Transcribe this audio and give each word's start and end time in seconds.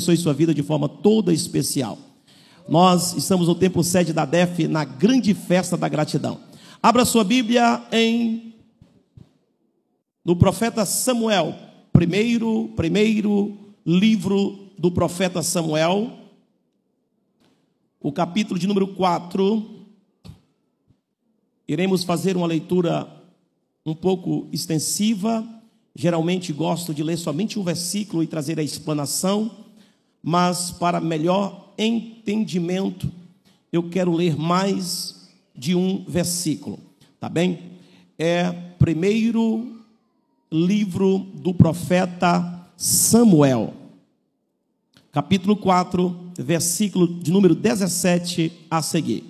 abençoe 0.00 0.16
sua 0.16 0.32
vida 0.32 0.54
de 0.54 0.62
forma 0.62 0.88
toda 0.88 1.30
especial. 1.30 1.98
Nós 2.66 3.12
estamos 3.12 3.48
no 3.48 3.54
tempo 3.54 3.84
sede 3.84 4.14
da 4.14 4.24
DEF, 4.24 4.66
na 4.66 4.82
grande 4.82 5.34
festa 5.34 5.76
da 5.76 5.90
gratidão. 5.90 6.40
Abra 6.82 7.04
sua 7.04 7.22
Bíblia 7.22 7.82
em 7.92 8.54
no 10.24 10.34
profeta 10.36 10.86
Samuel, 10.86 11.54
primeiro, 11.92 12.72
primeiro 12.74 13.74
livro 13.84 14.70
do 14.78 14.90
profeta 14.90 15.42
Samuel, 15.42 16.10
o 18.00 18.10
capítulo 18.10 18.58
de 18.58 18.66
número 18.66 18.88
4. 18.94 19.84
Iremos 21.68 22.04
fazer 22.04 22.38
uma 22.38 22.46
leitura 22.46 23.06
um 23.84 23.94
pouco 23.94 24.48
extensiva. 24.50 25.46
Geralmente 25.94 26.54
gosto 26.54 26.94
de 26.94 27.02
ler 27.02 27.18
somente 27.18 27.58
um 27.58 27.62
versículo 27.62 28.22
e 28.22 28.26
trazer 28.26 28.58
a 28.58 28.62
explanação, 28.62 29.68
mas 30.22 30.70
para 30.70 31.00
melhor 31.00 31.72
entendimento, 31.78 33.10
eu 33.72 33.88
quero 33.88 34.12
ler 34.12 34.36
mais 34.36 35.28
de 35.54 35.74
um 35.74 36.04
versículo, 36.06 36.78
tá 37.18 37.28
bem? 37.28 37.70
É 38.18 38.50
primeiro 38.78 39.80
livro 40.50 41.18
do 41.18 41.54
profeta 41.54 42.68
Samuel, 42.76 43.74
capítulo 45.12 45.56
4, 45.56 46.32
versículo 46.38 47.06
de 47.06 47.30
número 47.30 47.54
17 47.54 48.52
a 48.70 48.82
seguir. 48.82 49.24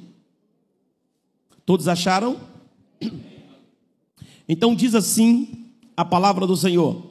Todos 1.67 1.89
acharam? 1.89 2.41
Então 4.49 4.75
diz 4.75 4.95
assim 4.95 5.67
a 5.97 6.05
palavra 6.05 6.47
do 6.47 6.57
Senhor. 6.57 7.10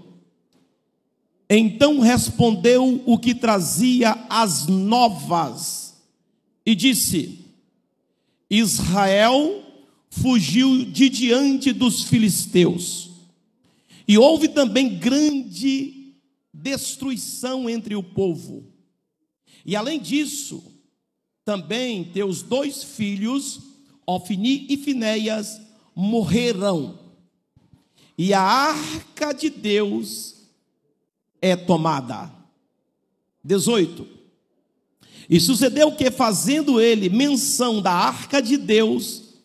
Então 1.50 2.00
respondeu 2.00 3.02
o 3.06 3.18
que 3.18 3.34
trazia 3.34 4.12
as 4.30 4.68
novas 4.68 5.96
e 6.66 6.76
disse: 6.76 7.40
Israel 8.50 9.64
fugiu 10.10 10.86
de 10.86 11.10
diante 11.10 11.74
dos 11.74 12.04
filisteus. 12.04 13.10
E 14.08 14.18
houve 14.18 14.48
também 14.48 14.98
grande 14.98 16.16
destruição 16.54 17.70
entre 17.70 17.96
o 17.96 18.04
povo. 18.04 18.64
E 19.66 19.76
além 19.76 20.00
disso, 20.00 20.64
também 21.46 22.04
teus 22.04 22.42
dois 22.42 22.84
filhos, 22.84 23.60
Ofni 24.06 24.66
e 24.70 24.78
Finéias, 24.78 25.62
morrerão 25.96 27.00
e 28.22 28.34
a 28.34 28.42
arca 28.42 29.32
de 29.32 29.50
Deus 29.50 30.39
é 31.42 31.56
tomada. 31.56 32.32
18. 33.44 34.06
E 35.30 35.40
sucedeu 35.40 35.92
que, 35.92 36.10
fazendo 36.10 36.80
ele 36.82 37.10
menção 37.10 37.82
da 37.82 37.92
arca 37.92 38.42
de 38.42 38.58
Deus, 38.58 39.36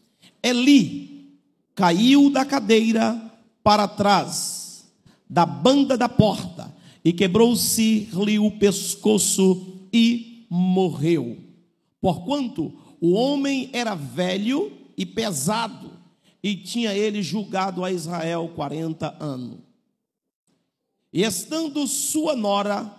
Eli 0.42 1.38
caiu 1.74 2.30
da 2.30 2.44
cadeira 2.44 3.20
para 3.62 3.88
trás, 3.88 4.84
da 5.28 5.44
banda 5.44 5.96
da 5.96 6.08
porta, 6.08 6.74
e 7.04 7.12
quebrou-se-lhe 7.12 8.38
o 8.38 8.50
pescoço 8.52 9.88
e 9.92 10.46
morreu. 10.48 11.38
Porquanto 12.00 12.72
o 13.00 13.12
homem 13.12 13.68
era 13.72 13.94
velho 13.94 14.72
e 14.96 15.04
pesado, 15.04 15.90
e 16.42 16.56
tinha 16.56 16.94
ele 16.94 17.22
julgado 17.22 17.84
a 17.84 17.90
Israel 17.90 18.50
40 18.54 19.16
anos. 19.18 19.63
E 21.14 21.22
estando 21.22 21.86
sua 21.86 22.34
nora, 22.34 22.92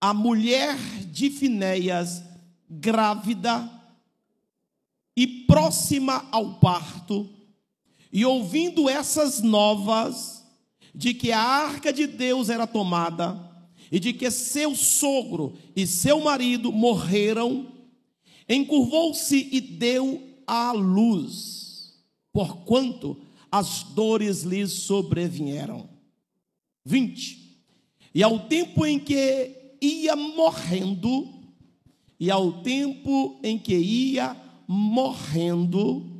a 0.00 0.14
mulher 0.14 0.78
de 1.12 1.28
Finéias, 1.28 2.22
grávida 2.70 3.70
e 5.14 5.26
próxima 5.26 6.26
ao 6.32 6.54
parto, 6.54 7.28
e 8.10 8.24
ouvindo 8.24 8.88
essas 8.88 9.42
novas 9.42 10.42
de 10.94 11.12
que 11.12 11.30
a 11.30 11.38
arca 11.38 11.92
de 11.92 12.06
Deus 12.06 12.48
era 12.48 12.66
tomada 12.66 13.38
e 13.90 14.00
de 14.00 14.14
que 14.14 14.30
seu 14.30 14.74
sogro 14.74 15.52
e 15.76 15.86
seu 15.86 16.22
marido 16.22 16.72
morreram, 16.72 17.70
encurvou-se 18.48 19.50
e 19.52 19.60
deu 19.60 20.20
à 20.46 20.72
luz 20.72 21.62
porquanto 22.32 23.20
as 23.50 23.82
dores 23.82 24.42
lhe 24.44 24.66
sobrevieram. 24.66 25.91
20. 26.84 27.58
E 28.14 28.22
ao 28.22 28.40
tempo 28.40 28.84
em 28.84 28.98
que 28.98 29.76
ia 29.80 30.14
morrendo, 30.14 31.28
e 32.18 32.30
ao 32.30 32.62
tempo 32.62 33.38
em 33.42 33.58
que 33.58 33.74
ia 33.74 34.36
morrendo, 34.66 36.10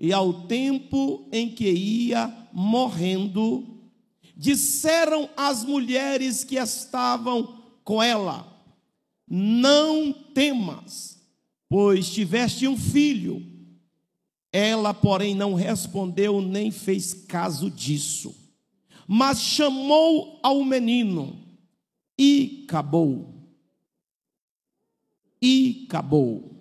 e 0.00 0.12
ao 0.12 0.46
tempo 0.46 1.28
em 1.32 1.48
que 1.48 1.70
ia 1.70 2.48
morrendo, 2.52 3.66
disseram 4.36 5.28
as 5.36 5.64
mulheres 5.64 6.44
que 6.44 6.56
estavam 6.56 7.62
com 7.84 8.02
ela: 8.02 8.46
Não 9.28 10.12
temas, 10.12 11.18
pois 11.68 12.10
tiveste 12.10 12.66
um 12.66 12.76
filho 12.76 13.58
ela, 14.52 14.94
porém, 14.94 15.34
não 15.34 15.54
respondeu 15.54 16.40
nem 16.40 16.70
fez 16.70 17.12
caso 17.12 17.70
disso, 17.70 18.34
mas 19.10 19.40
chamou 19.40 20.38
ao 20.42 20.62
menino 20.62 21.34
e 22.18 22.64
acabou. 22.64 23.34
E 25.40 25.86
acabou, 25.88 26.52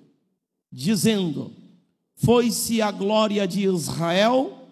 dizendo: 0.72 1.52
Foi-se 2.16 2.82
a 2.82 2.90
glória 2.90 3.46
de 3.46 3.66
Israel, 3.66 4.66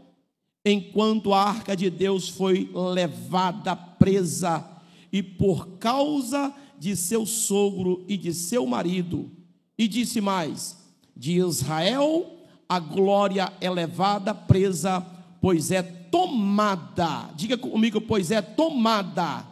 enquanto 0.63 1.33
a 1.33 1.43
arca 1.43 1.75
de 1.75 1.89
Deus 1.89 2.29
foi 2.29 2.71
levada 2.73 3.75
presa, 3.75 4.65
e 5.11 5.21
por 5.21 5.77
causa 5.77 6.55
de 6.79 6.95
seu 6.95 7.25
sogro 7.25 8.05
e 8.07 8.15
de 8.15 8.33
seu 8.33 8.65
marido, 8.65 9.29
e 9.77 9.85
disse 9.85 10.21
mais: 10.21 10.77
De 11.13 11.39
Israel 11.39 12.31
a 12.69 12.79
glória 12.79 13.51
é 13.59 13.69
levada, 13.69 14.33
presa, 14.33 15.01
pois 15.41 15.71
é 15.71 16.04
tomada. 16.15 17.29
Diga 17.35 17.57
comigo, 17.57 17.99
pois 17.99 18.31
é 18.31 18.41
tomada. 18.41 19.45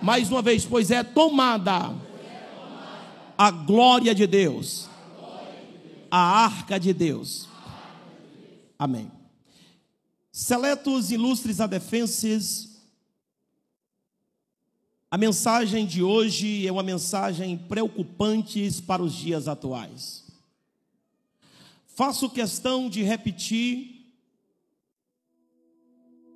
Mais 0.00 0.30
uma 0.30 0.40
vez, 0.40 0.64
pois 0.64 0.90
é 0.90 1.02
tomada. 1.02 1.94
A 3.36 3.50
glória 3.50 4.14
de 4.14 4.26
Deus. 4.26 4.88
A 6.10 6.18
arca 6.44 6.80
de 6.80 6.94
Deus. 6.94 7.46
Amém. 8.78 9.12
Seletos 10.32 11.10
ilustres 11.10 11.60
adefenses, 11.60 12.80
a 15.10 15.18
mensagem 15.18 15.84
de 15.84 16.02
hoje 16.02 16.66
é 16.66 16.72
uma 16.72 16.82
mensagem 16.82 17.58
preocupante 17.58 18.82
para 18.86 19.02
os 19.02 19.12
dias 19.12 19.46
atuais. 19.46 20.24
Faço 21.94 22.30
questão 22.30 22.88
de 22.88 23.02
repetir 23.02 23.93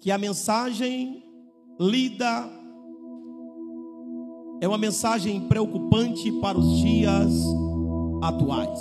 que 0.00 0.10
a 0.10 0.19
mensagem 0.19 1.25
lida 1.78 2.50
é 4.60 4.66
uma 4.66 4.78
mensagem 4.78 5.41
preocupante 5.48 6.31
para 6.41 6.59
os 6.59 6.78
dias 6.78 7.32
atuais. 8.22 8.81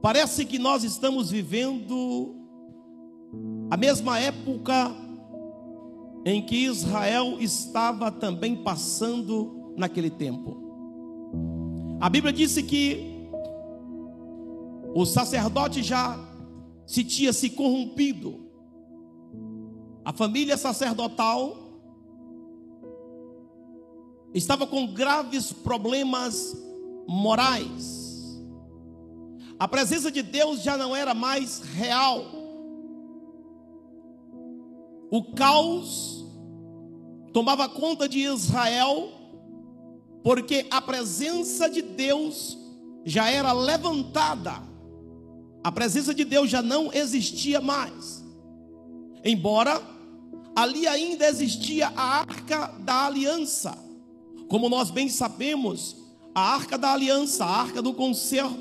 Parece 0.00 0.44
que 0.44 0.58
nós 0.58 0.84
estamos 0.84 1.30
vivendo 1.30 2.36
a 3.70 3.76
mesma 3.76 4.18
época 4.18 4.94
em 6.24 6.42
que 6.42 6.66
Israel 6.66 7.38
estava 7.40 8.10
também 8.10 8.56
passando 8.56 9.72
naquele 9.76 10.10
tempo. 10.10 10.62
A 12.00 12.08
Bíblia 12.08 12.32
disse 12.32 12.62
que 12.62 13.28
o 14.94 15.04
sacerdote 15.04 15.82
já 15.82 16.18
se 16.86 17.02
tinha 17.02 17.32
se 17.32 17.50
corrompido. 17.50 18.43
A 20.04 20.12
família 20.12 20.56
sacerdotal 20.56 21.56
estava 24.34 24.66
com 24.66 24.86
graves 24.86 25.52
problemas 25.52 26.56
morais. 27.08 28.42
A 29.58 29.66
presença 29.68 30.10
de 30.10 30.22
Deus 30.22 30.62
já 30.62 30.76
não 30.76 30.94
era 30.94 31.14
mais 31.14 31.60
real. 31.60 32.24
O 35.10 35.32
caos 35.34 36.24
tomava 37.32 37.68
conta 37.68 38.08
de 38.08 38.20
Israel, 38.20 39.10
porque 40.22 40.66
a 40.70 40.82
presença 40.82 41.68
de 41.68 41.82
Deus 41.82 42.58
já 43.04 43.30
era 43.30 43.52
levantada 43.52 44.74
a 45.64 45.72
presença 45.72 46.12
de 46.12 46.26
Deus 46.26 46.50
já 46.50 46.60
não 46.60 46.92
existia 46.92 47.58
mais. 47.58 48.22
Embora 49.24 49.80
ali 50.54 50.86
ainda 50.86 51.26
existia 51.26 51.88
a 51.88 52.18
arca 52.20 52.66
da 52.80 53.06
aliança. 53.06 53.76
Como 54.48 54.68
nós 54.68 54.90
bem 54.90 55.08
sabemos, 55.08 55.96
a 56.34 56.40
arca 56.54 56.78
da 56.78 56.92
aliança, 56.92 57.44
a 57.44 57.50
arca 57.50 57.82
do 57.82 57.92
concerto, 57.92 58.60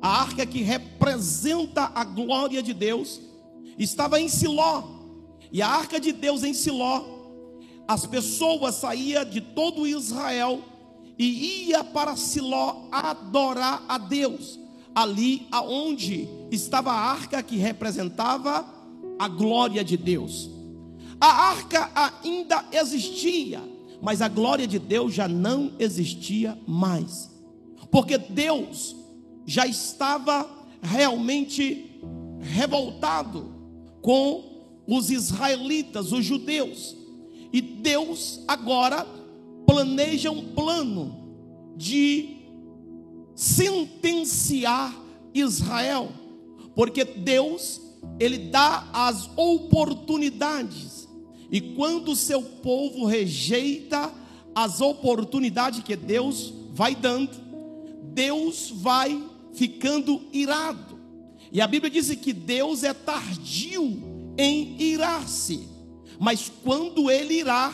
a 0.00 0.20
arca 0.20 0.44
que 0.44 0.60
representa 0.60 1.90
a 1.94 2.04
glória 2.04 2.62
de 2.62 2.74
Deus, 2.74 3.20
estava 3.78 4.20
em 4.20 4.28
Siló. 4.28 4.84
E 5.50 5.62
a 5.62 5.68
arca 5.68 6.00
de 6.00 6.12
Deus 6.12 6.42
em 6.42 6.52
Siló, 6.52 7.04
as 7.86 8.06
pessoas 8.06 8.74
saíam 8.74 9.24
de 9.24 9.40
todo 9.40 9.86
Israel 9.86 10.60
e 11.18 11.68
ia 11.68 11.84
para 11.84 12.16
Siló 12.16 12.88
adorar 12.90 13.84
a 13.88 13.98
Deus, 13.98 14.58
ali 14.94 15.46
aonde 15.50 16.28
estava 16.50 16.92
a 16.92 16.98
arca 16.98 17.42
que 17.42 17.56
representava 17.56 18.66
a 19.18 19.28
glória 19.28 19.84
de 19.84 19.96
Deus. 19.96 20.53
A 21.24 21.48
arca 21.52 21.90
ainda 22.22 22.66
existia, 22.70 23.58
mas 24.02 24.20
a 24.20 24.28
glória 24.28 24.66
de 24.66 24.78
Deus 24.78 25.14
já 25.14 25.26
não 25.26 25.72
existia 25.78 26.58
mais, 26.66 27.30
porque 27.90 28.18
Deus 28.18 28.94
já 29.46 29.66
estava 29.66 30.46
realmente 30.82 31.98
revoltado 32.40 33.54
com 34.02 34.66
os 34.86 35.08
israelitas, 35.10 36.12
os 36.12 36.26
judeus, 36.26 36.94
e 37.50 37.62
Deus 37.62 38.42
agora 38.46 39.06
planeja 39.66 40.30
um 40.30 40.52
plano 40.52 41.72
de 41.74 42.36
sentenciar 43.34 44.94
Israel, 45.32 46.12
porque 46.74 47.02
Deus 47.02 47.80
ele 48.20 48.36
dá 48.50 48.90
as 48.92 49.30
oportunidades. 49.36 50.93
E 51.54 51.60
quando 51.60 52.10
o 52.10 52.16
seu 52.16 52.42
povo 52.42 53.04
rejeita 53.04 54.12
as 54.52 54.80
oportunidades 54.80 55.84
que 55.84 55.94
Deus 55.94 56.52
vai 56.72 56.96
dando, 56.96 57.30
Deus 58.12 58.72
vai 58.74 59.24
ficando 59.52 60.20
irado. 60.32 60.98
E 61.52 61.60
a 61.60 61.68
Bíblia 61.68 61.92
diz 61.92 62.12
que 62.16 62.32
Deus 62.32 62.82
é 62.82 62.92
tardio 62.92 64.34
em 64.36 64.82
irar-se, 64.82 65.68
mas 66.18 66.50
quando 66.64 67.08
ele 67.08 67.34
irar, 67.34 67.72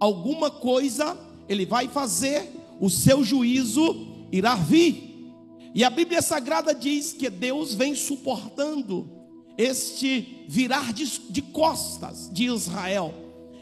alguma 0.00 0.50
coisa 0.50 1.16
ele 1.48 1.64
vai 1.64 1.86
fazer, 1.86 2.50
o 2.80 2.90
seu 2.90 3.22
juízo 3.22 4.26
irá 4.32 4.56
vir. 4.56 5.30
E 5.72 5.84
a 5.84 5.90
Bíblia 5.90 6.20
Sagrada 6.20 6.74
diz 6.74 7.12
que 7.12 7.30
Deus 7.30 7.72
vem 7.72 7.94
suportando 7.94 9.15
este 9.56 10.44
virar 10.48 10.92
de, 10.92 11.06
de 11.30 11.42
costas 11.42 12.30
de 12.32 12.44
Israel. 12.44 13.14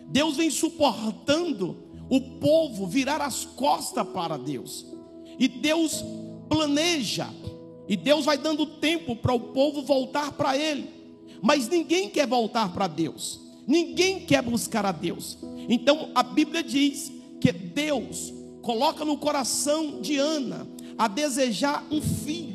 Deus 0.06 0.36
vem 0.36 0.50
suportando 0.50 1.76
o 2.10 2.20
povo 2.38 2.86
virar 2.86 3.20
as 3.20 3.44
costas 3.44 4.06
para 4.08 4.36
Deus. 4.36 4.86
E 5.38 5.48
Deus 5.48 6.04
planeja, 6.48 7.28
e 7.88 7.96
Deus 7.96 8.24
vai 8.24 8.38
dando 8.38 8.66
tempo 8.66 9.16
para 9.16 9.32
o 9.32 9.40
povo 9.40 9.82
voltar 9.82 10.32
para 10.32 10.56
Ele. 10.56 10.88
Mas 11.42 11.68
ninguém 11.68 12.08
quer 12.08 12.26
voltar 12.26 12.72
para 12.72 12.86
Deus, 12.86 13.40
ninguém 13.66 14.20
quer 14.24 14.42
buscar 14.42 14.86
a 14.86 14.92
Deus. 14.92 15.38
Então 15.68 16.10
a 16.14 16.22
Bíblia 16.22 16.62
diz 16.62 17.12
que 17.40 17.52
Deus 17.52 18.32
coloca 18.62 19.04
no 19.04 19.18
coração 19.18 20.00
de 20.00 20.16
Ana 20.16 20.66
a 20.96 21.08
desejar 21.08 21.84
um 21.90 22.00
filho. 22.00 22.53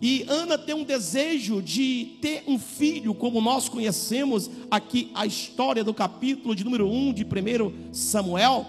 E 0.00 0.24
Ana 0.28 0.56
tem 0.56 0.74
um 0.74 0.82
desejo 0.82 1.60
de 1.60 2.16
ter 2.22 2.44
um 2.46 2.58
filho, 2.58 3.14
como 3.14 3.40
nós 3.40 3.68
conhecemos 3.68 4.50
aqui 4.70 5.10
a 5.14 5.26
história 5.26 5.84
do 5.84 5.92
capítulo 5.92 6.54
de 6.56 6.64
número 6.64 6.88
1 6.88 7.12
de 7.12 7.24
1 7.24 7.92
Samuel. 7.92 8.66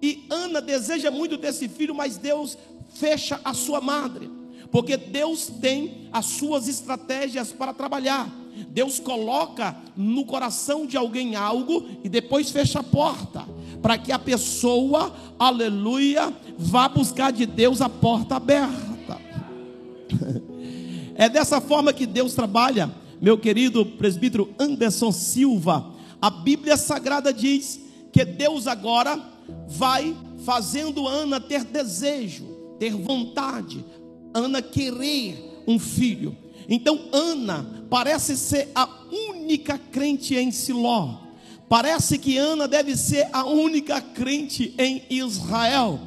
E 0.00 0.26
Ana 0.30 0.60
deseja 0.60 1.10
muito 1.10 1.36
desse 1.36 1.68
filho, 1.68 1.94
mas 1.94 2.16
Deus 2.16 2.56
fecha 2.94 3.40
a 3.44 3.52
sua 3.52 3.80
madre, 3.80 4.30
porque 4.70 4.96
Deus 4.96 5.46
tem 5.60 6.08
as 6.12 6.26
suas 6.26 6.68
estratégias 6.68 7.52
para 7.52 7.74
trabalhar. 7.74 8.32
Deus 8.68 9.00
coloca 9.00 9.76
no 9.96 10.24
coração 10.24 10.86
de 10.86 10.96
alguém 10.96 11.34
algo 11.34 11.88
e 12.04 12.08
depois 12.08 12.50
fecha 12.50 12.78
a 12.78 12.84
porta, 12.84 13.44
para 13.82 13.98
que 13.98 14.12
a 14.12 14.18
pessoa, 14.18 15.14
aleluia, 15.38 16.32
vá 16.56 16.88
buscar 16.88 17.32
de 17.32 17.44
Deus 17.44 17.80
a 17.80 17.88
porta 17.88 18.36
aberta. 18.36 19.18
É 21.20 21.28
dessa 21.28 21.60
forma 21.60 21.92
que 21.92 22.06
Deus 22.06 22.32
trabalha, 22.32 22.90
meu 23.20 23.36
querido 23.36 23.84
presbítero 23.84 24.54
Anderson 24.58 25.12
Silva. 25.12 25.92
A 26.18 26.30
Bíblia 26.30 26.78
Sagrada 26.78 27.30
diz 27.30 27.78
que 28.10 28.24
Deus 28.24 28.66
agora 28.66 29.22
vai 29.68 30.16
fazendo 30.46 31.06
Ana 31.06 31.38
ter 31.38 31.62
desejo, 31.62 32.46
ter 32.78 32.94
vontade, 32.94 33.84
Ana 34.32 34.62
querer 34.62 35.62
um 35.68 35.78
filho. 35.78 36.34
Então 36.66 36.98
Ana 37.12 37.84
parece 37.90 38.34
ser 38.34 38.70
a 38.74 38.88
única 39.28 39.76
crente 39.76 40.34
em 40.34 40.50
Siló. 40.50 41.16
Parece 41.68 42.16
que 42.16 42.38
Ana 42.38 42.66
deve 42.66 42.96
ser 42.96 43.28
a 43.30 43.44
única 43.44 44.00
crente 44.00 44.72
em 44.78 45.02
Israel. 45.10 46.00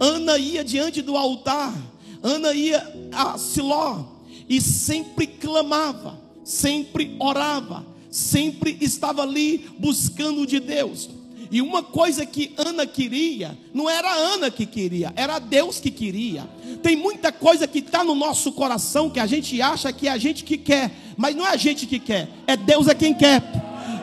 Ana 0.00 0.36
ia 0.36 0.64
diante 0.64 1.02
do 1.02 1.16
altar, 1.16 1.72
Ana 2.20 2.52
ia 2.52 2.82
a 3.12 3.38
Siló 3.38 4.15
e 4.48 4.60
sempre 4.60 5.26
clamava, 5.26 6.18
sempre 6.44 7.16
orava, 7.18 7.84
sempre 8.10 8.76
estava 8.80 9.22
ali 9.22 9.68
buscando 9.78 10.46
de 10.46 10.60
Deus. 10.60 11.10
E 11.50 11.62
uma 11.62 11.82
coisa 11.82 12.26
que 12.26 12.52
Ana 12.56 12.86
queria, 12.86 13.56
não 13.72 13.88
era 13.88 14.12
Ana 14.12 14.50
que 14.50 14.66
queria, 14.66 15.12
era 15.14 15.38
Deus 15.38 15.78
que 15.78 15.90
queria. 15.90 16.48
Tem 16.82 16.96
muita 16.96 17.30
coisa 17.30 17.66
que 17.66 17.78
está 17.78 18.02
no 18.02 18.14
nosso 18.14 18.52
coração 18.52 19.10
que 19.10 19.20
a 19.20 19.26
gente 19.26 19.60
acha 19.62 19.92
que 19.92 20.08
é 20.08 20.10
a 20.10 20.18
gente 20.18 20.44
que 20.44 20.58
quer, 20.58 20.90
mas 21.16 21.36
não 21.36 21.46
é 21.46 21.50
a 21.50 21.56
gente 21.56 21.86
que 21.86 21.98
quer, 21.98 22.28
é 22.46 22.56
Deus 22.56 22.88
é 22.88 22.94
quem 22.94 23.14
quer. 23.14 23.42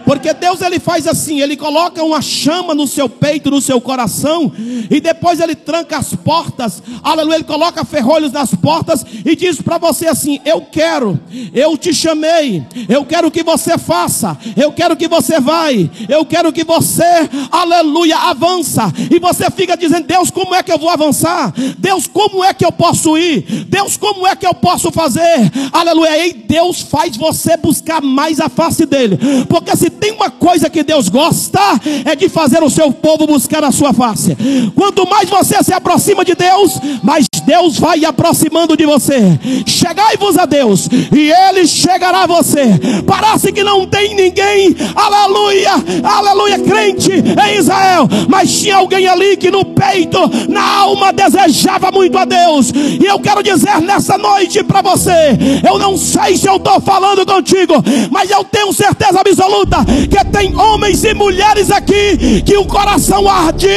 Porque 0.05 0.33
Deus 0.33 0.61
ele 0.61 0.79
faz 0.79 1.07
assim, 1.07 1.41
ele 1.41 1.55
coloca 1.55 2.03
uma 2.03 2.21
chama 2.21 2.75
no 2.75 2.87
seu 2.87 3.07
peito, 3.07 3.49
no 3.49 3.61
seu 3.61 3.79
coração, 3.79 4.51
e 4.89 4.99
depois 4.99 5.39
ele 5.39 5.55
tranca 5.55 5.97
as 5.97 6.13
portas. 6.13 6.83
Aleluia, 7.01 7.35
ele 7.35 7.43
coloca 7.43 7.85
ferrolhos 7.85 8.31
nas 8.31 8.53
portas 8.53 9.05
e 9.25 9.35
diz 9.35 9.61
para 9.61 9.77
você 9.77 10.07
assim: 10.07 10.39
"Eu 10.45 10.61
quero, 10.61 11.19
eu 11.53 11.77
te 11.77 11.93
chamei, 11.93 12.63
eu 12.89 13.05
quero 13.05 13.31
que 13.31 13.43
você 13.43 13.77
faça, 13.77 14.37
eu 14.55 14.71
quero 14.71 14.95
que 14.95 15.07
você 15.07 15.39
vai, 15.39 15.89
eu 16.09 16.25
quero 16.25 16.51
que 16.51 16.63
você, 16.63 17.29
aleluia, 17.51 18.17
avança". 18.17 18.91
E 19.09 19.19
você 19.19 19.49
fica 19.51 19.77
dizendo: 19.77 20.07
"Deus, 20.07 20.29
como 20.29 20.53
é 20.53 20.61
que 20.61 20.71
eu 20.71 20.79
vou 20.79 20.89
avançar? 20.89 21.53
Deus, 21.77 22.07
como 22.07 22.43
é 22.43 22.53
que 22.53 22.65
eu 22.65 22.71
posso 22.71 23.17
ir? 23.17 23.65
Deus, 23.67 23.97
como 23.97 24.27
é 24.27 24.35
que 24.35 24.45
eu 24.45 24.53
posso 24.53 24.91
fazer?" 24.91 25.51
Aleluia. 25.71 26.27
E 26.27 26.33
Deus 26.33 26.81
faz 26.81 27.15
você 27.15 27.57
buscar 27.57 28.01
mais 28.01 28.39
a 28.39 28.49
face 28.49 28.85
dele. 28.85 29.17
Porque 29.47 29.75
se 29.75 29.92
tem 29.93 30.11
uma 30.11 30.29
coisa 30.29 30.69
que 30.69 30.83
Deus 30.83 31.09
gosta, 31.09 31.59
é 32.05 32.15
de 32.15 32.27
fazer 32.29 32.61
o 32.63 32.69
seu 32.69 32.91
povo 32.91 33.25
buscar 33.25 33.63
a 33.63 33.71
sua 33.71 33.93
face. 33.93 34.35
Quanto 34.75 35.07
mais 35.07 35.29
você 35.29 35.63
se 35.63 35.73
aproxima 35.73 36.25
de 36.25 36.35
Deus, 36.35 36.79
mais 37.01 37.25
Deus 37.45 37.77
vai 37.77 38.03
aproximando 38.05 38.75
de 38.75 38.85
você. 38.85 39.39
Chegai-vos 39.65 40.37
a 40.37 40.45
Deus, 40.45 40.87
e 41.11 41.31
Ele 41.31 41.67
chegará 41.67 42.23
a 42.23 42.27
você. 42.27 42.79
Parece 43.05 43.51
que 43.51 43.63
não 43.63 43.85
tem 43.85 44.15
ninguém, 44.15 44.75
aleluia, 44.95 45.71
aleluia, 46.03 46.59
crente 46.59 47.11
em 47.11 47.57
Israel, 47.57 48.07
mas 48.27 48.59
tinha 48.59 48.77
alguém 48.77 49.07
ali 49.07 49.37
que 49.37 49.51
no 49.51 49.65
peito, 49.65 50.19
na 50.49 50.63
alma, 50.79 51.13
desejava 51.13 51.91
muito 51.91 52.17
a 52.17 52.25
Deus. 52.25 52.71
E 52.73 53.05
eu 53.05 53.19
quero 53.19 53.43
dizer 53.43 53.81
nessa 53.81 54.17
noite 54.17 54.63
para 54.63 54.81
você: 54.81 55.37
eu 55.67 55.77
não 55.77 55.97
sei 55.97 56.37
se 56.37 56.47
eu 56.47 56.57
estou 56.57 56.79
falando 56.81 57.25
contigo, 57.25 57.75
mas 58.09 58.29
eu 58.29 58.43
tenho 58.43 58.73
certeza 58.73 59.19
absoluta 59.19 59.82
que 60.09 60.25
tem 60.25 60.55
homens 60.55 61.03
e 61.03 61.13
mulheres 61.13 61.71
aqui 61.71 62.41
que 62.41 62.57
o 62.57 62.65
coração 62.65 63.29
arde, 63.29 63.67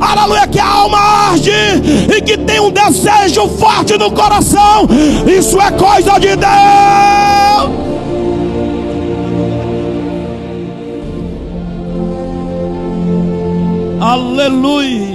aleluia, 0.00 0.46
que 0.46 0.58
a 0.58 0.66
alma 0.66 0.98
arde 0.98 1.50
e 2.16 2.20
que 2.22 2.36
tem 2.36 2.60
um 2.60 2.70
desejo 2.70 3.48
forte 3.48 3.96
no 3.96 4.10
coração. 4.10 4.88
Isso 5.26 5.60
é 5.60 5.70
coisa 5.72 6.18
de 6.18 6.36
Deus. 6.36 7.88
Aleluia. 14.00 15.07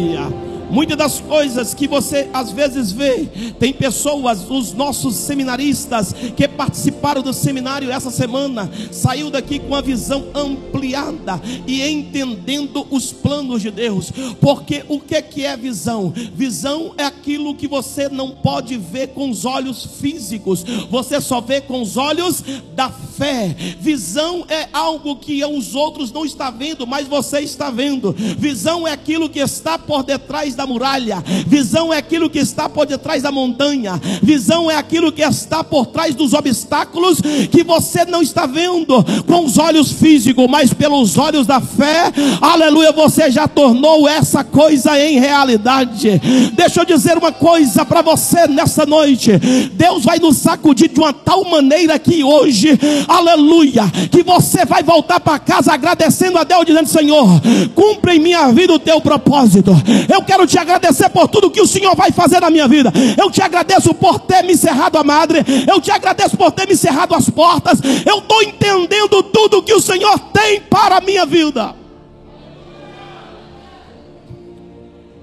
Muitas 0.74 0.98
das 0.98 1.20
coisas 1.20 1.74
que 1.76 1.88
você 1.88 2.28
às 2.34 2.52
vezes 2.52 2.92
vê, 2.92 3.28
tem 3.60 3.72
pessoas, 3.72 4.50
os 4.50 4.74
nossos 4.74 5.16
seminaristas 5.16 6.14
que 6.36 6.48
participaram 6.48 7.22
do 7.22 7.32
seminário 7.32 7.92
essa 7.92 8.10
semana, 8.10 8.72
saiu 8.92 9.30
daqui 9.30 9.60
com 9.60 9.76
a 9.76 9.82
visão 9.82 10.26
ampliada 10.34 11.40
e 11.68 11.88
entendendo 11.88 12.88
os 12.90 13.14
planos 13.14 13.62
de 13.62 13.70
Deus. 13.70 14.12
Porque 14.42 14.84
o 14.90 15.00
que 15.00 15.22
que 15.22 15.46
é 15.46 15.56
visão? 15.56 16.12
Visão 16.34 16.96
é 16.98 17.06
aquilo 17.06 17.54
que 17.54 17.68
você 17.68 18.10
não 18.10 18.32
pode 18.32 18.76
ver 18.76 19.10
com 19.10 19.30
os 19.30 19.46
olhos 19.46 19.86
físicos, 20.02 20.66
você 20.90 21.22
só 21.22 21.40
vê 21.40 21.62
com 21.62 21.84
os 21.84 21.98
olhos 21.98 22.44
da 22.76 22.90
fé 22.90 23.13
fé. 23.18 23.56
Visão 23.80 24.46
é 24.50 24.68
algo 24.74 25.16
que 25.16 25.44
os 25.46 25.76
outros 25.76 26.12
não 26.12 26.26
estão 26.26 26.52
vendo, 26.52 26.86
mas 26.86 27.08
você 27.08 27.40
está 27.40 27.70
vendo. 27.70 28.14
Visão 28.38 28.88
é 28.88 28.92
aquilo 28.92 29.30
que 29.30 29.40
está 29.40 29.78
por 29.78 30.04
detrás 30.04 30.56
da 30.56 30.66
muralha. 30.66 31.24
Visão 31.48 31.94
é 31.94 31.98
aquilo 31.98 32.30
que 32.30 32.40
está 32.40 32.68
por 32.68 32.86
detrás 32.86 33.24
da 33.24 33.32
montanha. 33.32 34.00
Visão 34.22 34.70
é 34.70 34.76
aquilo 34.76 35.12
que 35.12 35.22
está 35.22 35.64
por 35.64 35.88
trás 35.88 36.16
dos 36.16 36.34
obstáculos 36.34 37.20
que 37.52 37.64
você 37.64 38.06
não 38.06 38.22
está 38.22 38.46
vendo 38.46 39.04
com 39.26 39.46
os 39.46 39.58
olhos 39.58 39.92
físicos, 39.92 40.48
mas 40.50 40.74
pelos 40.74 41.18
olhos 41.18 41.48
da 41.48 41.62
fé. 41.62 42.12
Aleluia, 42.42 42.92
você 42.92 43.32
já 43.32 43.48
tornou 43.48 44.08
essa 44.08 44.44
coisa 44.44 45.00
em 45.00 45.20
realidade. 45.20 46.20
Deixa 46.54 46.82
eu 46.82 46.86
dizer 46.86 47.18
uma 47.18 47.32
coisa 47.32 47.86
para 47.86 48.02
você 48.02 48.48
nessa 48.48 48.86
noite. 48.86 49.32
Deus 49.74 50.04
vai 50.04 50.20
nos 50.20 50.38
sacudir 50.38 50.90
de 50.90 51.00
uma 51.00 51.14
tal 51.14 51.44
maneira 51.46 51.98
que 52.00 52.24
hoje, 52.24 52.70
aleluia, 53.08 53.84
que 54.12 54.24
você 54.24 54.66
vai 54.66 54.84
voltar 54.84 55.20
para 55.20 55.40
casa 55.40 55.74
agradecendo 55.74 56.38
a 56.38 56.44
Deus, 56.44 56.66
dizendo: 56.66 56.88
Senhor, 56.88 57.28
cumpre 57.74 58.16
em 58.16 58.20
minha 58.20 58.52
vida 58.52 58.74
o 58.74 58.80
teu 58.80 59.02
propósito. 59.02 59.72
Eu 60.12 60.24
quero 60.24 60.46
te 60.46 60.58
agradecer 60.58 61.10
por 61.10 61.28
tudo 61.28 61.52
que 61.52 61.62
o 61.62 61.68
Senhor 61.68 61.96
vai 61.96 62.12
fazer 62.12 62.40
na 62.40 62.50
minha 62.50 62.68
vida. 62.68 62.92
Eu 63.18 63.30
te 63.30 63.42
agradeço 63.42 63.94
por 63.94 64.20
ter 64.20 64.44
me 64.44 64.56
cerrado 64.56 64.98
a 64.98 65.04
madre. 65.04 65.44
Eu 65.68 65.80
te 65.82 65.92
agradeço 65.92 66.38
por 66.38 66.52
ter 66.52 66.68
me 66.68 66.76
cerrado 66.76 67.16
as 67.16 67.30
portas. 67.30 67.80
Eu 68.06 68.20
estou 68.20 68.42
entendendo 68.42 69.24
tudo 69.24 69.64
que 69.64 69.74
o 69.74 69.82
Senhor 69.82 70.18
tem 70.34 70.62
para 70.62 70.98
a 70.98 71.02
minha 71.02 71.26
vida. 71.26 71.76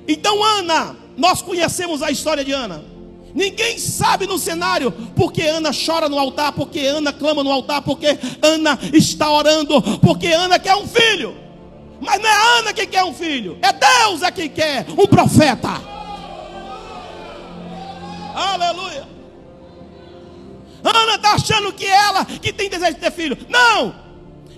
Então, 0.07 0.43
Ana, 0.43 0.97
nós 1.17 1.41
conhecemos 1.41 2.03
a 2.03 2.11
história 2.11 2.45
de 2.45 2.53
Ana. 2.53 2.90
Ninguém 3.35 3.79
sabe 3.79 4.27
no 4.27 4.39
cenário 4.39 4.91
porque 5.15 5.43
Ana 5.43 5.71
chora 5.73 6.09
no 6.09 6.19
altar, 6.19 6.53
porque 6.53 6.81
Ana 6.81 7.13
clama 7.13 7.45
no 7.45 7.51
altar, 7.51 7.83
porque 7.83 8.19
Ana 8.43 8.79
está 8.93 9.31
orando, 9.31 9.81
porque 9.99 10.29
Ana 10.29 10.59
quer 10.59 10.75
um 10.77 10.87
filho. 10.87 11.37
Mas 12.01 12.21
não 12.21 12.29
é 12.29 12.59
Ana 12.59 12.73
que 12.73 12.87
quer 12.87 13.05
um 13.05 13.13
filho, 13.13 13.59
é 13.63 13.73
Deus 13.73 14.23
é 14.23 14.31
que 14.31 14.49
quer 14.49 14.87
um 14.97 15.07
profeta. 15.07 15.69
Aleluia. 18.35 19.07
Ana 20.83 21.15
está 21.17 21.35
achando 21.35 21.73
que 21.73 21.87
ela 21.87 22.25
que 22.25 22.53
tem 22.53 22.71
desejo 22.71 22.95
de 22.95 23.01
ter 23.01 23.13
filho. 23.13 23.37
Não! 23.49 24.10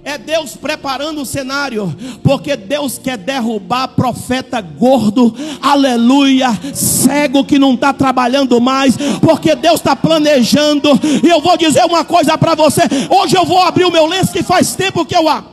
É 0.05 0.19
Deus 0.19 0.57
preparando 0.57 1.23
o 1.23 1.27
cenário, 1.27 1.95
porque 2.25 2.57
Deus 2.57 2.99
quer 2.99 3.17
derrubar 3.17 3.87
profeta 3.89 4.61
gordo, 4.61 5.33
aleluia, 5.61 6.49
cego 6.75 7.45
que 7.45 7.57
não 7.57 7.75
está 7.75 7.93
trabalhando 7.93 8.61
mais, 8.61 8.97
porque 9.21 9.55
Deus 9.55 9.77
está 9.77 9.95
planejando. 9.95 10.89
E 11.23 11.29
eu 11.29 11.41
vou 11.41 11.57
dizer 11.57 11.85
uma 11.85 12.05
coisa 12.05 12.37
para 12.37 12.57
você: 12.57 12.83
hoje 13.09 13.37
eu 13.37 13.47
vou 13.47 13.61
abrir 13.63 13.85
o 13.85 13.93
meu 13.93 14.07
lenço 14.07 14.33
que 14.33 14.43
faz 14.43 14.75
tempo 14.75 15.05
que 15.05 15.15
eu 15.15 15.29
abro. 15.29 15.52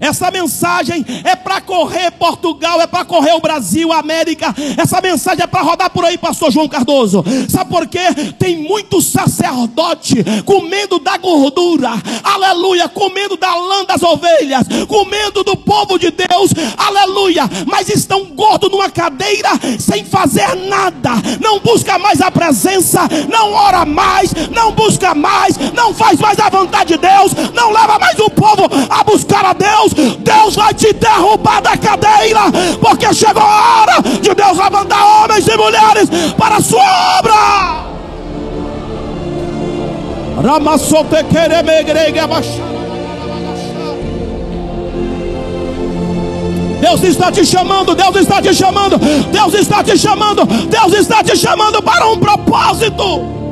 Essa 0.00 0.30
mensagem 0.30 1.04
é 1.24 1.34
para 1.34 1.60
correr 1.60 2.10
Portugal, 2.12 2.80
é 2.80 2.86
para 2.86 3.04
correr 3.04 3.32
o 3.32 3.40
Brasil, 3.40 3.92
a 3.92 3.98
América. 3.98 4.54
Essa 4.76 5.00
mensagem 5.00 5.42
é 5.42 5.46
para 5.46 5.62
rodar 5.62 5.90
por 5.90 6.04
aí, 6.04 6.16
pastor 6.16 6.50
João 6.50 6.68
Cardoso. 6.68 7.24
Sabe 7.48 7.70
por 7.70 7.86
quê? 7.86 8.14
Tem 8.38 8.56
muito 8.56 9.00
sacerdote 9.00 10.24
comendo 10.44 10.98
da 10.98 11.16
gordura, 11.16 11.90
aleluia, 12.22 12.88
comendo 12.88 13.36
da 13.36 13.54
lã 13.54 13.84
das 13.84 14.02
ovelhas, 14.02 14.66
comendo 14.86 15.42
do 15.42 15.56
povo 15.56 15.98
de 15.98 16.10
Deus, 16.10 16.52
aleluia, 16.76 17.48
mas 17.66 17.88
estão 17.88 18.24
gordos 18.26 18.70
numa 18.70 18.90
cadeira 18.90 19.50
sem 19.78 20.04
fazer 20.04 20.54
nada. 20.68 21.10
Não 21.40 21.58
busca 21.60 21.98
mais 21.98 22.20
a 22.20 22.30
presença, 22.30 23.08
não 23.28 23.52
ora 23.52 23.84
mais, 23.84 24.32
não 24.50 24.72
busca 24.72 25.14
mais, 25.14 25.56
não 25.74 25.92
faz 25.92 26.18
mais 26.18 26.38
a 26.38 26.48
vontade 26.48 26.94
de 26.94 26.98
Deus, 26.98 27.32
não 27.54 27.70
leva 27.70 27.98
mais 27.98 28.18
o 28.18 28.30
povo 28.30 28.68
a 28.88 29.04
buscar 29.04 29.44
a 29.44 29.52
Deus. 29.52 29.87
Deus, 29.94 30.16
Deus 30.18 30.56
vai 30.56 30.74
te 30.74 30.92
derrubar 30.92 31.60
da 31.60 31.76
cadeira, 31.76 32.40
porque 32.80 33.12
chegou 33.14 33.42
a 33.42 33.82
hora 33.82 34.02
de 34.02 34.34
Deus 34.34 34.58
levantar 34.58 35.24
homens 35.24 35.46
e 35.46 35.56
mulheres 35.56 36.08
para 36.36 36.56
a 36.56 36.62
sua 36.62 37.18
obra. 37.18 37.88
Deus 46.80 47.02
está 47.02 47.32
te 47.32 47.44
chamando, 47.44 47.94
Deus 47.94 48.16
está 48.16 48.40
te 48.40 48.54
chamando, 48.54 48.98
Deus 48.98 49.54
está 49.54 49.82
te 49.82 49.98
chamando, 49.98 50.44
Deus 50.46 50.92
está 50.94 51.22
te 51.24 51.36
chamando 51.36 51.82
para 51.82 52.06
um 52.06 52.18
propósito. 52.18 53.47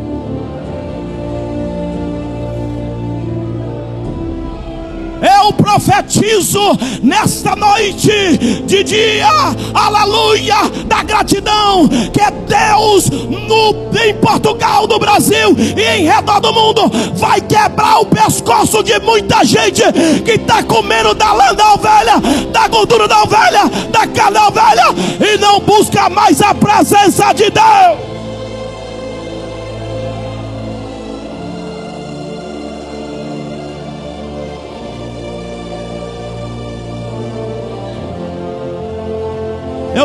Eu 5.23 5.53
profetizo 5.53 6.61
nesta 7.03 7.57
noite 7.57 8.63
de 8.67 8.85
dia, 8.85 9.29
aleluia, 9.75 10.57
da 10.87 11.03
gratidão, 11.03 11.89
que 12.13 12.21
é 12.21 12.31
Deus 12.31 13.09
no, 13.11 13.99
em 13.99 14.15
Portugal, 14.15 14.87
no 14.87 14.99
Brasil 14.99 15.57
e 15.59 15.99
em 15.99 16.05
redor 16.05 16.41
do 16.41 16.53
mundo 16.53 16.91
vai 17.15 17.41
quebrar 17.41 18.01
o 18.01 18.07
pescoço 18.07 18.83
de 18.83 18.99
muita 19.01 19.45
gente 19.45 19.83
que 20.25 20.33
está 20.33 20.63
comendo 20.63 21.15
da 21.15 21.33
lã 21.33 21.55
da 21.55 21.75
ovelha, 21.75 22.21
da 22.53 22.69
gordura 22.69 23.09
da 23.09 23.23
ovelha, 23.23 23.69
da 23.91 24.07
carne 24.07 24.35
da 24.35 24.49
ovelha 24.49 24.87
e 25.21 25.39
não 25.39 25.61
busca 25.61 26.11
mais 26.11 26.43
a 26.43 26.55
presença 26.55 27.33
de 27.33 27.51
Deus. 27.51 28.26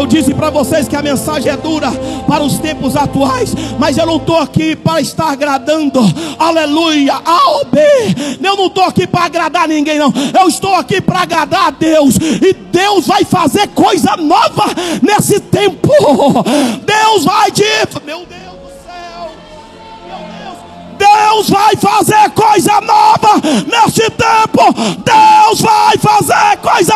Eu 0.02 0.08
disse 0.08 0.34
para 0.34 0.50
vocês 0.50 0.88
que 0.88 0.96
a 0.96 1.02
mensagem 1.04 1.52
é 1.52 1.56
dura 1.56 1.92
para 2.26 2.44
os 2.44 2.58
tempos 2.58 2.96
atuais, 2.96 3.54
mas 3.78 4.00
eu 4.00 4.06
não 4.08 4.16
estou 4.16 4.38
aqui 4.38 4.76
para 4.76 5.00
estar 5.00 5.30
agradando, 5.30 6.00
aleluia, 6.40 7.22
A 7.24 7.50
ou 7.52 7.66
B. 7.66 7.80
Eu 8.42 8.58
não 8.58 8.66
estou 8.66 8.84
aqui 8.84 9.06
para 9.06 9.26
agradar 9.26 9.68
ninguém, 9.68 10.00
não. 10.00 10.12
Eu 10.42 10.48
estou 10.48 10.74
aqui 10.74 11.02
para 11.02 11.22
agradar 11.22 11.68
a 11.68 11.70
Deus, 11.70 12.16
e 12.16 12.52
Deus 12.52 13.06
vai 13.06 13.24
fazer 13.24 13.68
coisa 13.68 14.18
nova 14.18 14.66
nesse 15.04 15.40
tempo. 15.40 15.88
Deus 16.84 17.24
vai 17.24 17.52
te, 17.52 17.64
meu 18.04 18.26
Deus 18.26 18.42
Deus. 21.02 21.50
Vai 21.50 21.76
fazer 21.76 22.30
coisa 22.32 22.80
nova 22.82 23.42
nesse 23.68 24.10
tempo. 24.12 24.74
Deus 25.04 25.62
vai 25.62 25.98
fazer 25.98 26.58
coisa 26.58 26.91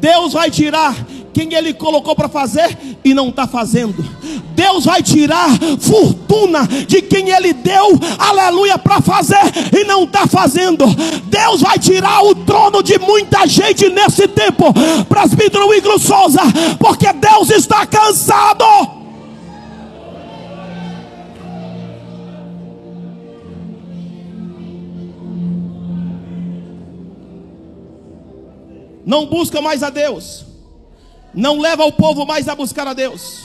Deus 0.00 0.32
vai 0.32 0.50
tirar 0.50 0.94
quem 1.32 1.54
Ele 1.54 1.72
colocou 1.72 2.14
para 2.16 2.28
fazer 2.28 2.76
e 3.04 3.14
não 3.14 3.28
está 3.28 3.46
fazendo. 3.46 4.04
Deus 4.54 4.84
vai 4.84 5.02
tirar 5.02 5.48
fortuna 5.78 6.66
de 6.66 7.00
quem 7.02 7.30
Ele 7.30 7.52
deu, 7.52 7.98
aleluia, 8.18 8.76
para 8.76 9.00
fazer 9.00 9.40
e 9.72 9.84
não 9.84 10.04
está 10.04 10.26
fazendo. 10.26 10.84
Deus 11.26 11.60
vai 11.60 11.78
tirar 11.78 12.24
o 12.24 12.34
trono 12.34 12.82
de 12.82 12.98
muita 12.98 13.46
gente 13.46 13.88
nesse 13.88 14.26
tempo, 14.26 14.74
presbítero 15.08 15.72
Igor 15.74 15.98
Souza, 15.98 16.42
porque 16.78 17.12
Deus 17.12 17.50
está 17.50 17.86
cansado. 17.86 18.97
Não 29.08 29.24
busca 29.24 29.62
mais 29.62 29.82
a 29.82 29.88
Deus, 29.88 30.44
não 31.32 31.58
leva 31.58 31.82
o 31.86 31.92
povo 31.92 32.26
mais 32.26 32.46
a 32.46 32.54
buscar 32.54 32.86
a 32.86 32.92
Deus, 32.92 33.44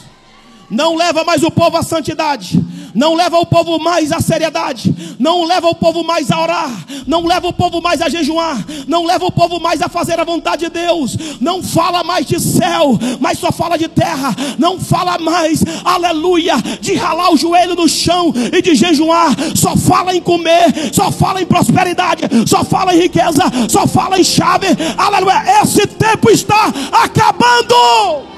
não 0.70 0.94
leva 0.94 1.24
mais 1.24 1.42
o 1.42 1.50
povo 1.50 1.78
à 1.78 1.82
santidade, 1.82 2.60
não 2.94 3.16
leva 3.16 3.40
o 3.40 3.46
povo 3.46 3.80
mais 3.80 4.12
à 4.12 4.20
seriedade, 4.20 4.94
não 5.20 5.46
leva 5.46 5.68
o 5.68 5.76
povo 5.76 6.04
mais 6.04 6.30
a 6.32 6.42
orar, 6.42 6.86
não 7.08 7.26
leva 7.26 7.48
o 7.48 7.54
povo 7.54 7.82
mais 7.82 8.02
a 8.02 8.10
jejuar, 8.10 8.64
não 8.88 9.06
leva 9.06 9.26
o 9.26 9.32
povo 9.32 9.60
mais 9.60 9.82
a 9.82 9.90
fazer 9.90 10.20
a 10.20 10.24
vontade 10.24 10.66
de 10.66 10.70
Deus, 10.70 11.18
não 11.42 11.64
fala 11.64 12.04
mais 12.04 12.26
de 12.26 12.40
céu, 12.40 12.98
mas 13.20 13.40
só 13.40 13.52
fala 13.52 13.78
de 13.78 13.88
terra, 13.88 14.36
não 14.58 14.80
fala 14.80 15.18
mais, 15.18 15.64
aleluia, 15.84 16.56
de 16.80 16.94
ralar 16.96 17.32
o 17.32 17.38
joelho 17.38 17.76
no 17.76 17.88
chão 17.88 18.34
e 18.52 18.62
de 18.62 18.76
jejuar, 18.76 19.36
só 19.56 19.76
fala 19.76 20.16
em 20.16 20.22
comer, 20.22 20.94
só 20.94 21.12
fala 21.12 21.42
em 21.42 21.46
prosperidade, 21.46 22.24
só 22.48 22.64
fala 22.64 22.96
em 22.96 23.00
riqueza, 23.00 23.44
só 23.70 23.88
fala 23.88 24.20
em 24.20 24.24
chave, 24.24 24.68
aleluia, 24.98 25.62
esse 25.62 25.88
tempo 25.88 26.30
está 26.30 26.72
acabando. 26.92 28.33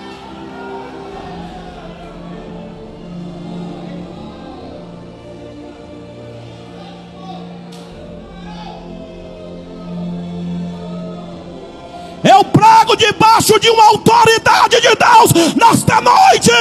Estamos 12.41 12.97
debaixo 12.97 13.59
de 13.59 13.69
uma 13.69 13.85
autoridade 13.85 14.81
de 14.81 14.95
Deus 14.95 15.55
nesta 15.55 16.01
noite. 16.01 16.51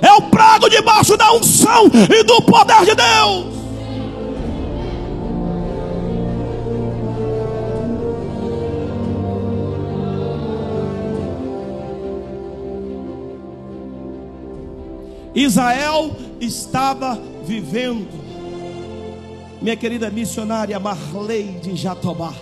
Eu 0.00 0.22
prago 0.30 0.68
debaixo 0.68 1.16
da 1.16 1.32
unção 1.32 1.90
e 2.08 2.22
do 2.22 2.40
poder 2.42 2.84
de 2.84 2.94
Deus. 2.94 3.58
Israel 15.34 16.16
estava 16.40 17.20
vivendo, 17.44 18.17
minha 19.60 19.76
querida 19.76 20.10
missionária 20.10 20.78
Marley 20.78 21.58
de 21.60 21.74
Jatobá, 21.74 22.32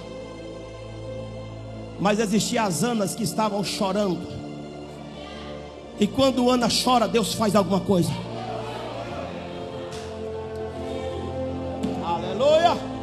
mas 1.98 2.20
existiam 2.20 2.66
as 2.66 2.82
Anas 2.82 3.14
que 3.14 3.22
estavam 3.22 3.62
chorando, 3.64 4.26
e 5.98 6.06
quando 6.06 6.50
Ana 6.50 6.68
chora, 6.68 7.08
Deus 7.08 7.32
faz 7.32 7.56
alguma 7.56 7.80
coisa. 7.80 8.12
Aleluia. 12.04 12.95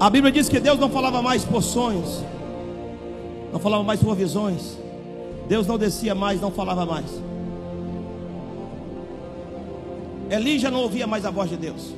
A 0.00 0.08
Bíblia 0.08 0.32
diz 0.32 0.48
que 0.48 0.58
Deus 0.58 0.78
não 0.78 0.88
falava 0.88 1.20
mais 1.20 1.44
por 1.44 1.62
sonhos, 1.62 2.24
não 3.52 3.60
falava 3.60 3.84
mais 3.84 4.02
por 4.02 4.16
visões. 4.16 4.78
Deus 5.46 5.66
não 5.66 5.76
descia 5.76 6.14
mais, 6.14 6.40
não 6.40 6.50
falava 6.50 6.86
mais. 6.86 7.04
Eli 10.30 10.58
já 10.58 10.70
não 10.70 10.80
ouvia 10.80 11.06
mais 11.06 11.26
a 11.26 11.30
voz 11.30 11.50
de 11.50 11.56
Deus. 11.58 11.92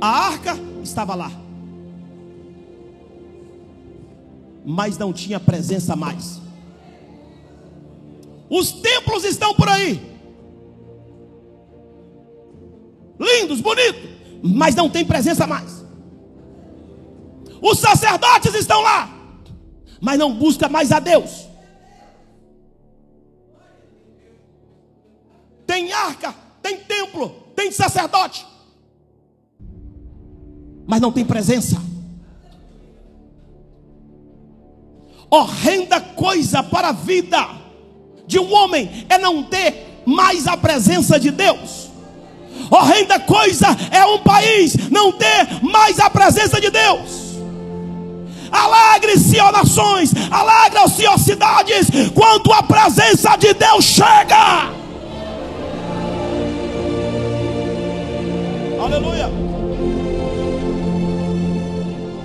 A 0.00 0.08
arca 0.08 0.58
estava 0.82 1.14
lá, 1.14 1.30
mas 4.64 4.96
não 4.96 5.12
tinha 5.12 5.38
presença 5.38 5.94
mais. 5.94 6.47
Os 8.50 8.72
templos 8.72 9.24
estão 9.24 9.54
por 9.54 9.68
aí, 9.68 10.00
lindos, 13.18 13.60
bonitos, 13.60 14.08
mas 14.42 14.74
não 14.74 14.88
tem 14.88 15.04
presença 15.04 15.46
mais. 15.46 15.84
Os 17.60 17.78
sacerdotes 17.78 18.54
estão 18.54 18.80
lá, 18.80 19.10
mas 20.00 20.18
não 20.18 20.34
busca 20.34 20.68
mais 20.68 20.92
a 20.92 20.98
Deus. 20.98 21.46
Tem 25.66 25.92
arca, 25.92 26.34
tem 26.62 26.78
templo, 26.78 27.28
tem 27.54 27.70
sacerdote, 27.70 28.46
mas 30.86 31.00
não 31.00 31.12
tem 31.12 31.24
presença. 31.24 31.76
Horrenda 35.30 36.00
coisa 36.00 36.62
para 36.62 36.88
a 36.88 36.92
vida 36.92 37.57
de 38.28 38.38
um 38.38 38.52
homem 38.52 39.06
é 39.08 39.16
não 39.16 39.42
ter 39.42 40.02
mais 40.04 40.46
a 40.46 40.56
presença 40.56 41.18
de 41.18 41.30
Deus. 41.30 41.88
Horrenda 42.70 43.18
coisa 43.18 43.66
é 43.90 44.04
um 44.04 44.18
país 44.18 44.76
não 44.90 45.10
ter 45.10 45.48
mais 45.62 45.98
a 45.98 46.10
presença 46.10 46.60
de 46.60 46.70
Deus. 46.70 47.26
Alegre-se, 48.52 49.40
ó 49.40 49.50
nações, 49.50 50.12
alegram-se, 50.30 51.06
ó 51.06 51.16
cidades, 51.16 51.88
quando 52.14 52.52
a 52.52 52.62
presença 52.62 53.34
de 53.36 53.54
Deus 53.54 53.84
chega. 53.84 54.72
Aleluia. 58.82 59.30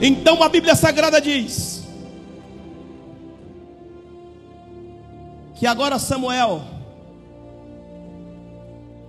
Então 0.01 0.43
a 0.43 0.49
Bíblia 0.49 0.75
Sagrada 0.75 1.21
diz 1.21 1.72
que 5.63 5.67
agora 5.67 5.97
Samuel, 5.97 6.61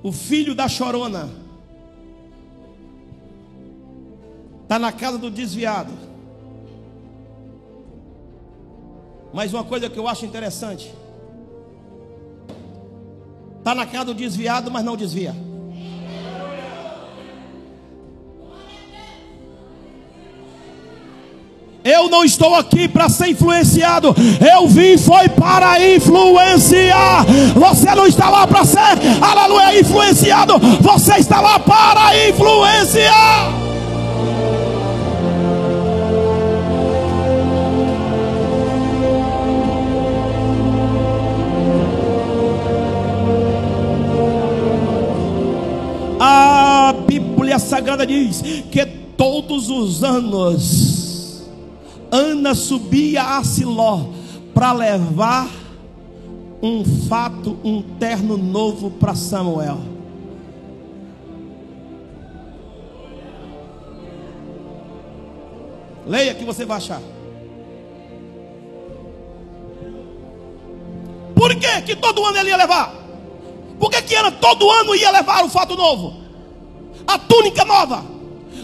o 0.04 0.12
filho 0.12 0.54
da 0.54 0.68
chorona, 0.68 1.28
está 4.62 4.78
na 4.78 4.92
casa 4.92 5.18
do 5.18 5.32
desviado. 5.32 5.90
Mas 9.32 9.52
uma 9.52 9.64
coisa 9.64 9.90
que 9.90 9.98
eu 9.98 10.06
acho 10.06 10.24
interessante: 10.24 10.94
está 13.58 13.74
na 13.74 13.84
casa 13.84 14.04
do 14.04 14.14
desviado, 14.14 14.70
mas 14.70 14.84
não 14.84 14.96
desvia. 14.96 15.34
Eu 21.84 22.08
não 22.08 22.24
estou 22.24 22.54
aqui 22.54 22.88
para 22.88 23.10
ser 23.10 23.28
influenciado. 23.28 24.16
Eu 24.40 24.66
vim 24.66 24.96
foi 24.96 25.28
para 25.28 25.94
influenciar. 25.94 27.26
Você 27.54 27.94
não 27.94 28.06
está 28.06 28.30
lá 28.30 28.46
para 28.46 28.64
ser, 28.64 28.98
aleluia, 29.20 29.78
influenciado. 29.78 30.54
Você 30.80 31.16
está 31.16 31.42
lá 31.42 31.58
para 31.58 32.26
influenciar. 32.30 33.52
A 46.18 46.94
Bíblia 47.06 47.58
Sagrada 47.58 48.06
diz 48.06 48.40
que 48.70 48.86
todos 49.18 49.68
os 49.68 50.02
anos 50.02 50.93
Ana 52.14 52.54
subia 52.54 53.38
a 53.38 53.42
Siló 53.42 54.10
para 54.54 54.70
levar 54.72 55.50
um 56.62 56.84
fato, 57.08 57.58
um 57.64 57.82
terno 57.98 58.36
novo 58.36 58.88
para 58.88 59.16
Samuel. 59.16 59.80
Leia 66.06 66.36
que 66.36 66.44
você 66.44 66.64
vai 66.64 66.76
achar. 66.76 67.02
Por 71.34 71.56
que, 71.56 71.82
que 71.82 71.96
todo 71.96 72.24
ano 72.24 72.38
ele 72.38 72.50
ia 72.50 72.56
levar? 72.56 72.94
Por 73.76 73.90
que, 73.90 74.00
que 74.02 74.14
Ana 74.14 74.30
todo 74.30 74.70
ano 74.70 74.94
ia 74.94 75.10
levar 75.10 75.44
o 75.44 75.48
fato 75.48 75.74
novo? 75.74 76.14
A 77.08 77.18
túnica 77.18 77.64
nova. 77.64 78.04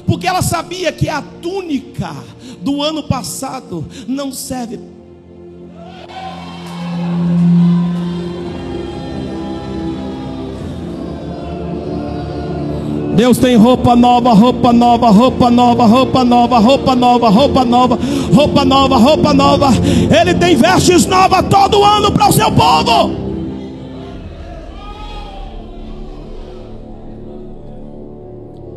Porque 0.07 0.29
ela 0.29 0.41
sabia 0.41 0.93
que 0.93 1.09
a 1.09 1.21
túnica 1.21 2.15
do 2.61 2.83
ano 2.83 3.03
passado 3.03 3.85
não 4.07 4.33
serve. 4.33 4.79
Deus 13.21 13.37
tem 13.37 13.55
roupa 13.55 13.95
nova, 13.95 14.33
roupa 14.33 14.73
nova, 14.73 15.11
roupa 15.11 15.51
nova, 15.51 15.85
roupa 15.85 16.25
nova, 16.25 16.59
roupa 16.59 16.97
nova, 16.97 17.29
roupa 17.29 17.65
nova, 17.67 17.99
roupa 18.33 18.65
nova, 18.65 18.97
roupa 18.97 19.35
nova. 19.35 19.69
Ele 20.19 20.33
tem 20.33 20.57
vestes 20.57 21.05
novas 21.05 21.45
todo 21.51 21.85
ano 21.85 22.11
para 22.13 22.29
o 22.29 22.33
seu 22.33 22.51
povo. 22.51 23.31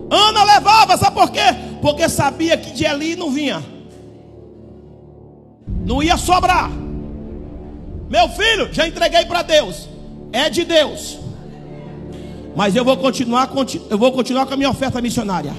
Ana 0.09 0.43
levava, 0.43 0.97
sabe 0.97 1.15
por 1.15 1.31
quê? 1.31 1.55
Porque 1.81 2.09
sabia 2.09 2.57
que 2.57 2.71
de 2.71 2.83
Eli 2.83 3.15
não 3.15 3.31
vinha, 3.31 3.63
não 5.83 6.01
ia 6.01 6.17
sobrar. 6.17 6.69
Meu 8.09 8.29
filho, 8.29 8.71
já 8.71 8.87
entreguei 8.87 9.25
para 9.25 9.41
Deus, 9.41 9.89
é 10.31 10.49
de 10.49 10.63
Deus. 10.63 11.19
Mas 12.55 12.75
eu 12.75 12.85
vou 12.85 12.95
continuar, 12.97 13.49
eu 13.89 13.97
vou 13.97 14.11
continuar 14.11 14.45
com 14.45 14.53
a 14.53 14.57
minha 14.57 14.69
oferta 14.69 15.01
missionária. 15.01 15.53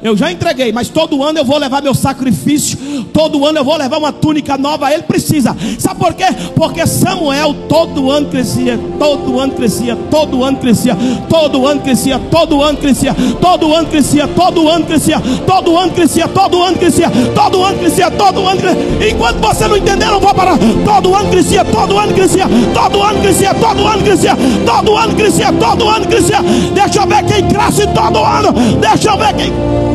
Eu 0.00 0.16
já 0.16 0.30
entreguei, 0.30 0.72
mas 0.72 0.88
todo 0.88 1.22
ano 1.24 1.38
eu 1.40 1.44
vou 1.44 1.58
levar 1.58 1.82
meu 1.82 1.94
sacrifício. 1.94 2.78
Todo 3.12 3.44
ano 3.44 3.58
eu 3.58 3.64
vou 3.64 3.76
levar 3.76 3.98
uma 3.98 4.12
túnica 4.12 4.56
nova. 4.56 4.92
Ele 4.92 5.02
precisa. 5.02 5.56
Sabe 5.78 5.98
por 5.98 6.14
quê? 6.14 6.26
Porque 6.54 6.86
Samuel 6.86 7.54
todo 7.68 8.10
ano 8.10 8.28
crescia, 8.28 8.78
todo 8.98 9.40
ano 9.40 9.52
crescia, 9.54 9.96
todo 10.10 10.44
ano 10.44 10.56
crescia, 10.58 10.96
todo 11.28 11.66
ano 11.66 11.80
crescia, 11.80 12.20
todo 12.30 12.62
ano 12.62 12.78
crescia, 12.78 13.14
todo 13.40 13.72
ano 13.72 13.88
crescia, 13.88 14.28
todo 14.28 14.68
ano 14.68 14.86
crescia, 14.86 15.18
todo 15.46 15.62
ano 15.72 15.96
crescia, 15.96 16.28
todo 16.28 16.62
ano 16.62 16.78
crescia, 16.78 17.10
todo 17.34 17.64
ano 17.64 17.78
crescia, 17.78 18.10
todo 18.10 18.46
ano 18.46 18.60
crescia. 18.60 19.10
Enquanto 19.10 19.38
você 19.38 19.66
não 19.66 19.76
entender, 19.76 20.06
não 20.06 20.20
vou 20.20 20.34
parar. 20.34 20.58
Todo 20.84 21.14
ano 21.14 21.30
crescia, 21.30 21.64
todo 21.64 21.98
ano 21.98 22.14
crescia, 22.14 22.46
todo 22.72 23.02
ano 23.02 23.20
crescia, 23.20 23.54
todo 23.54 23.86
ano 23.86 24.02
crescia, 24.02 24.36
todo 24.64 24.96
ano 24.96 25.14
crescia, 25.16 25.52
todo 25.52 25.88
ano 25.88 26.06
crescia. 26.06 26.38
Deixa 26.72 27.00
eu 27.00 27.06
ver 27.06 27.24
quem 27.24 27.48
cresce 27.48 27.86
todo 27.88 28.18
ano. 28.18 28.52
Deixa 28.80 29.10
eu 29.10 29.18
ver 29.18 29.34
quem. 29.34 29.87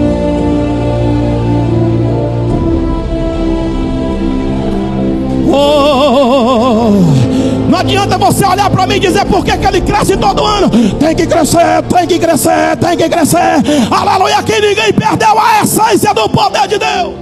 Adianta 7.84 8.17
você 8.17 8.46
olhar 8.46 8.69
para 8.69 8.88
mim 8.88 8.96
e 8.96 9.00
dizer 9.00 9.26
por 9.26 9.43
que, 9.43 9.52
ele 9.52 9.82
cresce 9.82 10.15
todo 10.17 10.43
ano. 10.43 10.69
Tem 10.98 11.15
que 11.15 11.28
crescer, 11.28 11.84
tem 11.93 12.08
que 12.08 12.19
crescer, 12.19 12.78
tem 12.78 12.98
que 12.98 13.10
crescer. 13.10 13.62
Aleluia, 13.91 14.41
que 14.41 14.60
ninguém 14.60 14.93
perdeu 14.93 15.38
a 15.38 15.62
essência 15.63 16.13
do 16.13 16.30
poder 16.30 16.67
de 16.67 16.78
Deus. 16.78 17.13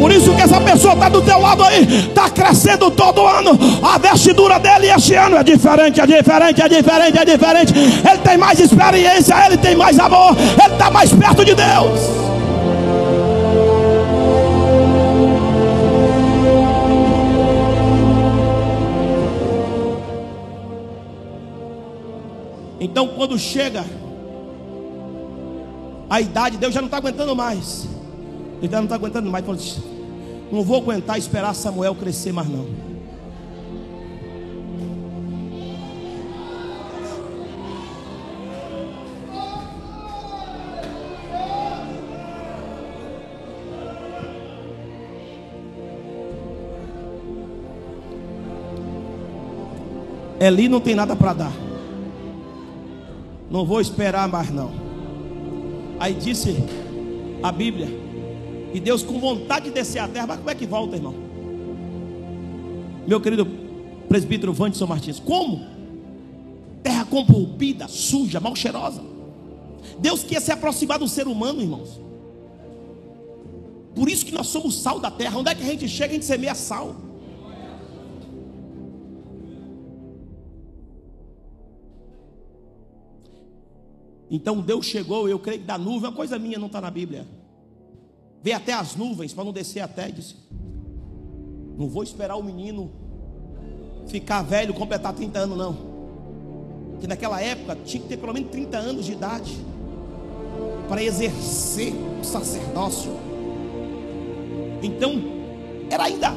Por 0.00 0.12
isso 0.12 0.34
que 0.34 0.42
essa 0.42 0.60
pessoa 0.60 0.94
está 0.94 1.08
do 1.08 1.22
teu 1.22 1.38
lado 1.38 1.62
aí, 1.64 1.82
está 2.08 2.30
crescendo 2.30 2.90
todo 2.90 3.26
ano. 3.26 3.58
A 3.82 3.98
vestidura 3.98 4.58
dele 4.58 4.90
este 4.90 5.14
ano 5.14 5.36
é 5.36 5.44
diferente, 5.44 6.00
é 6.00 6.06
diferente, 6.06 6.62
é 6.62 6.68
diferente, 6.68 7.18
é 7.18 7.24
diferente. 7.24 7.74
Ele 7.74 8.18
tem 8.18 8.38
mais 8.38 8.58
experiência, 8.58 9.34
ele 9.46 9.56
tem 9.58 9.76
mais 9.76 9.98
amor, 9.98 10.36
ele 10.38 10.72
está 10.72 10.90
mais 10.90 11.12
perto 11.12 11.44
de 11.44 11.54
Deus. 11.54 12.33
Então, 23.04 23.16
quando 23.16 23.38
chega 23.38 23.84
a 26.08 26.20
idade, 26.22 26.56
Deus 26.56 26.72
já 26.72 26.80
não 26.80 26.86
está 26.86 26.96
aguentando 26.96 27.36
mais. 27.36 27.86
Ele 28.62 28.70
já 28.70 28.78
não 28.78 28.84
está 28.84 28.94
aguentando 28.94 29.30
mais. 29.30 29.46
Assim, 29.46 29.82
não 30.50 30.62
vou 30.62 30.80
aguentar 30.80 31.18
esperar 31.18 31.54
Samuel 31.54 31.94
crescer 31.94 32.32
mais 32.32 32.48
não. 32.48 32.66
Eli 50.40 50.68
não 50.68 50.80
tem 50.80 50.94
nada 50.94 51.14
para 51.14 51.32
dar. 51.34 51.73
Não 53.54 53.64
vou 53.64 53.80
esperar 53.80 54.26
mais 54.26 54.50
não. 54.50 54.72
Aí 56.00 56.12
disse 56.12 56.56
a 57.40 57.52
Bíblia 57.52 57.86
e 58.74 58.80
Deus 58.80 59.04
com 59.04 59.20
vontade 59.20 59.66
de 59.66 59.70
descer 59.70 60.00
a 60.00 60.08
terra, 60.08 60.26
mas 60.26 60.38
como 60.38 60.50
é 60.50 60.56
que 60.56 60.66
volta, 60.66 60.96
irmão? 60.96 61.14
Meu 63.06 63.20
querido 63.20 63.46
presbítero 64.08 64.52
Vanderson 64.52 64.88
Martins, 64.88 65.20
como? 65.20 65.64
Terra 66.82 67.04
corrompida, 67.04 67.86
suja, 67.86 68.40
mal 68.40 68.56
cheirosa. 68.56 69.02
Deus 70.00 70.24
quer 70.24 70.42
se 70.42 70.50
aproximar 70.50 70.98
do 70.98 71.06
ser 71.06 71.28
humano, 71.28 71.60
irmãos. 71.62 72.00
Por 73.94 74.08
isso 74.08 74.26
que 74.26 74.34
nós 74.34 74.48
somos 74.48 74.82
sal 74.82 74.98
da 74.98 75.12
terra. 75.12 75.38
Onde 75.38 75.50
é 75.50 75.54
que 75.54 75.62
a 75.62 75.66
gente 75.66 75.86
chega, 75.86 76.10
a 76.10 76.14
gente 76.14 76.24
semeia 76.24 76.56
sal. 76.56 76.96
Então 84.30 84.60
Deus 84.60 84.86
chegou, 84.86 85.28
eu 85.28 85.38
creio 85.38 85.60
que 85.60 85.66
da 85.66 85.78
nuvem, 85.78 86.08
uma 86.08 86.16
coisa 86.16 86.38
minha 86.38 86.58
não 86.58 86.66
está 86.66 86.80
na 86.80 86.90
Bíblia. 86.90 87.26
Veio 88.42 88.56
até 88.56 88.72
as 88.72 88.96
nuvens 88.96 89.32
para 89.32 89.44
não 89.44 89.52
descer 89.52 89.80
até 89.80 90.10
disse: 90.10 90.36
Não 91.78 91.88
vou 91.88 92.02
esperar 92.02 92.36
o 92.36 92.42
menino 92.42 92.90
ficar 94.06 94.42
velho, 94.42 94.74
completar 94.74 95.12
30 95.12 95.38
anos, 95.38 95.58
não. 95.58 95.76
Que 97.00 97.06
naquela 97.06 97.40
época 97.40 97.76
tinha 97.84 98.02
que 98.02 98.08
ter 98.08 98.16
pelo 98.16 98.32
menos 98.32 98.50
30 98.50 98.76
anos 98.76 99.06
de 99.06 99.12
idade 99.12 99.56
para 100.88 101.02
exercer 101.02 101.92
o 102.20 102.24
sacerdócio. 102.24 103.12
Então, 104.82 105.14
era 105.90 106.04
ainda 106.04 106.34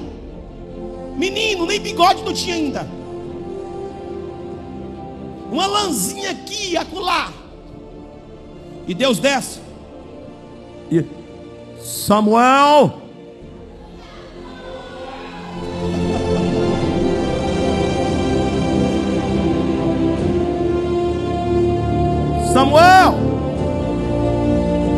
menino, 1.18 1.66
nem 1.66 1.80
bigode 1.80 2.24
não 2.24 2.34
tinha 2.34 2.56
ainda. 2.56 2.88
Uma 5.52 5.66
lãzinha 5.66 6.32
aqui 6.32 6.78
acolá. 6.78 7.34
E 8.88 8.94
Deus 8.94 9.20
desce. 9.20 9.60
E 10.90 11.06
Samuel. 11.82 13.02
Samuel. 22.54 23.14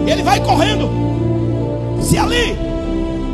Ele 0.08 0.22
vai 0.24 0.40
correndo. 0.44 0.88
Se 2.02 2.18
ali, 2.18 2.56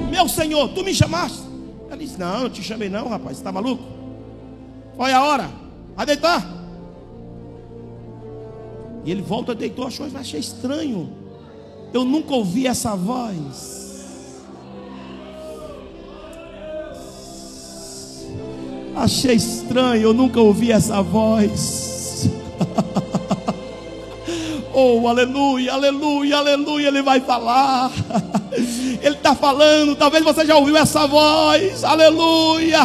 meu 0.09 0.27
senhor, 0.29 0.69
tu 0.69 0.83
me 0.83 0.93
chamaste. 0.93 1.43
Ele 1.91 2.05
disse: 2.05 2.17
Não, 2.17 2.43
não 2.43 2.49
te 2.49 2.63
chamei, 2.63 2.89
não, 2.89 3.09
rapaz. 3.09 3.35
Você 3.35 3.41
está 3.41 3.51
maluco? 3.51 3.83
É 4.99 5.13
a 5.13 5.21
hora? 5.21 5.49
Vai 5.95 6.05
deitar. 6.05 6.54
E 9.05 9.11
ele 9.11 9.21
volta, 9.21 9.53
deitou, 9.53 9.85
achou, 9.85 10.07
mas 10.07 10.15
achei 10.15 10.39
estranho. 10.39 11.11
Eu 11.93 12.03
nunca 12.03 12.33
ouvi 12.33 12.65
essa 12.65 12.95
voz. 12.95 13.85
Achei 18.95 19.35
estranho, 19.35 20.01
eu 20.01 20.13
nunca 20.13 20.41
ouvi 20.41 20.71
essa 20.71 21.03
voz. 21.03 22.29
oh, 24.73 25.07
aleluia, 25.07 25.73
aleluia, 25.73 26.37
aleluia, 26.37 26.87
ele 26.87 27.03
vai 27.03 27.19
falar. 27.21 27.91
Ele 29.03 29.15
está 29.15 29.35
falando, 29.35 29.97
talvez 29.97 30.23
você 30.23 30.45
já 30.45 30.55
ouviu 30.55 30.77
essa 30.77 31.05
voz, 31.05 31.83
aleluia. 31.83 32.79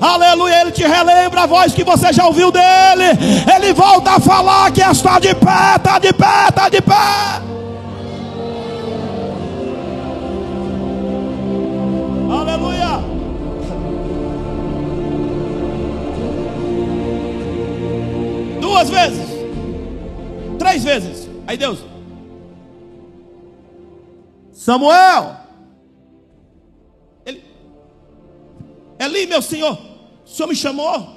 Aleluia, 0.00 0.62
ele 0.62 0.72
te 0.72 0.82
relembra 0.82 1.42
a 1.42 1.46
voz 1.46 1.74
que 1.74 1.84
você 1.84 2.10
já 2.10 2.26
ouviu 2.26 2.50
dele. 2.50 3.04
Ele 3.54 3.74
volta 3.74 4.12
a 4.12 4.20
falar 4.20 4.72
que 4.72 4.80
está 4.80 5.18
de 5.18 5.34
pé, 5.34 5.76
está 5.76 5.98
de 5.98 6.12
pé, 6.14 6.48
está 6.48 6.68
de 6.70 6.80
pé. 6.80 7.42
Aleluia. 12.30 13.04
Duas 18.58 18.88
vezes. 18.88 19.28
Três 20.58 20.82
vezes. 20.82 21.28
Aí 21.46 21.58
Deus. 21.58 21.84
Samuel. 24.54 25.36
Ele. 27.26 27.44
Eli, 28.98 29.26
meu 29.26 29.42
senhor. 29.42 29.89
O 30.30 30.32
senhor 30.32 30.48
me 30.48 30.54
chamou? 30.54 31.08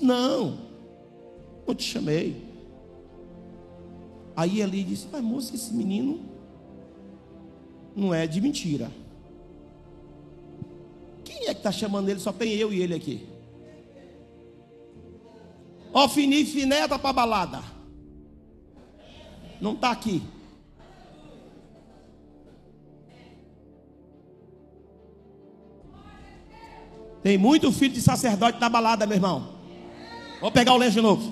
Não, 0.00 0.58
não 1.64 1.74
te 1.76 1.84
chamei. 1.84 2.44
Aí 4.34 4.60
ele 4.60 4.82
disse: 4.82 5.06
Mas 5.12 5.22
moça, 5.22 5.54
esse 5.54 5.72
menino 5.72 6.20
não 7.94 8.12
é 8.12 8.26
de 8.26 8.40
mentira. 8.40 8.90
Quem 11.24 11.46
é 11.46 11.54
que 11.54 11.60
está 11.60 11.70
chamando 11.70 12.08
ele? 12.08 12.18
Só 12.18 12.32
tem 12.32 12.52
eu 12.54 12.72
e 12.72 12.82
ele 12.82 12.94
aqui. 12.94 13.28
Ó, 15.92 16.08
Fini 16.08 16.44
Finé 16.44 16.88
tá 16.88 16.98
para 16.98 17.12
balada. 17.12 17.62
Não 19.60 19.74
está 19.74 19.92
aqui. 19.92 20.20
Tem 27.28 27.36
muito 27.36 27.70
filho 27.70 27.92
de 27.92 28.00
sacerdote 28.00 28.58
na 28.58 28.70
balada, 28.70 29.04
meu 29.04 29.16
irmão. 29.16 29.48
Vou 30.40 30.50
pegar 30.50 30.72
o 30.72 30.78
lenço 30.78 30.92
de 30.92 31.02
novo. 31.02 31.30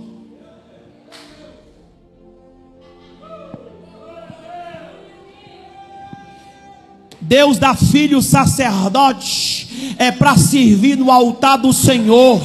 Deus 7.18 7.56
dá 7.56 7.74
filho 7.74 8.20
sacerdote 8.20 9.96
é 9.98 10.12
para 10.12 10.36
servir 10.36 10.98
no 10.98 11.10
altar 11.10 11.56
do 11.56 11.72
Senhor. 11.72 12.42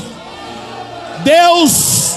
Deus 1.21 2.15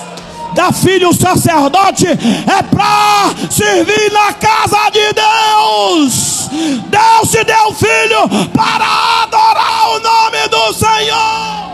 dá 0.55 0.73
filho 0.73 1.11
o 1.11 1.15
sacerdote 1.15 2.07
é 2.07 2.63
para 2.63 3.35
servir 3.51 4.13
na 4.13 4.33
casa 4.33 4.91
de 4.91 5.13
Deus. 5.13 6.49
Deus 6.89 7.31
te 7.31 7.45
deu 7.45 7.75
filho 7.75 8.49
para 8.55 9.23
adorar 9.25 9.91
o 9.91 10.01
nome 10.01 10.49
do 10.49 10.73
Senhor. 10.73 11.74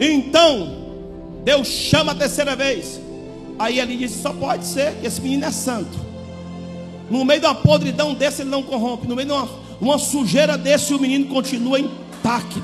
Então, 0.00 0.76
Deus 1.44 1.66
chama 1.66 2.12
a 2.12 2.14
terceira 2.14 2.54
vez. 2.54 3.00
Aí 3.58 3.80
ele 3.80 3.96
disse: 3.96 4.22
só 4.22 4.32
pode 4.32 4.66
ser 4.66 4.94
que 4.94 5.06
esse 5.06 5.20
menino 5.20 5.44
é 5.44 5.50
santo. 5.50 5.98
No 7.10 7.24
meio 7.24 7.40
de 7.40 7.46
uma 7.46 7.54
podridão 7.54 8.14
desse, 8.14 8.42
ele 8.42 8.50
não 8.50 8.62
corrompe. 8.62 9.06
No 9.06 9.16
meio 9.16 9.28
de 9.28 9.32
uma, 9.32 9.48
uma 9.80 9.98
sujeira 9.98 10.58
desse, 10.58 10.92
o 10.92 11.00
menino 11.00 11.26
continua 11.26 11.80
intacto 11.80 12.62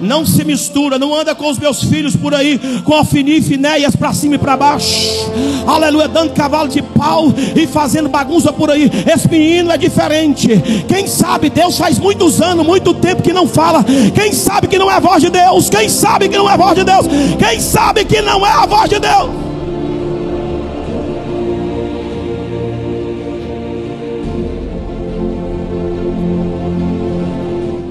não 0.00 0.24
se 0.26 0.44
mistura, 0.44 0.98
não 0.98 1.14
anda 1.14 1.34
com 1.34 1.50
os 1.50 1.58
meus 1.58 1.82
filhos 1.82 2.14
por 2.16 2.34
aí 2.34 2.58
com 2.84 2.92
alfininho 2.94 3.38
e 3.38 3.42
finéias 3.42 3.96
para 3.96 4.12
cima 4.12 4.34
e 4.34 4.38
para 4.38 4.56
baixo, 4.56 5.30
aleluia, 5.66 6.08
dando 6.08 6.32
cavalo 6.32 6.68
de 6.68 6.82
pau 6.82 7.32
e 7.54 7.66
fazendo 7.66 8.08
bagunça 8.08 8.52
por 8.52 8.70
aí. 8.70 8.90
Esse 9.06 9.28
menino 9.28 9.70
é 9.70 9.76
diferente. 9.76 10.48
Quem 10.88 11.06
sabe 11.06 11.50
Deus 11.50 11.76
faz 11.78 11.98
muitos 11.98 12.40
anos, 12.40 12.66
muito 12.66 12.94
tempo 12.94 13.22
que 13.22 13.32
não 13.32 13.46
fala. 13.46 13.84
Quem 14.14 14.32
sabe 14.32 14.66
que 14.66 14.78
não 14.78 14.90
é 14.90 14.94
a 14.94 15.00
voz 15.00 15.22
de 15.22 15.30
Deus? 15.30 15.68
Quem 15.70 15.88
sabe 15.88 16.28
que 16.28 16.36
não 16.36 16.48
é 16.48 16.54
a 16.54 16.56
voz 16.56 16.74
de 16.74 16.84
Deus? 16.84 17.06
Quem 17.38 17.60
sabe 17.60 18.04
que 18.04 18.20
não 18.22 18.46
é 18.46 18.50
a 18.50 18.66
voz 18.66 18.88
de 18.88 18.98
Deus? 18.98 19.46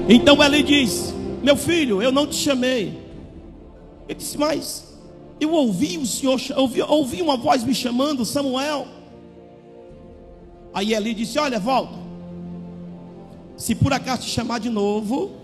Então 0.08 0.42
ele 0.42 0.62
diz: 0.62 1.15
meu 1.46 1.56
filho, 1.56 2.02
eu 2.02 2.10
não 2.10 2.26
te 2.26 2.34
chamei. 2.34 3.00
Ele 4.08 4.18
disse, 4.18 4.36
mas 4.36 4.98
eu 5.38 5.52
ouvi 5.52 5.96
o 5.96 6.04
Senhor, 6.04 6.40
ouvi, 6.56 6.82
ouvi 6.82 7.22
uma 7.22 7.36
voz 7.36 7.62
me 7.62 7.72
chamando, 7.72 8.24
Samuel. 8.24 8.88
Aí 10.74 10.92
Eli 10.92 11.14
disse: 11.14 11.38
Olha, 11.38 11.60
volta. 11.60 11.94
Se 13.56 13.76
por 13.76 13.92
acaso 13.92 14.22
te 14.22 14.30
chamar 14.30 14.58
de 14.58 14.68
novo, 14.68 15.35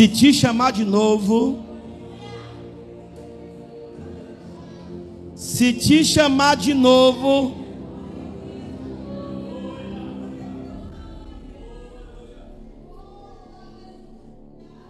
Se 0.00 0.08
te 0.08 0.32
chamar 0.32 0.72
de 0.72 0.82
novo, 0.82 1.58
se 5.34 5.74
te 5.74 6.02
chamar 6.02 6.56
de 6.56 6.72
novo, 6.72 7.54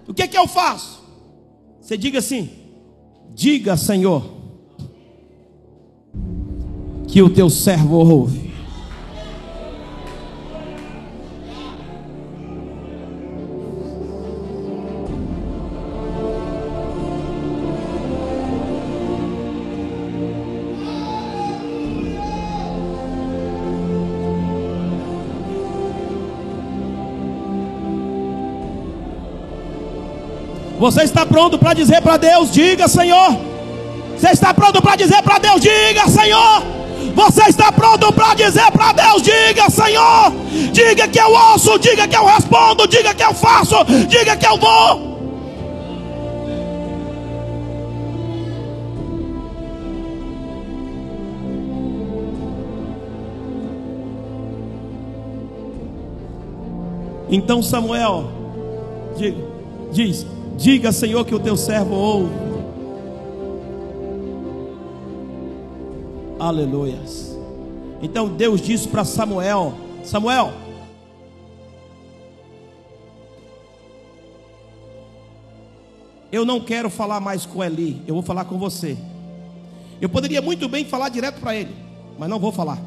o 0.06 0.14
que 0.14 0.22
é 0.22 0.28
que 0.28 0.38
eu 0.38 0.46
faço? 0.46 1.02
Você 1.80 1.96
diga 1.96 2.20
assim: 2.20 2.48
diga, 3.34 3.76
Senhor, 3.76 4.22
que 7.08 7.20
o 7.20 7.28
teu 7.28 7.50
servo 7.50 7.96
ouve. 7.96 8.49
Você 30.80 31.02
está 31.02 31.26
pronto 31.26 31.58
para 31.58 31.74
dizer 31.74 32.00
para 32.00 32.16
Deus: 32.16 32.50
diga, 32.50 32.88
Senhor. 32.88 33.36
Você 34.16 34.30
está 34.30 34.54
pronto 34.54 34.80
para 34.80 34.96
dizer 34.96 35.22
para 35.22 35.38
Deus: 35.38 35.60
diga, 35.60 36.08
Senhor. 36.08 36.62
Você 37.14 37.42
está 37.50 37.70
pronto 37.70 38.10
para 38.14 38.32
dizer 38.32 38.72
para 38.72 38.92
Deus: 38.94 39.20
diga, 39.20 39.68
Senhor. 39.68 40.32
Diga 40.72 41.06
que 41.06 41.20
eu 41.20 41.30
ouço, 41.30 41.78
diga 41.78 42.08
que 42.08 42.16
eu 42.16 42.24
respondo, 42.24 42.88
diga 42.88 43.12
que 43.12 43.22
eu 43.22 43.34
faço, 43.34 43.76
diga 44.08 44.34
que 44.38 44.46
eu 44.46 44.56
vou. 44.56 45.10
Então 57.30 57.62
Samuel 57.62 58.24
diz: 59.92 60.26
Diga, 60.60 60.92
Senhor, 60.92 61.24
que 61.24 61.34
o 61.34 61.40
teu 61.40 61.56
servo 61.56 61.94
ouve. 61.94 62.34
Aleluias. 66.38 67.34
Então 68.02 68.28
Deus 68.28 68.60
disse 68.60 68.86
para 68.86 69.02
Samuel: 69.02 69.72
Samuel, 70.04 70.52
eu 76.30 76.44
não 76.44 76.60
quero 76.60 76.90
falar 76.90 77.20
mais 77.20 77.46
com 77.46 77.64
Eli, 77.64 78.02
eu 78.06 78.12
vou 78.12 78.22
falar 78.22 78.44
com 78.44 78.58
você. 78.58 78.98
Eu 79.98 80.10
poderia 80.10 80.42
muito 80.42 80.68
bem 80.68 80.84
falar 80.84 81.08
direto 81.08 81.40
para 81.40 81.56
ele, 81.56 81.74
mas 82.18 82.28
não 82.28 82.38
vou 82.38 82.52
falar. 82.52 82.78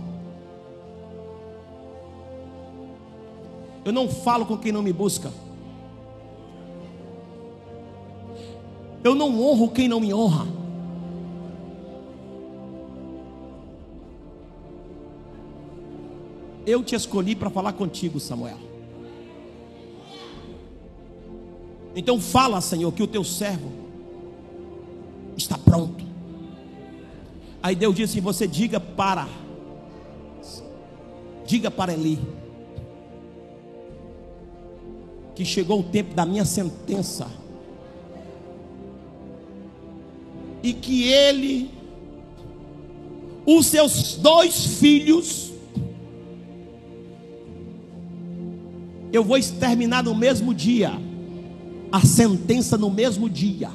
Eu 3.84 3.92
não 3.92 4.08
falo 4.08 4.46
com 4.46 4.60
quem 4.60 4.72
não 4.72 4.84
me 4.84 4.94
busca. 4.94 5.32
Eu 9.04 9.14
não 9.14 9.42
honro 9.42 9.70
quem 9.70 9.88
não 9.88 10.00
me 10.00 10.14
honra. 10.14 10.48
Eu 16.66 16.82
te 16.82 16.96
escolhi 16.96 17.36
para 17.36 17.50
falar 17.50 17.74
contigo, 17.74 18.20
Samuel. 18.20 18.58
Então 21.94 22.20
fala, 22.20 22.62
Senhor, 22.62 22.92
que 22.94 23.04
o 23.04 23.08
teu 23.08 23.24
servo 23.24 23.70
está 25.36 25.58
pronto. 25.58 26.04
Aí 27.62 27.76
Deus 27.76 27.94
disse: 27.96 28.22
Você 28.22 28.48
diga 28.48 28.80
para, 28.80 29.28
diga 31.46 31.70
para 31.70 31.94
Eli, 31.94 32.18
que 35.36 35.44
chegou 35.44 35.82
o 35.82 35.84
tempo 35.84 36.14
da 36.14 36.26
minha 36.26 36.46
sentença 36.46 37.43
e 40.64 40.72
que 40.72 41.04
ele, 41.04 41.70
os 43.46 43.68
seus 43.68 44.16
dois 44.16 44.66
filhos, 44.80 45.52
eu 49.12 49.26
vou 49.26 49.38
exterminar 49.38 50.02
no 50.02 50.16
mesmo 50.16 50.54
dia, 50.54 50.94
a 51.92 52.00
sentença 52.00 52.78
no 52.78 52.90
mesmo 52.90 53.30
dia. 53.30 53.70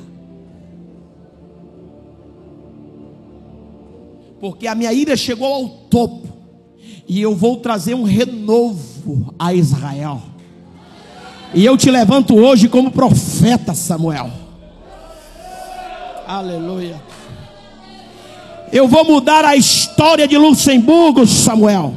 Porque 4.41 4.67
a 4.67 4.75
minha 4.75 4.93
ira 4.93 5.15
chegou 5.15 5.47
ao 5.47 5.69
topo, 5.69 6.27
e 7.07 7.21
eu 7.21 7.37
vou 7.37 7.59
trazer 7.59 7.95
um 7.95 8.03
renovo 8.03 9.35
a 9.39 9.53
Israel. 9.53 10.23
E 11.55 11.65
eu 11.65 11.77
te 11.77 11.91
levanto 11.91 12.35
hoje 12.35 12.69
como 12.69 12.91
profeta, 12.91 13.75
Samuel. 13.75 14.48
Aleluia. 16.29 17.01
Eu 18.71 18.87
vou 18.87 19.03
mudar 19.03 19.47
a 19.47 19.57
história 19.57 20.29
de 20.29 20.37
Luxemburgo, 20.37 21.27
Samuel. 21.27 21.95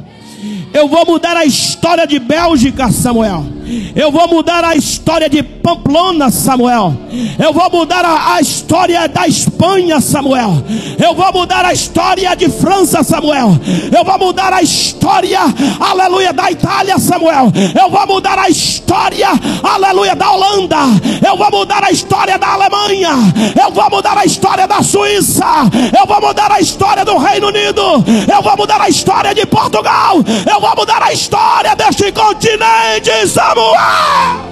Eu 0.72 0.88
vou 0.88 1.04
mudar 1.04 1.36
a 1.36 1.44
história 1.44 2.06
de 2.06 2.18
Bélgica, 2.18 2.90
Samuel. 2.90 3.44
Eu 3.94 4.10
vou 4.10 4.26
mudar 4.28 4.64
a 4.64 4.74
história 4.74 5.28
de 5.28 5.42
Pamplona, 5.42 6.30
Samuel. 6.30 6.94
Eu 7.38 7.52
vou 7.52 7.70
mudar 7.70 8.04
a, 8.04 8.34
a, 8.34 8.40
história 8.40 9.08
da 9.08 9.26
Espanha, 9.28 10.00
Samuel. 10.00 10.62
Eu 11.02 11.14
vou 11.14 11.32
mudar 11.32 11.64
a 11.64 11.72
história 11.72 12.34
de 12.34 12.48
França, 12.48 13.02
Samuel. 13.02 13.50
Eu 13.96 14.04
vou 14.04 14.18
mudar 14.18 14.52
a 14.52 14.62
história, 14.62 15.40
aleluia, 15.78 16.32
da 16.32 16.50
Itália, 16.50 16.98
Samuel. 16.98 17.52
Eu 17.80 17.90
vou 17.90 18.06
mudar 18.06 18.38
a 18.38 18.48
história, 18.48 19.28
aleluia, 19.62 20.16
da 20.16 20.32
Holanda. 20.32 20.78
Eu 21.26 21.36
vou 21.36 21.50
mudar 21.50 21.84
a 21.84 21.90
história 21.90 22.38
da 22.38 22.48
Alemanha. 22.54 23.10
Eu 23.62 23.70
vou 23.70 23.88
mudar 23.90 24.18
a 24.18 24.24
história 24.24 24.66
da 24.66 24.82
Suíça. 24.82 25.46
Eu 25.98 26.06
vou 26.06 26.20
mudar 26.20 26.50
a 26.50 26.60
história 26.60 27.04
do 27.04 27.16
Reino 27.16 27.48
Unido. 27.48 27.82
Eu 28.32 28.42
vou 28.42 28.56
mudar 28.56 28.80
a 28.80 28.88
história 28.88 29.34
de 29.34 29.46
Portugal. 29.46 30.16
Eu 30.50 30.60
vou 30.60 30.74
mudar 30.76 31.02
a 31.02 31.12
história 31.12 31.76
deste 31.76 32.10
continente, 32.10 33.28
Samuel. 33.28 33.51
Aleluya. 33.52 34.51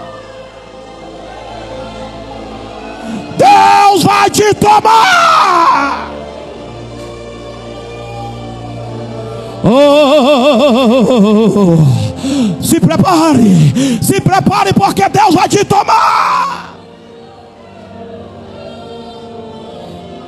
Deus 3.41 4.03
vai 4.03 4.29
te 4.29 4.53
tomar. 4.53 6.11
Oh, 9.63 11.77
se 12.61 12.79
prepare, 12.79 13.99
se 14.01 14.21
prepare, 14.21 14.73
porque 14.73 15.09
Deus 15.09 15.33
vai 15.33 15.49
te 15.49 15.65
tomar. 15.65 16.59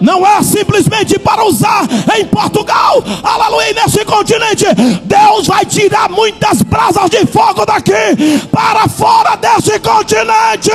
não 0.02 0.26
é 0.28 0.44
simplesmente 0.44 1.18
para 1.18 1.46
usar 1.46 1.88
em 2.18 2.26
Portugal, 2.26 3.02
aleluia, 3.24 3.74
nesse 3.74 4.04
continente. 4.04 4.66
Deus 5.04 5.48
vai 5.48 5.66
tirar 5.66 6.10
muitas 6.10 6.62
brasas 6.62 7.10
de 7.10 7.26
fogo 7.26 7.66
daqui 7.66 8.42
para 8.52 8.90
fora 8.90 9.38
desse 9.38 9.80
continente. 9.80 10.72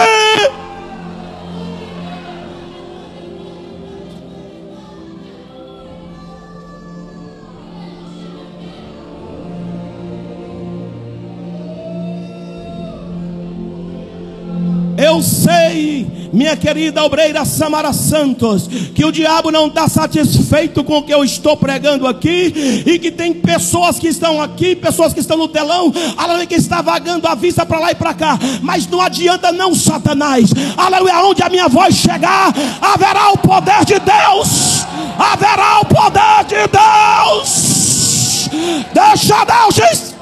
Eu 14.99 15.23
sei, 15.23 16.09
minha 16.33 16.57
querida 16.57 17.05
obreira 17.05 17.45
Samara 17.45 17.93
Santos, 17.93 18.67
que 18.93 19.05
o 19.05 19.13
diabo 19.13 19.53
não 19.53 19.69
está 19.69 19.89
satisfeito 19.89 20.83
com 20.83 20.99
o 20.99 21.03
que 21.05 21.15
eu 21.15 21.23
estou 21.23 21.57
pregando 21.57 22.05
aqui, 22.05 22.83
e 22.85 22.99
que 22.99 23.13
tem 23.13 23.33
pessoas 23.33 23.97
que 23.97 24.09
estão 24.09 24.43
aqui, 24.43 24.75
pessoas 24.75 25.15
que 25.15 25.21
estão 25.21 25.37
no 25.37 25.47
telão, 25.47 25.95
aleluia, 26.17 26.47
que 26.47 26.57
está 26.57 26.83
vagando 26.83 27.29
a 27.29 27.37
vista 27.37 27.65
para 27.65 27.79
lá 27.79 27.93
e 27.93 27.95
para 27.95 28.13
cá, 28.13 28.37
mas 28.61 28.89
não 28.89 29.01
adianta, 29.01 29.53
não, 29.53 29.73
Satanás, 29.73 30.51
aleluia, 30.77 31.23
onde 31.23 31.45
a 31.45 31.49
minha 31.49 31.69
voz 31.69 31.95
chegar, 31.95 32.53
haverá 32.83 33.31
o 33.31 33.39
poder 33.39 33.85
de 33.85 34.01
Deus, 34.01 34.85
haverá 35.17 35.79
o 35.79 35.85
poder 35.85 36.45
de 36.49 36.67
Deus, 36.67 38.51
deixa 38.93 39.45
Deus 39.45 40.18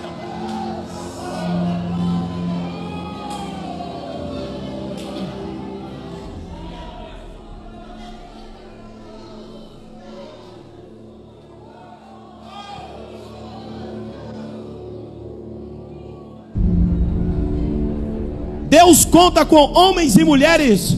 Deus 18.87 19.05
conta 19.05 19.45
com 19.45 19.57
homens 19.57 20.17
e 20.17 20.23
mulheres 20.23 20.97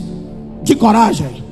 de 0.63 0.77
coragem. 0.77 1.43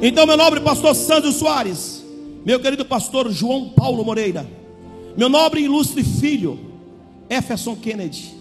Então, 0.00 0.24
meu 0.24 0.36
nobre 0.36 0.60
pastor 0.60 0.94
Sandro 0.94 1.32
Soares, 1.32 2.04
meu 2.44 2.60
querido 2.60 2.84
pastor 2.84 3.28
João 3.32 3.70
Paulo 3.70 4.04
Moreira, 4.04 4.46
meu 5.16 5.28
nobre 5.28 5.62
e 5.62 5.64
ilustre 5.64 6.04
filho 6.04 6.56
Jefferson 7.28 7.74
Kennedy, 7.74 8.36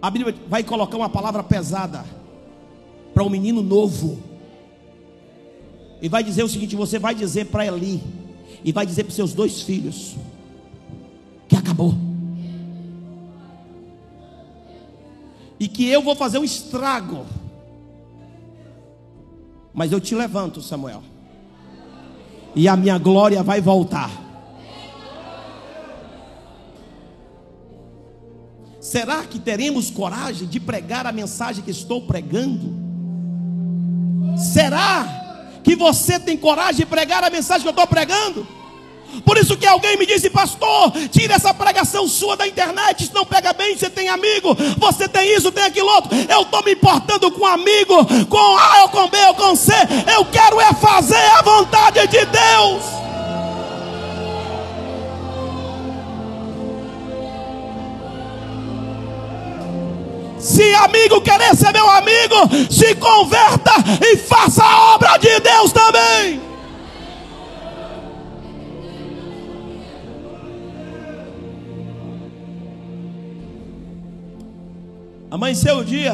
a 0.00 0.08
Bíblia 0.08 0.34
vai 0.48 0.62
colocar 0.62 0.96
uma 0.96 1.10
palavra 1.10 1.42
pesada 1.42 2.02
para 3.12 3.22
um 3.22 3.28
menino 3.28 3.62
novo, 3.62 4.18
e 6.00 6.08
vai 6.08 6.24
dizer 6.24 6.42
o 6.42 6.48
seguinte: 6.48 6.74
você 6.74 6.98
vai 6.98 7.14
dizer 7.14 7.48
para 7.48 7.66
Eli, 7.66 8.23
e 8.64 8.72
vai 8.72 8.86
dizer 8.86 9.04
para 9.04 9.10
os 9.10 9.14
seus 9.14 9.34
dois 9.34 9.60
filhos 9.60 10.16
que 11.46 11.54
acabou. 11.54 11.94
E 15.60 15.68
que 15.68 15.86
eu 15.86 16.02
vou 16.02 16.16
fazer 16.16 16.38
um 16.38 16.44
estrago. 16.44 17.26
Mas 19.72 19.92
eu 19.92 20.00
te 20.00 20.14
levanto, 20.14 20.62
Samuel. 20.62 21.02
E 22.56 22.66
a 22.66 22.74
minha 22.74 22.96
glória 22.96 23.42
vai 23.42 23.60
voltar. 23.60 24.10
Será 28.80 29.24
que 29.24 29.38
teremos 29.38 29.90
coragem 29.90 30.48
de 30.48 30.58
pregar 30.58 31.06
a 31.06 31.12
mensagem 31.12 31.62
que 31.62 31.70
estou 31.70 32.02
pregando? 32.02 32.74
Será 34.36 35.23
que 35.64 35.74
você 35.74 36.20
tem 36.20 36.36
coragem 36.36 36.76
de 36.76 36.86
pregar 36.86 37.24
a 37.24 37.30
mensagem 37.30 37.62
que 37.62 37.68
eu 37.68 37.70
estou 37.70 37.86
pregando. 37.86 38.46
Por 39.24 39.38
isso 39.38 39.56
que 39.56 39.66
alguém 39.66 39.96
me 39.96 40.06
disse, 40.06 40.28
pastor, 40.28 40.92
tira 41.10 41.34
essa 41.34 41.54
pregação 41.54 42.08
sua 42.08 42.36
da 42.36 42.46
internet, 42.46 43.04
isso 43.04 43.14
não 43.14 43.24
pega 43.24 43.52
bem, 43.52 43.76
você 43.76 43.88
tem 43.88 44.08
amigo, 44.08 44.56
você 44.76 45.08
tem 45.08 45.34
isso, 45.34 45.52
tem 45.52 45.64
aquilo 45.64 45.88
outro. 45.88 46.10
Eu 46.28 46.42
estou 46.42 46.62
me 46.64 46.72
importando 46.72 47.30
com 47.30 47.46
amigo, 47.46 48.26
com 48.26 48.58
A 48.58 48.82
ou 48.82 48.88
com 48.88 49.08
B 49.08 49.16
ou 49.28 49.34
com 49.34 49.54
C. 49.54 49.72
Eu 50.14 50.24
quero 50.26 50.60
é 50.60 50.72
fazer 50.74 51.24
a 51.38 51.42
vontade 51.42 52.06
de 52.08 52.24
Deus. 52.26 53.03
Se 60.44 60.74
amigo 60.74 61.22
querer 61.22 61.56
ser 61.56 61.72
meu 61.72 61.88
amigo, 61.88 62.34
se 62.70 62.94
converta 62.96 63.72
e 64.02 64.18
faça 64.18 64.62
a 64.62 64.94
obra 64.94 65.16
de 65.16 65.40
Deus 65.40 65.72
também. 65.72 66.38
Amanheceu 75.30 75.78
o 75.78 75.84
dia. 75.84 76.12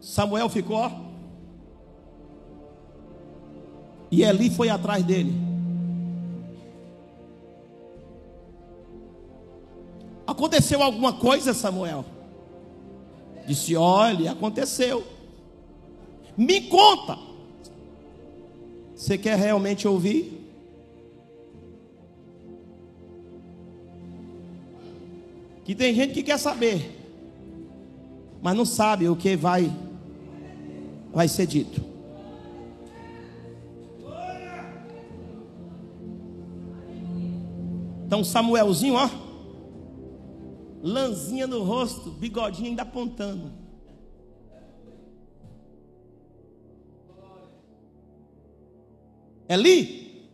Samuel 0.00 0.48
ficou. 0.48 0.90
E 4.10 4.22
Eli 4.22 4.48
foi 4.48 4.70
atrás 4.70 5.04
dele. 5.04 5.43
Aconteceu 10.44 10.82
alguma 10.82 11.14
coisa, 11.14 11.54
Samuel? 11.54 12.04
Disse: 13.46 13.74
Olha, 13.74 14.32
aconteceu. 14.32 15.02
Me 16.36 16.60
conta. 16.68 17.18
Você 18.94 19.16
quer 19.16 19.38
realmente 19.38 19.88
ouvir? 19.88 20.46
Que 25.64 25.74
tem 25.74 25.94
gente 25.94 26.12
que 26.12 26.22
quer 26.22 26.38
saber, 26.38 26.94
mas 28.42 28.54
não 28.54 28.66
sabe 28.66 29.08
o 29.08 29.16
que 29.16 29.34
vai 29.36 29.74
vai 31.10 31.26
ser 31.26 31.46
dito. 31.46 31.82
Então 38.06 38.22
Samuelzinho, 38.22 38.92
ó, 38.92 39.24
lanzinha 40.84 41.46
no 41.46 41.62
rosto, 41.62 42.10
bigodinho 42.10 42.68
ainda 42.68 42.82
apontando. 42.82 43.50
É 49.48 49.54
Eli? 49.54 50.28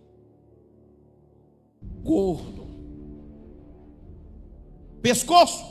Gordo. 2.03 2.67
Pescoço? 5.01 5.71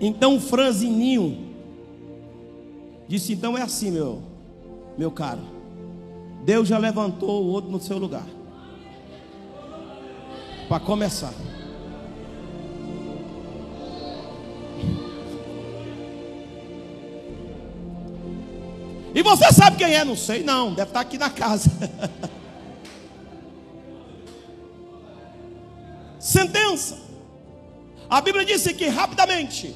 Então 0.00 0.40
Franzininho 0.40 1.50
disse: 3.08 3.32
então 3.32 3.58
é 3.58 3.62
assim, 3.62 3.90
meu, 3.90 4.22
meu 4.96 5.10
caro. 5.10 5.59
Deus 6.42 6.68
já 6.68 6.78
levantou 6.78 7.44
o 7.44 7.46
outro 7.48 7.70
no 7.70 7.80
seu 7.80 7.98
lugar. 7.98 8.26
Para 10.68 10.80
começar. 10.80 11.34
E 19.14 19.22
você 19.22 19.52
sabe 19.52 19.76
quem 19.76 19.94
é? 19.94 20.04
Não 20.04 20.16
sei, 20.16 20.42
não. 20.42 20.72
Deve 20.72 20.90
estar 20.90 21.00
aqui 21.00 21.18
na 21.18 21.28
casa. 21.30 21.70
Sentença. 26.18 26.98
A 28.08 28.20
Bíblia 28.20 28.44
disse 28.44 28.72
que 28.74 28.88
rapidamente 28.88 29.74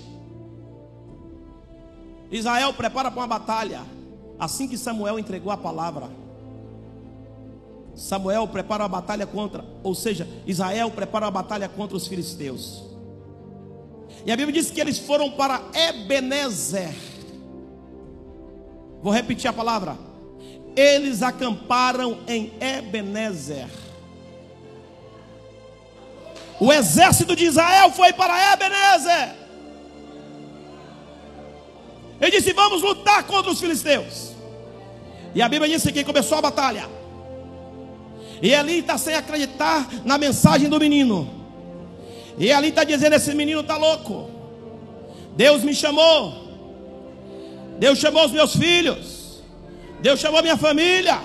Israel 2.30 2.72
prepara 2.72 3.10
para 3.10 3.20
uma 3.20 3.26
batalha. 3.26 3.82
Assim 4.38 4.66
que 4.66 4.76
Samuel 4.76 5.18
entregou 5.18 5.52
a 5.52 5.56
palavra, 5.56 6.10
Samuel 7.94 8.48
prepara 8.48 8.82
uma 8.82 8.88
batalha 8.88 9.26
contra, 9.26 9.64
ou 9.82 9.94
seja, 9.94 10.26
Israel 10.46 10.90
prepara 10.90 11.26
uma 11.26 11.30
batalha 11.30 11.68
contra 11.68 11.96
os 11.96 12.06
filisteus. 12.06 12.82
E 14.26 14.32
a 14.32 14.36
Bíblia 14.36 14.60
diz 14.60 14.70
que 14.70 14.80
eles 14.80 14.98
foram 14.98 15.30
para 15.30 15.62
Ebenezer. 15.74 16.94
Vou 19.02 19.12
repetir 19.12 19.48
a 19.48 19.52
palavra. 19.52 19.98
Eles 20.74 21.22
acamparam 21.22 22.18
em 22.26 22.52
Ebenezer. 22.60 23.68
O 26.58 26.72
exército 26.72 27.36
de 27.36 27.44
Israel 27.44 27.90
foi 27.90 28.12
para 28.12 28.54
Ebenezer. 28.54 29.34
Ele 32.20 32.30
disse: 32.30 32.52
Vamos 32.52 32.82
lutar 32.82 33.24
contra 33.24 33.50
os 33.50 33.60
filisteus. 33.60 34.32
E 35.34 35.42
a 35.42 35.48
Bíblia 35.48 35.70
disse 35.70 35.92
que 35.92 36.02
começou 36.04 36.38
a 36.38 36.42
batalha. 36.42 36.88
E 38.42 38.54
ali 38.54 38.78
está 38.78 38.98
sem 38.98 39.14
acreditar 39.14 39.88
na 40.04 40.18
mensagem 40.18 40.68
do 40.68 40.78
menino. 40.78 41.30
E 42.38 42.52
ali 42.52 42.68
está 42.68 42.84
dizendo: 42.84 43.14
Esse 43.14 43.34
menino 43.34 43.60
está 43.60 43.76
louco. 43.76 44.30
Deus 45.36 45.62
me 45.62 45.74
chamou. 45.74 46.44
Deus 47.78 47.98
chamou 47.98 48.24
os 48.24 48.32
meus 48.32 48.54
filhos. 48.54 49.42
Deus 50.00 50.20
chamou 50.20 50.42
minha 50.42 50.56
família. 50.56 51.18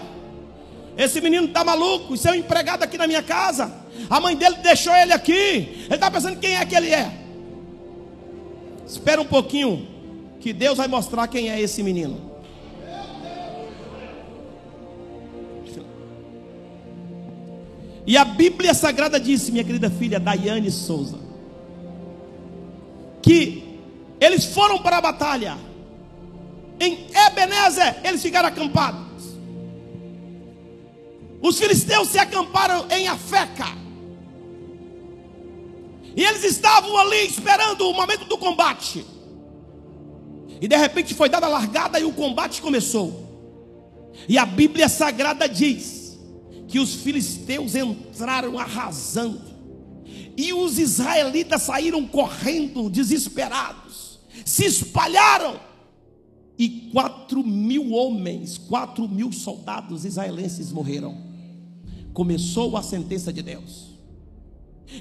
Esse 0.98 1.22
menino 1.22 1.46
está 1.48 1.64
maluco. 1.64 2.16
Isso 2.16 2.28
é 2.28 2.32
um 2.32 2.36
empregado 2.36 2.84
aqui 2.84 2.98
na 2.98 3.08
minha 3.08 3.24
casa. 3.24 3.72
A 4.10 4.20
mãe 4.20 4.36
dele 4.36 4.58
deixou 4.58 4.96
ele 4.96 5.14
aqui. 5.14 5.34
Ele 5.86 5.96
está 5.96 6.10
pensando 6.10 6.40
quem 6.40 6.56
é 6.56 6.66
que 6.66 6.76
ele 6.76 6.90
é. 6.90 7.12
Espera 8.86 9.22
um 9.22 9.26
pouquinho 9.26 9.88
que 10.40 10.52
Deus 10.52 10.78
vai 10.78 10.88
mostrar 10.88 11.28
quem 11.28 11.50
é 11.50 11.62
esse 11.62 11.84
menino. 11.84 12.29
E 18.10 18.18
a 18.18 18.26
Bíblia 18.26 18.74
Sagrada 18.74 19.20
disse, 19.20 19.52
minha 19.52 19.64
querida 19.64 19.88
filha 19.88 20.20
Daiane 20.20 20.72
Souza, 20.72 21.20
que 23.22 23.80
eles 24.20 24.46
foram 24.46 24.80
para 24.80 24.98
a 24.98 25.02
batalha. 25.02 25.56
Em 26.80 27.06
Ebenezer, 27.28 27.98
eles 28.04 28.20
ficaram 28.20 28.50
acampados. 28.50 29.38
Os 31.40 31.60
filisteus 31.60 32.08
se 32.08 32.18
acamparam 32.18 32.88
em 32.90 33.08
Afeca. 33.08 33.68
E 36.16 36.24
eles 36.24 36.44
estavam 36.44 36.98
ali 36.98 37.28
esperando 37.28 37.88
o 37.88 37.94
momento 37.94 38.26
do 38.26 38.40
combate. 38.40 39.06
E 40.60 40.68
de 40.68 40.76
repente 40.76 41.14
foi 41.14 41.30
dada 41.30 41.46
a 41.46 41.50
largada 41.50 42.00
e 42.00 42.06
o 42.06 42.12
combate 42.12 42.60
começou. 42.60 43.24
E 44.28 44.36
a 44.36 44.48
Bíblia 44.48 44.90
Sagrada 44.90 45.48
diz 45.48 45.99
que 46.70 46.80
os 46.80 46.94
filisteus 46.94 47.74
entraram 47.76 48.58
arrasando. 48.58 49.42
E 50.38 50.54
os 50.54 50.78
israelitas 50.78 51.64
saíram 51.64 52.08
correndo, 52.08 52.90
desesperados. 52.90 54.20
Se 54.46 54.66
espalharam. 54.66 55.60
E 56.58 56.90
quatro 56.92 57.44
mil 57.44 57.92
homens, 57.92 58.58
quatro 58.58 59.08
mil 59.08 59.32
soldados 59.32 60.06
israelenses 60.06 60.72
morreram. 60.72 61.18
Começou 62.14 62.78
a 62.78 62.84
sentença 62.84 63.34
de 63.34 63.42
Deus. 63.42 63.90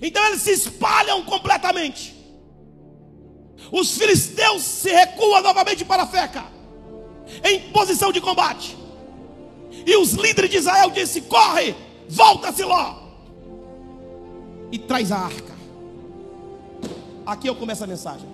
Então 0.00 0.24
eles 0.26 0.42
se 0.42 0.52
espalham 0.52 1.22
completamente. 1.24 2.14
Os 3.70 3.96
filisteus 3.98 4.62
se 4.62 4.90
recuam 4.90 5.42
novamente 5.42 5.84
para 5.84 6.04
a 6.04 6.06
Feca, 6.06 6.44
em 7.44 7.70
posição 7.70 8.10
de 8.10 8.20
combate. 8.20 8.76
E 9.88 9.96
os 9.96 10.12
líderes 10.12 10.50
de 10.50 10.58
Israel 10.58 10.90
dizem: 10.90 11.22
Corre, 11.22 11.74
volta 12.06 12.52
Siló 12.52 12.94
e 14.70 14.78
traz 14.78 15.10
a 15.10 15.16
arca. 15.16 15.54
Aqui 17.24 17.48
eu 17.48 17.54
começo 17.54 17.84
a 17.84 17.86
mensagem. 17.86 18.28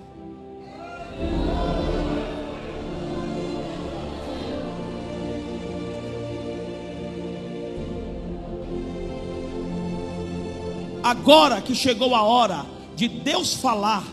Agora 11.01 11.61
que 11.61 11.73
chegou 11.73 12.13
a 12.13 12.23
hora 12.23 12.65
de 12.97 13.07
Deus 13.07 13.53
falar 13.53 14.03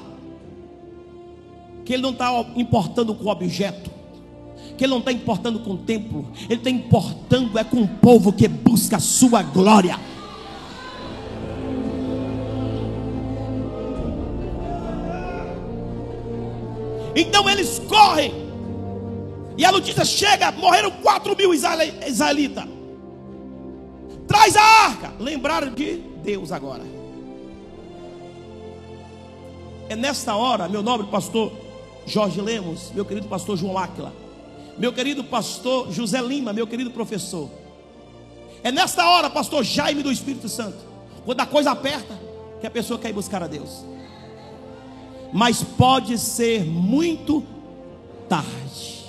que 1.85 1.93
ele 1.93 2.03
não 2.03 2.11
está 2.11 2.31
importando 2.55 3.17
com 3.17 3.25
o 3.25 3.31
objeto, 3.31 3.91
que 4.77 4.85
ele 4.85 4.93
não 4.93 4.99
está 4.99 5.13
importando 5.13 5.61
com 5.61 5.73
o 5.73 5.79
templo, 5.79 6.27
ele 6.49 6.55
está 6.55 6.71
importando 6.71 7.59
é 7.59 7.65
com 7.65 7.83
o 7.83 7.89
povo 7.89 8.33
que 8.33 8.49
busca 8.49 8.97
a 8.97 9.01
sua 9.01 9.43
glória. 9.43 9.99
Então 17.15 17.49
eles 17.49 17.79
correm, 17.89 18.33
e 19.57 19.65
a 19.65 19.73
notícia 19.73 20.05
chega: 20.05 20.51
morreram 20.53 20.91
4 20.91 21.37
mil 21.37 21.53
israelitas. 21.55 22.65
Traz 24.27 24.57
a 24.57 24.63
arca. 24.63 25.13
Lembraram 25.19 25.73
de 25.75 25.99
Deus 26.23 26.53
agora. 26.53 26.83
É 29.89 29.97
nesta 29.97 30.35
hora, 30.35 30.69
meu 30.69 30.83
nobre 30.83 31.07
pastor 31.09 31.53
Jorge 32.07 32.41
Lemos, 32.41 32.91
meu 32.95 33.05
querido 33.05 33.29
pastor 33.29 33.59
João 33.59 33.77
Áquila, 33.77 34.13
meu 34.79 34.93
querido 34.93 35.25
pastor 35.25 35.93
José 35.93 36.21
Lima, 36.21 36.53
meu 36.53 36.67
querido 36.67 36.91
professor. 36.91 37.51
É 38.63 38.71
nesta 38.71 39.09
hora, 39.09 39.29
pastor 39.29 39.65
Jaime 39.65 40.03
do 40.03 40.13
Espírito 40.13 40.49
Santo, 40.49 40.79
quando 41.25 41.41
a 41.41 41.47
coisa 41.47 41.73
aperta, 41.73 42.19
que 42.61 42.67
a 42.67 42.71
pessoa 42.71 42.99
quer 42.99 43.11
ir 43.11 43.13
buscar 43.13 43.43
a 43.43 43.47
Deus. 43.47 43.85
Mas 45.33 45.63
pode 45.63 46.19
ser 46.19 46.65
muito 46.65 47.45
tarde. 48.29 49.03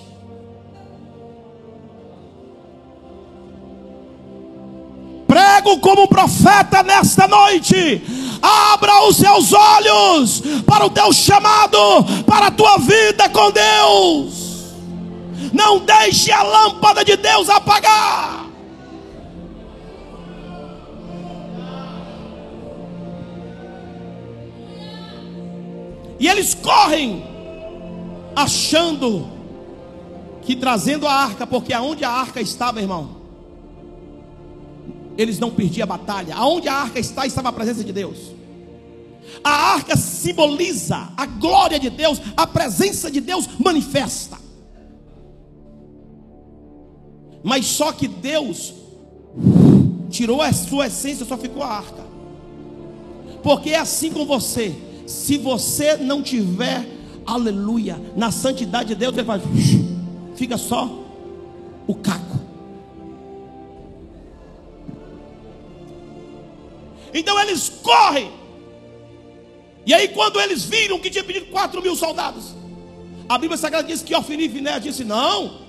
Prego 5.28 5.80
como 5.80 6.08
profeta 6.08 6.84
nesta 6.84 7.28
noite 7.28 8.02
Abra 8.44 9.08
os 9.08 9.16
seus 9.16 9.54
olhos 9.54 10.44
para 10.66 10.86
o 10.86 10.90
teu 10.90 11.14
chamado, 11.14 11.78
para 12.28 12.48
a 12.48 12.52
tua 12.52 12.78
vida 12.78 13.30
com 13.30 13.50
Deus. 13.52 14.43
Não 15.52 15.80
deixe 15.80 16.32
a 16.32 16.44
lâmpada 16.44 17.04
de 17.04 17.18
Deus 17.18 17.50
apagar. 17.50 18.44
E 26.20 26.28
eles 26.28 26.54
correm, 26.54 27.22
achando 28.34 29.28
que 30.42 30.56
trazendo 30.56 31.06
a 31.06 31.12
arca, 31.12 31.46
porque 31.46 31.74
aonde 31.74 32.06
a 32.06 32.10
arca 32.10 32.40
estava, 32.40 32.80
irmão, 32.80 33.18
eles 35.18 35.40
não 35.40 35.52
perdiam 35.52 35.84
a 35.84 35.88
batalha. 35.88 36.36
Aonde 36.36 36.68
a 36.70 36.76
arca 36.76 37.00
está, 37.00 37.26
estava 37.26 37.50
a 37.50 37.52
presença 37.52 37.84
de 37.84 37.92
Deus. 37.92 38.18
A 39.44 39.74
arca 39.74 39.96
simboliza 39.98 41.10
a 41.18 41.26
glória 41.26 41.80
de 41.80 41.90
Deus, 41.90 42.22
a 42.36 42.48
presença 42.48 43.10
de 43.12 43.20
Deus 43.20 43.48
manifesta. 43.60 44.43
Mas 47.44 47.66
só 47.66 47.92
que 47.92 48.08
Deus 48.08 48.74
tirou 50.10 50.42
a 50.42 50.54
sua 50.54 50.88
essência, 50.88 51.26
só 51.26 51.38
ficou 51.38 51.62
a 51.62 51.68
arca. 51.68 52.04
Porque 53.44 53.72
é 53.72 53.80
assim 53.80 54.12
com 54.12 54.26
você. 54.26 54.74
Se 55.06 55.38
você 55.38 55.98
não 55.98 56.24
tiver 56.24 56.88
aleluia, 57.26 58.00
na 58.16 58.32
santidade 58.32 58.90
de 58.90 58.96
Deus, 58.96 59.14
ele 59.14 59.26
faz, 59.26 59.42
fica 60.36 60.58
só 60.58 60.90
o 61.86 61.96
caco. 61.96 62.40
Então 67.14 67.40
eles 67.42 67.70
correm. 67.70 68.32
E 69.86 69.94
aí, 69.94 70.08
quando 70.08 70.40
eles 70.40 70.64
viram 70.64 70.98
que 70.98 71.10
tinha 71.10 71.24
pedido 71.24 71.48
4 71.48 71.82
mil 71.82 71.96
soldados, 71.96 72.56
a 73.28 73.38
Bíblia 73.38 73.58
Sagrada 73.58 73.88
diz 73.88 74.02
que 74.02 74.16
Ofni 74.16 74.46
e 74.46 74.50
Finé 74.50 74.80
disse: 74.80 75.04
Não, 75.04 75.63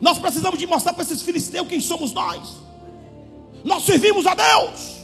nós 0.00 0.18
precisamos 0.18 0.58
de 0.58 0.66
mostrar 0.66 0.94
para 0.94 1.02
esses 1.02 1.22
filisteus 1.22 1.68
quem 1.68 1.80
somos 1.80 2.12
nós. 2.12 2.56
Nós 3.62 3.84
servimos 3.84 4.26
a 4.26 4.34
Deus. 4.34 5.00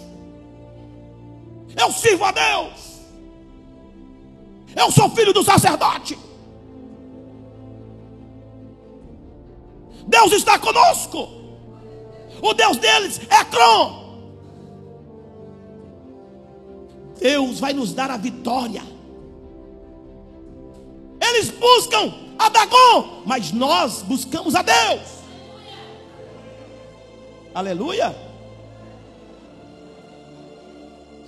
Eu 1.76 1.92
sirvo 1.92 2.24
a 2.24 2.32
Deus. 2.32 3.00
Eu 4.74 4.90
sou 4.90 5.10
filho 5.10 5.32
do 5.32 5.42
sacerdote. 5.42 6.18
Deus 10.06 10.32
está 10.32 10.58
conosco. 10.58 11.28
O 12.40 12.54
Deus 12.54 12.78
deles 12.78 13.20
é 13.28 13.44
Crom. 13.44 14.06
Deus 17.18 17.60
vai 17.60 17.72
nos 17.72 17.92
dar 17.92 18.10
a 18.10 18.16
vitória. 18.16 18.82
Eles 21.20 21.50
buscam 21.50 22.25
a 22.38 22.48
Dagon, 22.48 23.22
mas 23.24 23.52
nós 23.52 24.02
buscamos 24.02 24.54
a 24.54 24.62
Deus. 24.62 25.16
Aleluia. 27.54 28.14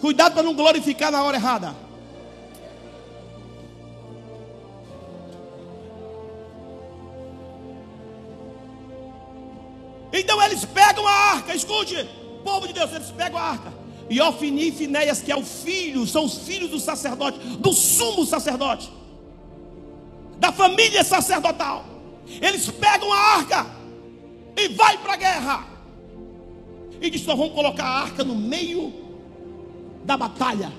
Cuidado 0.00 0.34
para 0.34 0.42
não 0.42 0.54
glorificar 0.54 1.10
na 1.10 1.22
hora 1.22 1.36
errada. 1.36 1.74
Então 10.12 10.42
eles 10.42 10.64
pegam 10.64 11.06
a 11.06 11.12
arca, 11.12 11.54
escute, 11.54 12.08
povo 12.44 12.66
de 12.66 12.72
Deus, 12.72 12.92
eles 12.92 13.10
pegam 13.10 13.38
a 13.38 13.42
arca. 13.42 13.72
E 14.10 14.20
Ofni 14.20 14.68
e 14.68 14.72
Finéias, 14.72 15.20
que 15.20 15.30
é 15.30 15.36
o 15.36 15.44
filho, 15.44 16.06
são 16.06 16.24
os 16.24 16.38
filhos 16.38 16.70
do 16.70 16.80
sacerdote, 16.80 17.38
do 17.38 17.72
sumo 17.72 18.24
sacerdote, 18.24 18.90
da 20.38 20.52
família 20.52 21.02
sacerdotal. 21.04 21.84
Eles 22.40 22.68
pegam 22.70 23.12
a 23.12 23.18
arca 23.36 23.66
e 24.56 24.68
vai 24.68 24.98
para 24.98 25.14
a 25.14 25.16
guerra. 25.16 25.66
E 27.00 27.10
diz: 27.10 27.24
Nós 27.24 27.38
vamos 27.38 27.54
colocar 27.54 27.84
a 27.84 28.02
arca 28.02 28.24
no 28.24 28.34
meio 28.34 28.92
da 30.04 30.16
batalha. 30.16 30.72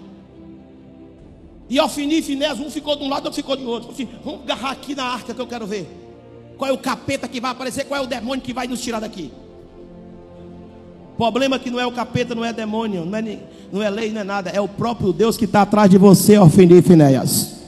E 1.70 1.80
Ofni 1.80 2.18
e 2.18 2.22
Finéias, 2.22 2.60
um 2.60 2.70
ficou 2.70 2.96
de 2.96 3.04
um 3.04 3.10
lado, 3.10 3.26
outro 3.26 3.36
ficou 3.36 3.56
de 3.56 3.64
outro. 3.64 3.92
Assim, 3.92 4.08
vamos 4.24 4.42
agarrar 4.42 4.72
aqui 4.72 4.96
na 4.96 5.06
arca 5.06 5.34
que 5.34 5.42
eu 5.42 5.48
quero 5.48 5.68
ver. 5.68 5.88
Qual 6.58 6.70
é 6.70 6.74
o 6.74 6.78
capeta 6.78 7.28
que 7.28 7.40
vai 7.40 7.52
aparecer? 7.52 7.86
Qual 7.86 8.02
é 8.02 8.04
o 8.04 8.08
demônio 8.08 8.42
que 8.42 8.54
vai 8.54 8.68
nos 8.68 8.82
tirar 8.82 9.00
daqui? 9.00 9.32
problema 11.16 11.58
é 11.58 11.60
que 11.60 11.70
não 11.70 11.80
é 11.80 11.86
o 11.86 11.92
capeta, 11.92 12.34
não 12.34 12.46
é 12.46 12.54
demônio, 12.54 13.06
não 13.06 13.18
é, 13.18 13.40
não 13.72 13.84
é 13.84 13.90
lei, 13.90 14.10
não 14.10 14.22
é 14.22 14.24
nada. 14.24 14.50
É 14.50 14.60
o 14.62 14.68
próprio 14.68 15.12
Deus 15.12 15.36
que 15.36 15.46
está 15.46 15.64
atrás 15.64 15.90
de 15.90 15.98
você, 15.98 16.38
Ofni 16.38 16.82
Finéias. 16.82 17.59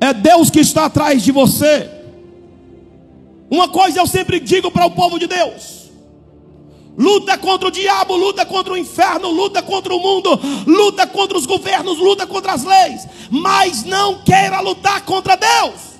É 0.00 0.12
Deus 0.12 0.50
que 0.50 0.60
está 0.60 0.86
atrás 0.86 1.22
de 1.22 1.32
você. 1.32 1.90
Uma 3.50 3.68
coisa 3.68 4.00
eu 4.00 4.06
sempre 4.06 4.40
digo 4.40 4.70
para 4.70 4.86
o 4.86 4.90
povo 4.90 5.18
de 5.18 5.26
Deus: 5.26 5.90
Luta 6.96 7.36
contra 7.36 7.68
o 7.68 7.70
diabo, 7.72 8.14
luta 8.14 8.46
contra 8.46 8.72
o 8.72 8.76
inferno, 8.76 9.30
luta 9.30 9.62
contra 9.62 9.94
o 9.94 9.98
mundo, 9.98 10.30
luta 10.66 11.06
contra 11.06 11.36
os 11.36 11.44
governos, 11.44 11.98
luta 11.98 12.26
contra 12.26 12.52
as 12.52 12.64
leis, 12.64 13.06
mas 13.30 13.84
não 13.84 14.22
queira 14.22 14.60
lutar 14.60 15.04
contra 15.04 15.36
Deus. 15.36 15.94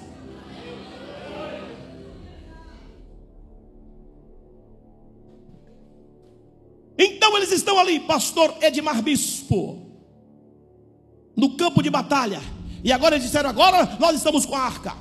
Então 6.96 7.36
eles 7.36 7.50
estão 7.50 7.78
ali, 7.78 7.98
pastor 7.98 8.54
Edmar 8.60 9.02
Bispo, 9.02 9.83
no 11.36 11.56
campo 11.56 11.82
de 11.82 11.90
batalha. 11.90 12.40
E 12.82 12.92
agora 12.92 13.14
eles 13.14 13.26
disseram: 13.26 13.50
agora 13.50 13.96
nós 13.98 14.16
estamos 14.16 14.44
com 14.46 14.54
a 14.54 14.60
arca. 14.60 14.94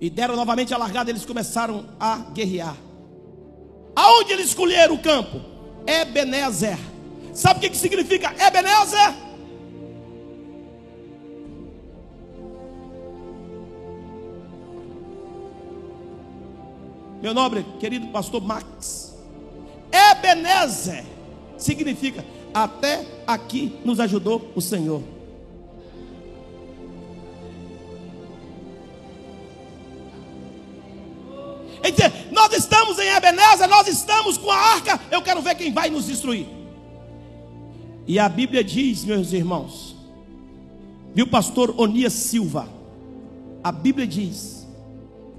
E 0.00 0.10
deram 0.10 0.36
novamente 0.36 0.74
a 0.74 0.78
largada, 0.78 1.10
eles 1.10 1.24
começaram 1.24 1.86
a 1.98 2.16
guerrear. 2.32 2.76
Aonde 3.94 4.32
eles 4.32 4.48
escolheram 4.48 4.94
o 4.94 4.98
campo? 4.98 5.40
Ebenezer. 5.86 6.78
Sabe 7.32 7.58
o 7.58 7.60
que, 7.60 7.70
que 7.70 7.76
significa 7.76 8.34
Ebenezer? 8.38 9.26
Meu 17.22 17.32
nobre, 17.32 17.64
querido 17.80 18.06
pastor 18.08 18.42
Max. 18.42 19.14
Ebenezer 19.90 21.04
significa 21.56 22.24
até 22.52 23.04
aqui 23.26 23.78
nos 23.84 24.00
ajudou 24.00 24.50
o 24.54 24.60
Senhor. 24.60 25.02
Ele 31.82 31.94
nós 32.32 32.52
estamos 32.52 32.98
em 32.98 33.08
Ebenezer, 33.08 33.68
nós 33.68 33.86
estamos 33.88 34.36
com 34.36 34.50
a 34.50 34.56
arca, 34.56 35.00
eu 35.10 35.22
quero 35.22 35.40
ver 35.40 35.54
quem 35.54 35.72
vai 35.72 35.88
nos 35.88 36.06
destruir. 36.06 36.46
E 38.06 38.18
a 38.18 38.28
Bíblia 38.28 38.62
diz, 38.62 39.04
meus 39.04 39.32
irmãos, 39.32 39.96
viu 41.14 41.26
pastor 41.26 41.74
Onias 41.78 42.12
Silva, 42.12 42.68
a 43.64 43.72
Bíblia 43.72 44.06
diz 44.06 44.66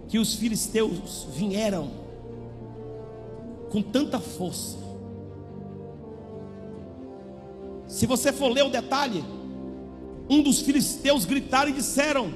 que 0.10 0.20
os 0.20 0.36
filisteus 0.36 1.28
vieram 1.34 1.92
com 3.70 3.82
tanta 3.82 4.20
força. 4.20 4.87
Se 7.98 8.06
você 8.06 8.32
for 8.32 8.50
ler 8.50 8.64
o 8.64 8.70
detalhe, 8.70 9.24
um 10.30 10.44
dos 10.44 10.62
filisteus 10.62 11.26
gritaram 11.26 11.70
e 11.70 11.74
disseram: 11.74 12.34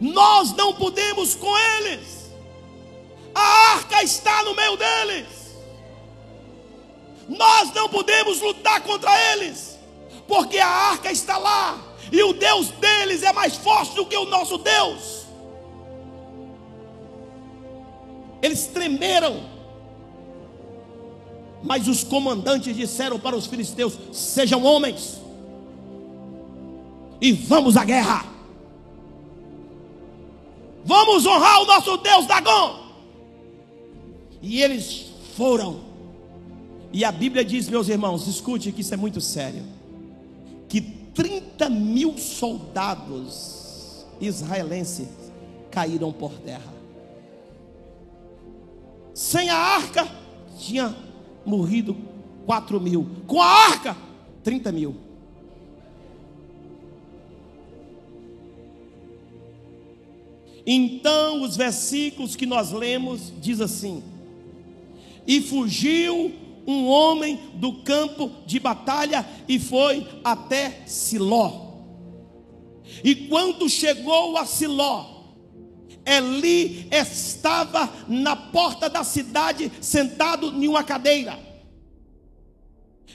Nós 0.00 0.54
não 0.54 0.72
podemos 0.74 1.34
com 1.34 1.56
eles 1.76 2.18
a 3.38 3.74
arca 3.74 4.02
está 4.02 4.42
no 4.42 4.54
meio 4.54 4.76
deles. 4.76 5.26
Nós 7.28 7.72
não 7.72 7.88
podemos 7.88 8.40
lutar 8.40 8.80
contra 8.82 9.10
eles, 9.32 9.78
porque 10.26 10.58
a 10.58 10.66
arca 10.66 11.12
está 11.12 11.38
lá, 11.38 11.78
e 12.10 12.20
o 12.22 12.32
Deus 12.32 12.70
deles 12.70 13.22
é 13.22 13.32
mais 13.32 13.54
forte 13.56 13.94
do 13.94 14.06
que 14.06 14.16
o 14.16 14.24
nosso 14.24 14.58
Deus. 14.58 15.26
Eles 18.42 18.66
tremeram, 18.66 19.47
mas 21.62 21.88
os 21.88 22.04
comandantes 22.04 22.74
disseram 22.76 23.18
para 23.18 23.36
os 23.36 23.46
filisteus: 23.46 23.98
sejam 24.12 24.64
homens, 24.64 25.20
e 27.20 27.32
vamos 27.32 27.76
à 27.76 27.84
guerra. 27.84 28.24
Vamos 30.84 31.26
honrar 31.26 31.62
o 31.62 31.66
nosso 31.66 31.96
Deus 31.98 32.26
Dagon. 32.26 32.88
E 34.40 34.62
eles 34.62 35.06
foram. 35.36 35.80
E 36.92 37.04
a 37.04 37.12
Bíblia 37.12 37.44
diz, 37.44 37.68
meus 37.68 37.88
irmãos, 37.88 38.26
escute 38.26 38.72
que 38.72 38.80
isso 38.80 38.94
é 38.94 38.96
muito 38.96 39.20
sério: 39.20 39.62
que 40.68 40.80
30 40.80 41.68
mil 41.68 42.16
soldados 42.16 44.06
israelenses 44.20 45.08
caíram 45.70 46.12
por 46.12 46.32
terra. 46.34 46.72
Sem 49.12 49.50
a 49.50 49.56
arca, 49.56 50.08
tinha 50.58 50.94
morrido 51.48 51.96
4 52.46 52.80
mil. 52.80 53.06
Com 53.26 53.40
a 53.40 53.46
arca, 53.46 53.96
30 54.44 54.72
mil. 54.72 54.96
Então, 60.66 61.42
os 61.42 61.56
versículos 61.56 62.36
que 62.36 62.44
nós 62.44 62.72
lemos 62.72 63.32
diz 63.40 63.60
assim: 63.60 64.02
e 65.26 65.42
fugiu 65.42 66.32
um 66.66 66.86
homem 66.86 67.38
do 67.54 67.74
campo 67.82 68.30
de 68.46 68.58
batalha 68.58 69.26
e 69.46 69.58
foi 69.58 70.06
até 70.24 70.82
Siló. 70.86 71.68
E 73.04 73.14
quando 73.14 73.68
chegou 73.68 74.38
a 74.38 74.46
Siló, 74.46 75.17
Eli 76.16 76.88
estava 76.90 77.92
na 78.08 78.34
porta 78.34 78.88
da 78.88 79.04
cidade, 79.04 79.70
sentado 79.80 80.48
em 80.48 80.66
uma 80.66 80.82
cadeira, 80.82 81.38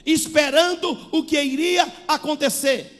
esperando 0.06 1.08
o 1.10 1.24
que 1.24 1.40
iria 1.42 1.92
acontecer. 2.06 2.92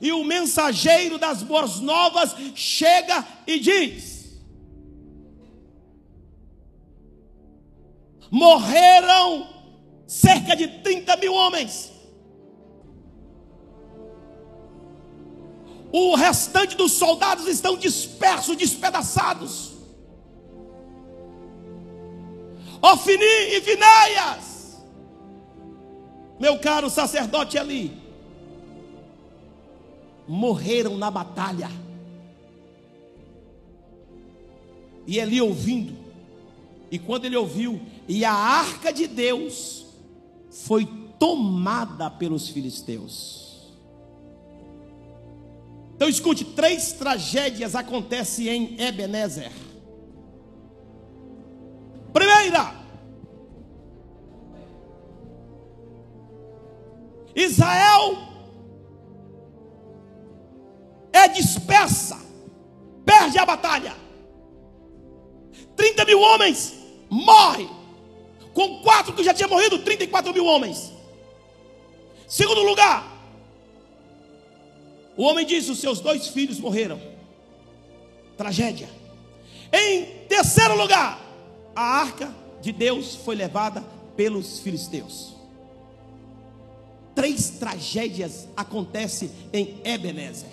E 0.00 0.12
o 0.12 0.22
mensageiro 0.22 1.18
das 1.18 1.42
boas 1.42 1.80
novas 1.80 2.34
chega 2.54 3.26
e 3.46 3.58
diz: 3.58 4.18
morreram 8.30 9.48
cerca 10.06 10.54
de 10.54 10.68
30 10.68 11.16
mil 11.16 11.34
homens. 11.34 11.97
O 15.90 16.14
restante 16.14 16.76
dos 16.76 16.92
soldados 16.92 17.46
estão 17.46 17.76
dispersos, 17.76 18.56
despedaçados. 18.56 19.72
Ofini 22.80 23.24
e 23.24 23.60
Vinéias, 23.60 24.78
meu 26.38 26.58
caro 26.60 26.88
sacerdote 26.88 27.58
ali, 27.58 27.96
morreram 30.28 30.96
na 30.96 31.10
batalha. 31.10 31.70
E 35.06 35.18
Eli 35.18 35.40
ouvindo, 35.40 35.96
e 36.90 36.98
quando 36.98 37.24
ele 37.24 37.36
ouviu, 37.36 37.80
e 38.06 38.24
a 38.24 38.32
arca 38.32 38.92
de 38.92 39.06
Deus 39.06 39.86
foi 40.50 40.86
tomada 41.18 42.10
pelos 42.10 42.48
filisteus. 42.48 43.47
Então 45.98 46.08
escute, 46.08 46.44
três 46.44 46.92
tragédias 46.92 47.74
acontecem 47.74 48.46
em 48.48 48.80
Ebenezer. 48.80 49.50
Primeira, 52.12 52.72
Israel 57.34 58.16
é 61.12 61.26
dispersa, 61.26 62.16
perde 63.04 63.36
a 63.36 63.44
batalha. 63.44 63.92
30 65.74 66.04
mil 66.04 66.20
homens 66.20 66.74
morrem, 67.10 67.68
com 68.54 68.82
quatro 68.82 69.12
que 69.14 69.24
já 69.24 69.34
tinham 69.34 69.50
morrido, 69.50 69.80
34 69.80 70.32
mil 70.32 70.44
homens. 70.44 70.92
Segundo 72.28 72.62
lugar, 72.62 73.17
o 75.18 75.24
homem 75.24 75.44
disse: 75.44 75.70
Os 75.72 75.80
seus 75.80 75.98
dois 75.98 76.28
filhos 76.28 76.60
morreram. 76.60 77.00
Tragédia. 78.36 78.88
Em 79.72 80.06
terceiro 80.28 80.76
lugar, 80.78 81.20
a 81.74 81.82
arca 81.82 82.32
de 82.62 82.70
Deus 82.70 83.16
foi 83.16 83.34
levada 83.34 83.84
pelos 84.16 84.60
filisteus. 84.60 85.34
Três 87.16 87.50
tragédias 87.50 88.46
acontecem 88.56 89.28
em 89.52 89.80
Ebenezer. 89.84 90.52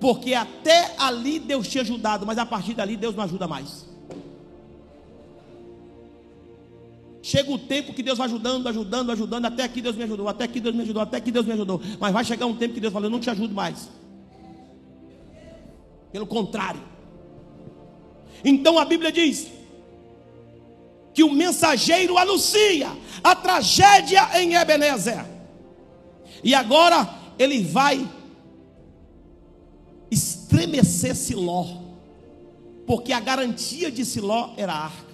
Porque 0.00 0.34
até 0.34 0.92
ali 0.98 1.38
Deus 1.38 1.68
tinha 1.68 1.82
ajudado, 1.82 2.26
mas 2.26 2.36
a 2.36 2.44
partir 2.44 2.74
dali 2.74 2.96
Deus 2.96 3.14
não 3.14 3.22
ajuda 3.22 3.46
mais. 3.46 3.86
Chega 7.26 7.50
o 7.50 7.58
tempo 7.58 7.92
que 7.92 8.04
Deus 8.04 8.18
vai 8.18 8.28
ajudando, 8.28 8.68
ajudando, 8.68 9.10
ajudando, 9.10 9.46
até 9.46 9.64
aqui 9.64 9.80
Deus 9.80 9.96
me 9.96 10.04
ajudou, 10.04 10.28
até 10.28 10.44
aqui 10.44 10.60
Deus 10.60 10.76
me 10.76 10.82
ajudou, 10.82 11.02
até 11.02 11.16
aqui 11.16 11.32
Deus 11.32 11.44
me 11.44 11.54
ajudou. 11.54 11.82
Mas 11.98 12.12
vai 12.12 12.24
chegar 12.24 12.46
um 12.46 12.54
tempo 12.54 12.74
que 12.74 12.78
Deus 12.78 12.92
fala, 12.92 13.06
eu 13.06 13.10
não 13.10 13.18
te 13.18 13.28
ajudo 13.28 13.52
mais. 13.52 13.90
Pelo 16.12 16.24
contrário. 16.24 16.80
Então 18.44 18.78
a 18.78 18.84
Bíblia 18.84 19.10
diz 19.10 19.48
que 21.12 21.24
o 21.24 21.32
mensageiro 21.32 22.16
anuncia 22.16 22.96
a 23.24 23.34
tragédia 23.34 24.40
em 24.40 24.54
Ebenezer. 24.54 25.26
E 26.44 26.54
agora 26.54 27.12
ele 27.36 27.60
vai 27.64 28.08
estremecer 30.12 31.16
Siló, 31.16 31.66
porque 32.86 33.12
a 33.12 33.18
garantia 33.18 33.90
de 33.90 34.04
Siló 34.04 34.50
era 34.56 34.72
a 34.72 34.84
arca. 34.84 35.05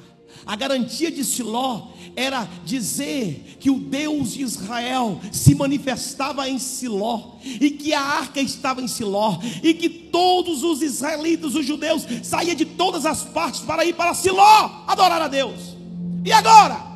A 0.44 0.56
garantia 0.56 1.10
de 1.10 1.24
Siló 1.24 1.88
era 2.16 2.48
dizer 2.64 3.56
que 3.60 3.70
o 3.70 3.78
Deus 3.78 4.32
de 4.32 4.42
Israel 4.42 5.20
se 5.30 5.54
manifestava 5.54 6.48
em 6.48 6.58
Siló, 6.58 7.36
e 7.42 7.70
que 7.70 7.94
a 7.94 8.00
arca 8.00 8.40
estava 8.40 8.82
em 8.82 8.88
Siló, 8.88 9.38
e 9.62 9.72
que 9.74 9.88
todos 9.88 10.62
os 10.62 10.82
israelitas, 10.82 11.54
os 11.54 11.64
judeus, 11.64 12.06
saíam 12.22 12.54
de 12.54 12.64
todas 12.64 13.06
as 13.06 13.22
partes 13.22 13.60
para 13.60 13.84
ir 13.84 13.94
para 13.94 14.14
Siló 14.14 14.84
adorar 14.86 15.22
a 15.22 15.28
Deus. 15.28 15.76
E 16.24 16.32
agora? 16.32 16.92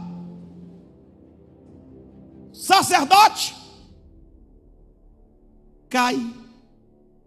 Sacerdote 2.52 3.54
cai 5.88 6.34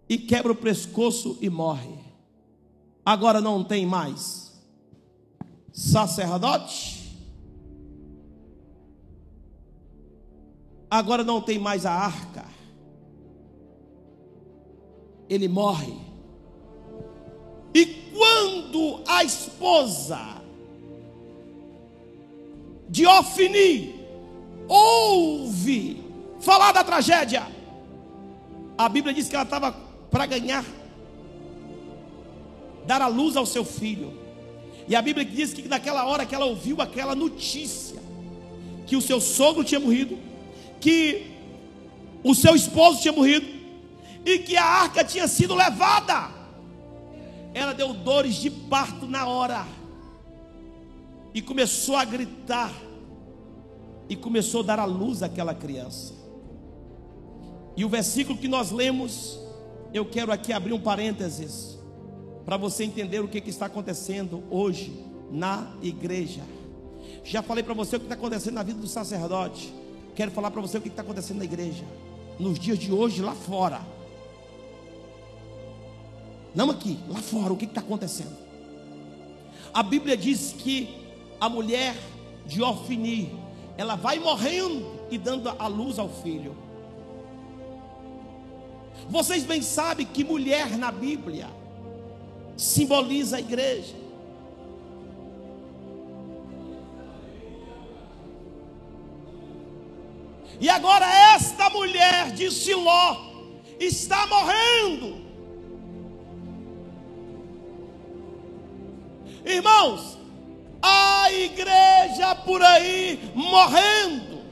e 0.08 0.18
quebra 0.18 0.52
o 0.52 0.56
pescoço 0.56 1.38
e 1.42 1.50
morre. 1.50 1.98
Agora 3.06 3.40
não 3.40 3.64
tem 3.64 3.86
mais 3.86 4.49
sacerdote. 5.80 7.00
Agora 10.92 11.24
não 11.24 11.40
tem 11.40 11.58
mais 11.58 11.86
a 11.86 11.92
arca. 11.94 12.46
Ele 15.30 15.48
morre. 15.48 15.94
E 17.74 17.86
quando 18.12 19.02
a 19.08 19.24
esposa 19.24 20.20
de 22.90 23.06
Ofni 23.06 24.04
ouve 24.68 26.04
falar 26.42 26.74
da 26.74 26.84
tragédia, 26.84 27.48
a 28.78 28.90
Bíblia 28.90 29.14
diz 29.14 29.30
que 29.30 29.36
ela 29.36 29.46
estava 29.46 29.72
para 30.12 30.26
ganhar, 30.26 30.66
dar 32.86 33.02
a 33.02 33.08
luz 33.08 33.38
ao 33.38 33.46
seu 33.46 33.64
filho. 33.64 34.29
E 34.90 34.96
a 34.96 35.02
Bíblia 35.04 35.24
diz 35.24 35.54
que 35.54 35.68
naquela 35.68 36.04
hora 36.08 36.26
que 36.26 36.34
ela 36.34 36.48
ouviu 36.48 36.82
aquela 36.82 37.14
notícia, 37.14 38.02
que 38.88 38.96
o 38.96 39.02
seu 39.02 39.22
sogro 39.22 39.64
tinha 39.64 39.80
morrido, 39.80 40.18
que 40.82 41.28
o 42.24 42.34
seu 42.34 42.56
esposo 42.56 43.00
tinha 43.00 43.14
morrido, 43.14 43.48
e 44.26 44.40
que 44.40 44.58
a 44.58 44.66
arca 44.66 45.04
tinha 45.04 45.28
sido 45.28 45.54
levada, 45.54 46.32
ela 47.54 47.72
deu 47.72 47.94
dores 47.94 48.36
de 48.36 48.50
parto 48.50 49.06
na 49.06 49.28
hora, 49.28 49.64
e 51.36 51.42
começou 51.42 51.96
a 51.96 52.04
gritar, 52.04 52.74
e 54.10 54.16
começou 54.16 54.62
a 54.62 54.66
dar 54.66 54.80
a 54.80 54.86
luz 54.86 55.22
àquela 55.22 55.54
criança. 55.54 56.16
E 57.78 57.86
o 57.86 57.90
versículo 57.90 58.40
que 58.40 58.48
nós 58.48 58.72
lemos, 58.72 59.40
eu 59.94 60.04
quero 60.04 60.32
aqui 60.32 60.52
abrir 60.52 60.74
um 60.74 60.82
parênteses 60.82 61.79
para 62.46 62.58
você 62.58 62.84
entender 62.84 63.20
o 63.20 63.28
que, 63.28 63.42
que 63.42 63.50
está 63.50 63.66
acontecendo 63.66 64.44
hoje 64.50 65.06
na 65.32 65.72
igreja. 65.82 66.42
Já 67.24 67.42
falei 67.42 67.64
para 67.64 67.74
você 67.74 67.96
o 67.96 68.00
que 68.00 68.06
está 68.06 68.16
acontecendo 68.16 68.56
na 68.56 68.64
vida 68.64 68.80
do 68.80 68.88
sacerdote. 68.88 69.74
Quero 70.16 70.32
falar 70.32 70.52
para 70.52 70.62
você 70.62 70.78
o 70.78 70.82
que 70.82 70.90
está 70.90 71.02
acontecendo 71.02 71.38
na 71.38 71.46
igreja, 71.46 71.86
nos 72.40 72.60
dias 72.60 72.78
de 72.78 72.92
hoje, 72.92 73.22
lá 73.22 73.34
fora. 73.34 73.82
Não 76.54 76.72
aqui, 76.72 77.00
lá 77.08 77.20
fora, 77.20 77.54
o 77.54 77.58
que 77.58 77.66
está 77.66 77.82
acontecendo? 77.82 78.36
A 79.74 79.84
Bíblia 79.84 80.18
diz 80.18 80.54
que 80.58 80.90
a 81.40 81.48
mulher 81.48 81.96
de 82.46 82.62
Ofni, 82.62 83.32
ela 83.78 83.96
vai 83.96 84.20
morrendo 84.20 85.00
e 85.12 85.18
dando 85.18 85.48
a 85.48 85.68
luz 85.68 86.00
ao 86.00 86.10
filho. 86.10 86.56
Vocês 89.08 89.44
bem 89.44 89.62
sabem 89.62 90.06
que 90.06 90.24
mulher 90.24 90.78
na 90.78 90.92
Bíblia 90.92 91.48
simboliza 92.60 93.38
a 93.38 93.40
igreja. 93.40 93.96
E 100.60 100.68
agora 100.68 101.08
esta 101.36 101.70
mulher 101.70 102.32
de 102.34 102.52
Siló 102.52 103.16
está 103.80 104.28
morrendo. 104.28 105.22
Irmãos, 109.46 110.18
a 110.82 111.32
igreja 111.32 112.36
por 112.44 112.62
aí 112.62 113.32
morrendo. 113.34 114.44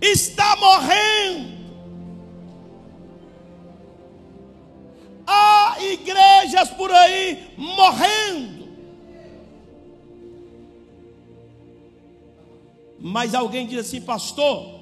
Está 0.00 0.56
morrendo. 0.56 1.57
Há 5.30 5.76
igrejas 5.78 6.70
por 6.70 6.90
aí 6.90 7.52
morrendo. 7.58 8.66
Mas 12.98 13.34
alguém 13.34 13.66
diz 13.66 13.80
assim, 13.80 14.00
pastor, 14.00 14.80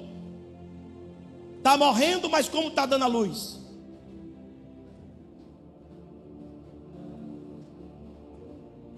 está 1.59 1.77
morrendo, 1.77 2.31
mas 2.31 2.49
como 2.49 2.69
está 2.69 2.87
dando 2.87 3.03
a 3.03 3.09
luz? 3.09 3.59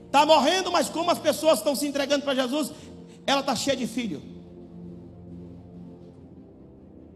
Está 0.05 0.27
morrendo, 0.27 0.71
mas 0.71 0.91
como 0.91 1.11
as 1.11 1.19
pessoas 1.19 1.59
estão 1.61 1.75
se 1.75 1.87
entregando 1.87 2.25
para 2.25 2.35
Jesus, 2.35 2.73
ela 3.27 3.41
está 3.41 3.57
cheia 3.57 3.77
de 3.77 3.87
filho. 3.87 4.23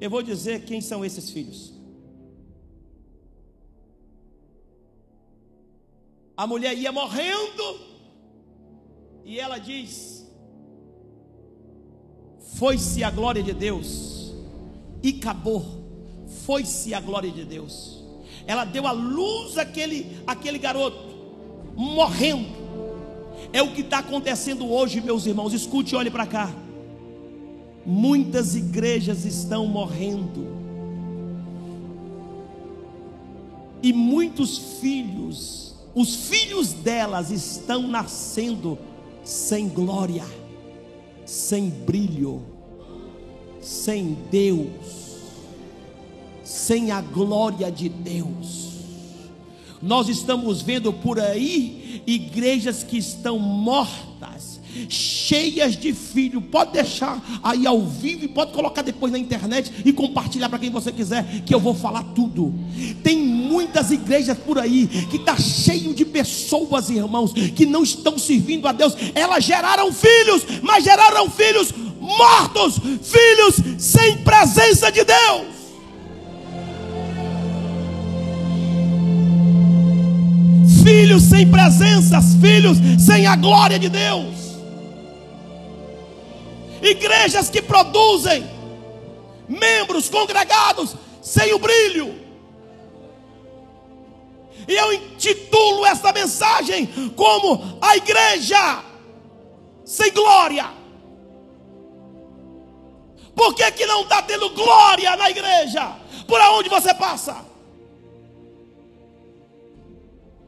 Eu 0.01 0.09
vou 0.09 0.23
dizer 0.23 0.65
quem 0.65 0.81
são 0.81 1.05
esses 1.05 1.31
filhos. 1.31 1.82
A 6.37 6.47
mulher 6.47 6.77
ia 6.77 6.91
morrendo 6.91 7.81
E 9.25 9.39
ela 9.39 9.59
diz: 9.59 10.27
Foi-se 12.57 13.05
a 13.05 13.11
glória 13.11 13.43
de 13.43 13.53
Deus, 13.53 14.33
e 15.03 15.11
acabou. 15.11 15.83
Foi-se 16.45 16.93
a 16.95 17.01
glória 17.01 17.31
de 17.31 17.45
Deus. 17.45 18.03
Ela 18.47 18.65
deu 18.65 18.87
a 18.87 18.93
luz 18.93 19.59
àquele, 19.59 20.19
àquele 20.27 20.59
garoto, 20.59 21.15
morrendo. 21.77 22.63
É 23.53 23.63
o 23.63 23.73
que 23.73 23.83
está 23.83 23.99
acontecendo 23.99 24.71
hoje, 24.71 25.01
meus 25.01 25.27
irmãos. 25.27 25.53
Escute, 25.53 25.95
olhe 25.95 26.11
para 26.11 26.27
cá. 26.27 26.53
Muitas 27.85 28.55
igrejas 28.55 29.25
estão 29.25 29.67
morrendo. 29.67 30.47
E 33.83 33.93
muitos 33.93 34.81
filhos, 34.81 35.72
os 35.95 36.29
filhos 36.29 36.73
delas 36.73 37.31
estão 37.31 37.87
nascendo 37.87 38.79
sem 39.23 39.69
glória, 39.69 40.25
sem 41.27 41.69
brilho, 41.69 42.43
sem 43.61 44.17
Deus, 44.31 45.19
sem 46.43 46.91
a 46.91 47.01
glória 47.01 47.71
de 47.71 47.89
Deus. 47.89 48.73
Nós 49.81 50.09
estamos 50.09 50.63
vendo 50.63 50.93
por 50.93 51.21
aí 51.21 52.03
igrejas 52.07 52.83
que 52.83 52.97
estão 52.97 53.39
mortas, 53.39 54.61
cheias 54.89 55.77
de 55.77 55.93
filho. 55.93 56.41
Pode 56.41 56.73
deixar 56.73 57.23
aí 57.43 57.67
ao 57.67 57.81
vivo 57.87 58.25
e 58.25 58.29
pode 58.29 58.53
colocar 58.53 58.83
depois 58.83 59.13
na 59.13 59.19
internet 59.19 59.73
e 59.85 59.93
compartilhar 59.93 60.49
para 60.49 60.59
quem 60.59 60.71
você 60.71 60.93
quiser, 60.93 61.43
que 61.45 61.55
eu 61.55 61.61
vou 61.61 61.75
falar 61.75 62.03
tudo. 62.15 62.53
Tem 63.03 63.19
muitas 63.19 63.91
igrejas 63.91 64.37
por 64.39 64.59
aí 64.59 64.87
que 65.11 65.17
está 65.17 65.37
cheio 65.37 65.95
de 65.95 66.05
pessoas, 66.05 66.91
irmãos, 66.91 67.33
que 67.33 67.67
não 67.67 67.83
estão 67.83 68.19
servindo 68.19 68.67
a 68.69 68.73
Deus. 68.73 68.95
Elas 69.15 69.45
geraram 69.45 69.93
filhos, 69.93 70.45
mas 70.63 70.85
geraram 70.85 71.31
filhos 71.31 71.73
mortos, 72.01 72.79
filhos 73.03 73.57
sem 73.79 74.19
presença 74.19 74.91
de 74.91 75.05
Deus. 75.05 75.53
filhos 80.83 81.23
sem 81.23 81.47
presença, 81.47 82.21
filhos 82.41 82.79
sem 82.99 83.27
a 83.27 83.37
glória 83.37 83.79
de 83.79 83.89
Deus. 83.89 84.42
Igrejas 86.83 87.49
que 87.49 87.63
produzem 87.63 88.45
membros 89.49 90.09
congregados 90.09 90.97
sem 91.23 91.53
o 91.55 91.59
brilho. 91.59 92.21
E 94.67 94.75
eu 94.75 94.93
intitulo 94.93 95.85
esta 95.87 96.13
mensagem 96.13 96.87
como 97.17 97.79
a 97.81 97.97
igreja 97.97 98.83
sem 99.85 100.13
glória. 100.13 100.67
Por 103.35 103.55
que, 103.55 103.71
que 103.73 103.87
não 103.87 104.03
está 104.03 104.23
tendo 104.23 104.51
glória 104.51 105.17
na 105.17 105.31
igreja? 105.31 105.97
Por 106.27 106.41
aonde 106.41 106.69
você 106.69 106.95
passa? 106.95 107.45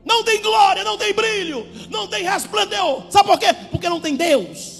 Não 0.04 0.22
tem 0.22 0.40
glória, 0.42 0.84
não 0.84 0.98
tem 0.98 1.12
brilho, 1.14 1.66
não 1.88 2.06
tem 2.06 2.24
resplendor. 2.24 3.04
Sabe 3.10 3.28
por 3.28 3.38
quê? 3.38 3.46
Porque 3.70 3.88
não 3.88 4.00
tem 4.00 4.14
Deus. 4.14 4.73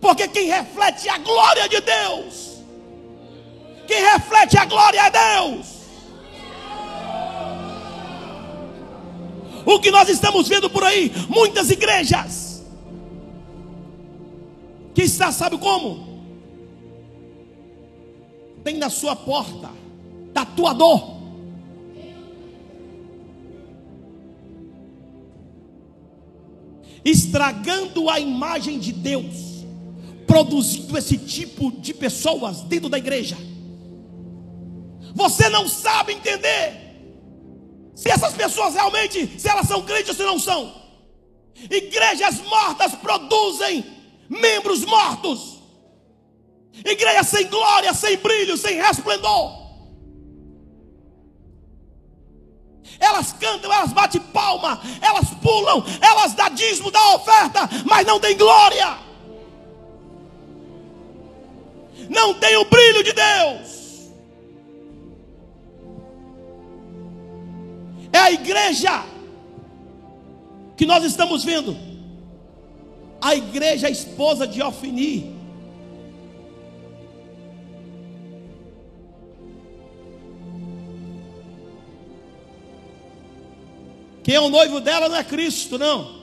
Porque 0.00 0.26
quem 0.28 0.48
reflete 0.48 1.08
a 1.08 1.18
glória 1.18 1.68
de 1.68 1.80
Deus, 1.80 2.62
quem 3.86 4.02
reflete 4.02 4.56
a 4.56 4.64
glória 4.64 5.00
é 5.00 5.10
Deus. 5.10 5.66
O 9.66 9.78
que 9.78 9.90
nós 9.90 10.08
estamos 10.08 10.48
vendo 10.48 10.70
por 10.70 10.82
aí, 10.82 11.12
muitas 11.28 11.70
igrejas, 11.70 12.64
que 14.94 15.02
está, 15.02 15.30
sabe 15.30 15.58
como? 15.58 16.08
Tem 18.64 18.76
na 18.76 18.88
sua 18.90 19.14
porta 19.14 19.70
tatuador 20.32 21.20
estragando 27.04 28.08
a 28.08 28.20
imagem 28.20 28.78
de 28.78 28.92
Deus, 28.92 29.49
produzindo 30.30 30.96
esse 30.96 31.18
tipo 31.18 31.72
de 31.72 31.92
pessoas 31.92 32.60
dentro 32.60 32.88
da 32.88 32.96
igreja. 32.96 33.36
Você 35.12 35.48
não 35.48 35.68
sabe 35.68 36.12
entender 36.12 36.72
se 37.96 38.08
essas 38.08 38.32
pessoas 38.34 38.74
realmente, 38.74 39.26
se 39.40 39.48
elas 39.48 39.66
são 39.66 39.82
crentes 39.82 40.10
ou 40.10 40.14
se 40.14 40.22
não 40.22 40.38
são. 40.38 40.72
Igrejas 41.68 42.40
mortas 42.42 42.94
produzem 42.94 43.84
membros 44.28 44.84
mortos. 44.84 45.58
Igreja 46.84 47.24
sem 47.24 47.48
glória, 47.48 47.92
sem 47.92 48.16
brilho, 48.16 48.56
sem 48.56 48.76
resplendor. 48.76 49.58
elas 53.02 53.32
cantam, 53.32 53.72
elas 53.72 53.94
batem 53.94 54.20
palma, 54.20 54.78
elas 55.00 55.30
pulam, 55.42 55.82
elas 56.02 56.34
dão 56.34 56.50
dízimo, 56.50 56.90
dão 56.90 57.14
oferta, 57.14 57.66
mas 57.86 58.06
não 58.06 58.20
tem 58.20 58.36
glória. 58.36 59.09
Não 62.08 62.34
tem 62.34 62.56
o 62.56 62.64
brilho 62.64 63.02
de 63.02 63.12
Deus. 63.12 64.10
É 68.12 68.18
a 68.18 68.32
igreja 68.32 69.04
que 70.76 70.86
nós 70.86 71.04
estamos 71.04 71.44
vendo. 71.44 71.76
A 73.20 73.34
igreja 73.34 73.90
esposa 73.90 74.46
de 74.46 74.62
Ofni 74.62 75.40
Quem 84.30 84.36
é 84.36 84.40
o 84.40 84.48
noivo 84.48 84.80
dela 84.80 85.08
não 85.08 85.16
é 85.16 85.24
Cristo, 85.24 85.76
não. 85.76 86.20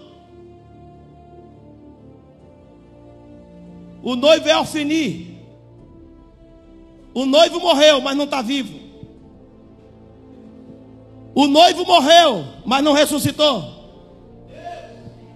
O 4.01 4.15
noivo 4.15 4.47
é 4.47 4.51
Alfini. 4.53 5.36
O 7.17 7.25
noivo 7.25 7.59
morreu, 7.59 7.99
mas 7.99 8.15
não 8.15 8.25
está 8.25 8.43
vivo. 8.43 8.77
O 11.33 11.47
noivo 11.47 11.83
morreu, 11.83 12.45
mas 12.63 12.83
não 12.83 12.93
ressuscitou. 12.93 13.65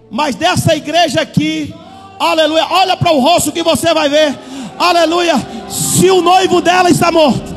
Mas 0.08 0.36
dessa 0.36 0.76
igreja 0.76 1.20
aqui, 1.22 1.74
aleluia, 2.20 2.64
olha 2.70 2.96
para 2.96 3.10
o 3.10 3.18
rosto 3.18 3.50
que 3.50 3.64
você 3.64 3.92
vai 3.92 4.08
ver, 4.08 4.38
aleluia. 4.78 5.34
Se 5.68 6.08
o 6.08 6.20
noivo 6.22 6.60
dela 6.60 6.88
está 6.88 7.10
morto, 7.10 7.52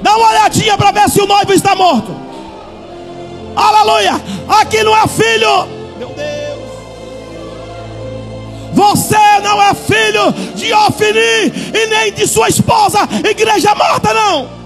dá 0.00 0.16
uma 0.16 0.30
olhadinha 0.30 0.78
para 0.78 0.90
ver 0.90 1.10
se 1.10 1.20
o 1.20 1.26
noivo 1.26 1.52
está 1.52 1.76
morto. 1.76 2.10
Aleluia. 3.54 4.14
Aqui 4.48 4.82
não 4.82 4.96
é 4.96 5.06
filho. 5.06 5.66
Meu 5.98 6.08
Deus. 6.08 6.31
Você 8.72 9.40
não 9.42 9.62
é 9.62 9.74
filho 9.74 10.32
de 10.54 10.72
Ofni 10.72 11.52
e 11.74 11.86
nem 11.86 12.12
de 12.12 12.26
sua 12.26 12.48
esposa, 12.48 13.00
igreja 13.28 13.74
morta, 13.74 14.12
não. 14.14 14.62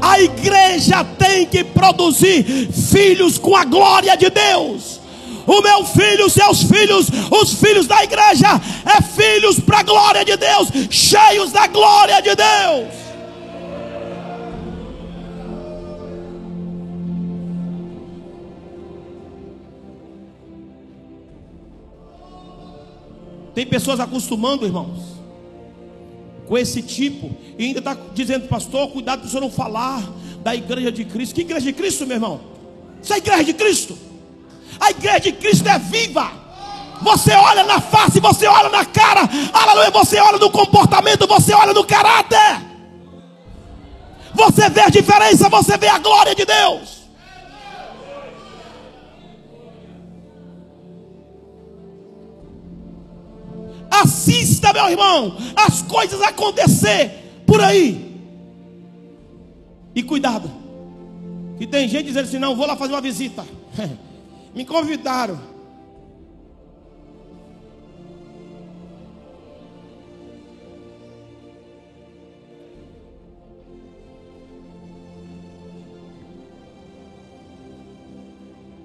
A 0.00 0.20
igreja 0.20 1.04
tem 1.18 1.46
que 1.46 1.64
produzir 1.64 2.70
filhos 2.72 3.38
com 3.38 3.56
a 3.56 3.64
glória 3.64 4.16
de 4.16 4.30
Deus 4.30 4.96
o 5.46 5.62
meu 5.62 5.84
filho, 5.84 6.28
seus 6.28 6.64
filhos, 6.64 7.06
os 7.30 7.54
filhos 7.54 7.86
da 7.86 8.02
igreja, 8.02 8.60
é 8.84 9.00
filhos 9.00 9.60
para 9.60 9.78
a 9.78 9.82
glória 9.84 10.24
de 10.24 10.36
Deus, 10.36 10.68
cheios 10.90 11.52
da 11.52 11.68
glória 11.68 12.20
de 12.20 12.34
Deus. 12.34 13.05
Tem 23.56 23.64
pessoas 23.64 23.98
acostumando, 24.00 24.66
irmãos, 24.66 25.16
com 26.46 26.58
esse 26.58 26.82
tipo, 26.82 27.34
e 27.58 27.64
ainda 27.64 27.78
está 27.78 27.96
dizendo, 28.12 28.46
pastor, 28.48 28.86
cuidado 28.88 29.20
para 29.20 29.28
o 29.28 29.30
senhor 29.30 29.40
não 29.40 29.50
falar 29.50 30.02
da 30.42 30.54
igreja 30.54 30.92
de 30.92 31.06
Cristo. 31.06 31.34
Que 31.34 31.40
igreja 31.40 31.64
de 31.64 31.72
Cristo, 31.72 32.06
meu 32.06 32.18
irmão? 32.18 32.38
Isso 33.02 33.14
é 33.14 33.16
igreja 33.16 33.44
de 33.44 33.54
Cristo. 33.54 33.98
A 34.78 34.90
igreja 34.90 35.20
de 35.20 35.32
Cristo 35.32 35.66
é 35.70 35.78
viva. 35.78 36.30
Você 37.00 37.32
olha 37.32 37.64
na 37.64 37.80
face, 37.80 38.20
você 38.20 38.46
olha 38.46 38.68
na 38.68 38.84
cara, 38.84 39.22
aleluia, 39.54 39.90
você 39.90 40.20
olha 40.20 40.36
no 40.36 40.50
comportamento, 40.50 41.26
você 41.26 41.54
olha 41.54 41.72
no 41.72 41.82
caráter. 41.82 42.60
Você 44.34 44.68
vê 44.68 44.82
a 44.82 44.90
diferença, 44.90 45.48
você 45.48 45.78
vê 45.78 45.88
a 45.88 45.98
glória 45.98 46.34
de 46.34 46.44
Deus. 46.44 46.95
Assista, 54.02 54.72
meu 54.72 54.88
irmão, 54.90 55.36
as 55.54 55.82
coisas 55.82 56.20
acontecer 56.20 57.42
por 57.46 57.60
aí. 57.60 58.20
E 59.94 60.02
cuidado. 60.02 60.50
Que 61.58 61.66
tem 61.66 61.88
gente 61.88 62.06
dizendo 62.06 62.24
assim: 62.24 62.38
não, 62.38 62.54
vou 62.54 62.66
lá 62.66 62.76
fazer 62.76 62.92
uma 62.92 63.00
visita. 63.00 63.44
Me 64.54 64.64
convidaram. 64.64 65.56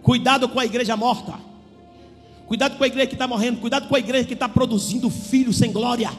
Cuidado 0.01 0.49
com 0.49 0.59
a 0.59 0.65
igreja 0.65 0.97
morta. 0.97 1.50
Cuidado 2.51 2.77
com 2.77 2.83
a 2.83 2.87
igreja 2.87 3.07
que 3.07 3.15
está 3.15 3.25
morrendo. 3.25 3.61
Cuidado 3.61 3.87
com 3.87 3.95
a 3.95 3.99
igreja 3.99 4.27
que 4.27 4.33
está 4.33 4.49
produzindo 4.49 5.09
filhos 5.09 5.57
sem 5.57 5.71
glória. 5.71 6.11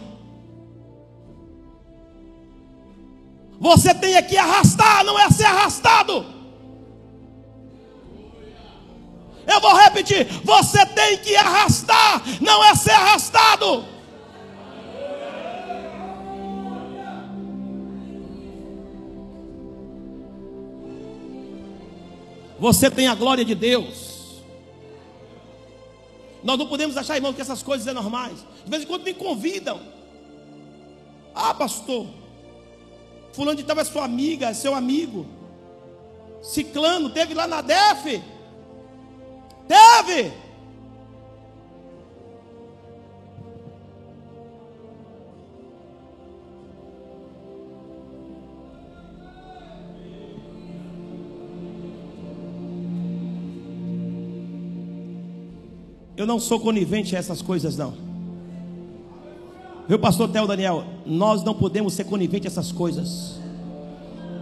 Você 3.60 3.94
tem 3.94 4.14
que 4.22 4.38
arrastar, 4.38 5.04
não 5.04 5.20
é 5.20 5.28
ser 5.28 5.44
arrastado. 5.44 6.24
Eu 9.46 9.60
vou 9.60 9.76
repetir: 9.76 10.26
você 10.42 10.86
tem 10.86 11.18
que 11.18 11.36
arrastar, 11.36 12.22
não 12.40 12.64
é 12.64 12.74
ser 12.76 12.92
arrastado. 12.92 13.84
Você 22.58 22.90
tem 22.90 23.06
a 23.06 23.14
glória 23.14 23.44
de 23.44 23.54
Deus. 23.54 24.11
Nós 26.42 26.58
não 26.58 26.66
podemos 26.66 26.96
achar, 26.96 27.16
irmão, 27.16 27.32
que 27.32 27.40
essas 27.40 27.62
coisas 27.62 27.84
são 27.84 27.94
normais. 27.94 28.44
De 28.64 28.70
vez 28.70 28.82
em 28.82 28.86
quando 28.86 29.04
me 29.04 29.14
convidam. 29.14 29.80
Ah, 31.34 31.54
pastor. 31.54 32.06
Fulano 33.32 33.56
de 33.56 33.64
tal 33.64 33.78
é 33.78 33.84
sua 33.84 34.04
amiga, 34.04 34.48
é 34.48 34.54
seu 34.54 34.74
amigo. 34.74 35.26
Ciclano, 36.42 37.10
teve 37.10 37.34
lá 37.34 37.46
na 37.46 37.60
DEF. 37.60 38.22
Teve. 39.68 40.32
Eu 56.22 56.26
não 56.26 56.38
sou 56.38 56.60
conivente 56.60 57.16
a 57.16 57.18
essas 57.18 57.42
coisas, 57.42 57.76
não. 57.76 57.94
Viu, 59.88 59.98
pastor 59.98 60.28
Theo 60.28 60.46
Daniel? 60.46 60.84
Nós 61.04 61.42
não 61.42 61.52
podemos 61.52 61.94
ser 61.94 62.04
coniventes 62.04 62.46
a 62.46 62.60
essas 62.60 62.70
coisas. 62.70 63.40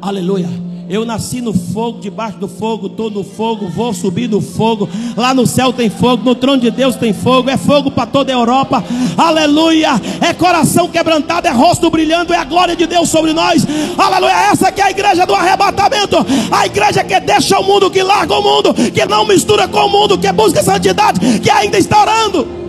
Aleluia. 0.02 0.46
Eu 0.90 1.04
nasci 1.04 1.40
no 1.40 1.52
fogo, 1.52 2.00
debaixo 2.00 2.36
do 2.38 2.48
fogo, 2.48 2.88
estou 2.88 3.08
no 3.08 3.22
fogo, 3.22 3.68
vou 3.68 3.94
subir 3.94 4.28
no 4.28 4.40
fogo. 4.40 4.88
Lá 5.16 5.32
no 5.32 5.46
céu 5.46 5.72
tem 5.72 5.88
fogo, 5.88 6.24
no 6.24 6.34
trono 6.34 6.60
de 6.60 6.68
Deus 6.68 6.96
tem 6.96 7.12
fogo, 7.12 7.48
é 7.48 7.56
fogo 7.56 7.92
para 7.92 8.06
toda 8.06 8.32
a 8.32 8.34
Europa. 8.34 8.82
Aleluia! 9.16 9.90
É 10.20 10.34
coração 10.34 10.88
quebrantado, 10.88 11.46
é 11.46 11.52
rosto 11.52 11.88
brilhando, 11.90 12.34
é 12.34 12.38
a 12.38 12.44
glória 12.44 12.74
de 12.74 12.88
Deus 12.88 13.08
sobre 13.08 13.32
nós. 13.32 13.64
Aleluia! 13.96 14.50
Essa 14.50 14.72
que 14.72 14.80
é 14.80 14.86
a 14.86 14.90
igreja 14.90 15.24
do 15.24 15.32
arrebatamento. 15.32 16.16
A 16.50 16.66
igreja 16.66 17.04
que 17.04 17.20
deixa 17.20 17.60
o 17.60 17.62
mundo, 17.62 17.88
que 17.88 18.02
larga 18.02 18.34
o 18.34 18.42
mundo, 18.42 18.74
que 18.74 19.06
não 19.06 19.24
mistura 19.24 19.68
com 19.68 19.86
o 19.86 19.88
mundo, 19.88 20.18
que 20.18 20.32
busca 20.32 20.60
santidade, 20.60 21.20
que 21.38 21.50
ainda 21.50 21.78
está 21.78 22.00
orando. 22.00 22.59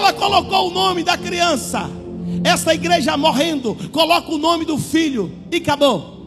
Ela 0.00 0.12
colocou 0.14 0.68
o 0.68 0.72
nome 0.72 1.04
da 1.04 1.16
criança. 1.16 1.88
Essa 2.42 2.74
igreja 2.74 3.16
morrendo, 3.16 3.76
coloca 3.92 4.32
o 4.32 4.38
nome 4.38 4.64
do 4.64 4.78
filho 4.78 5.30
e 5.52 5.56
acabou. 5.56 6.18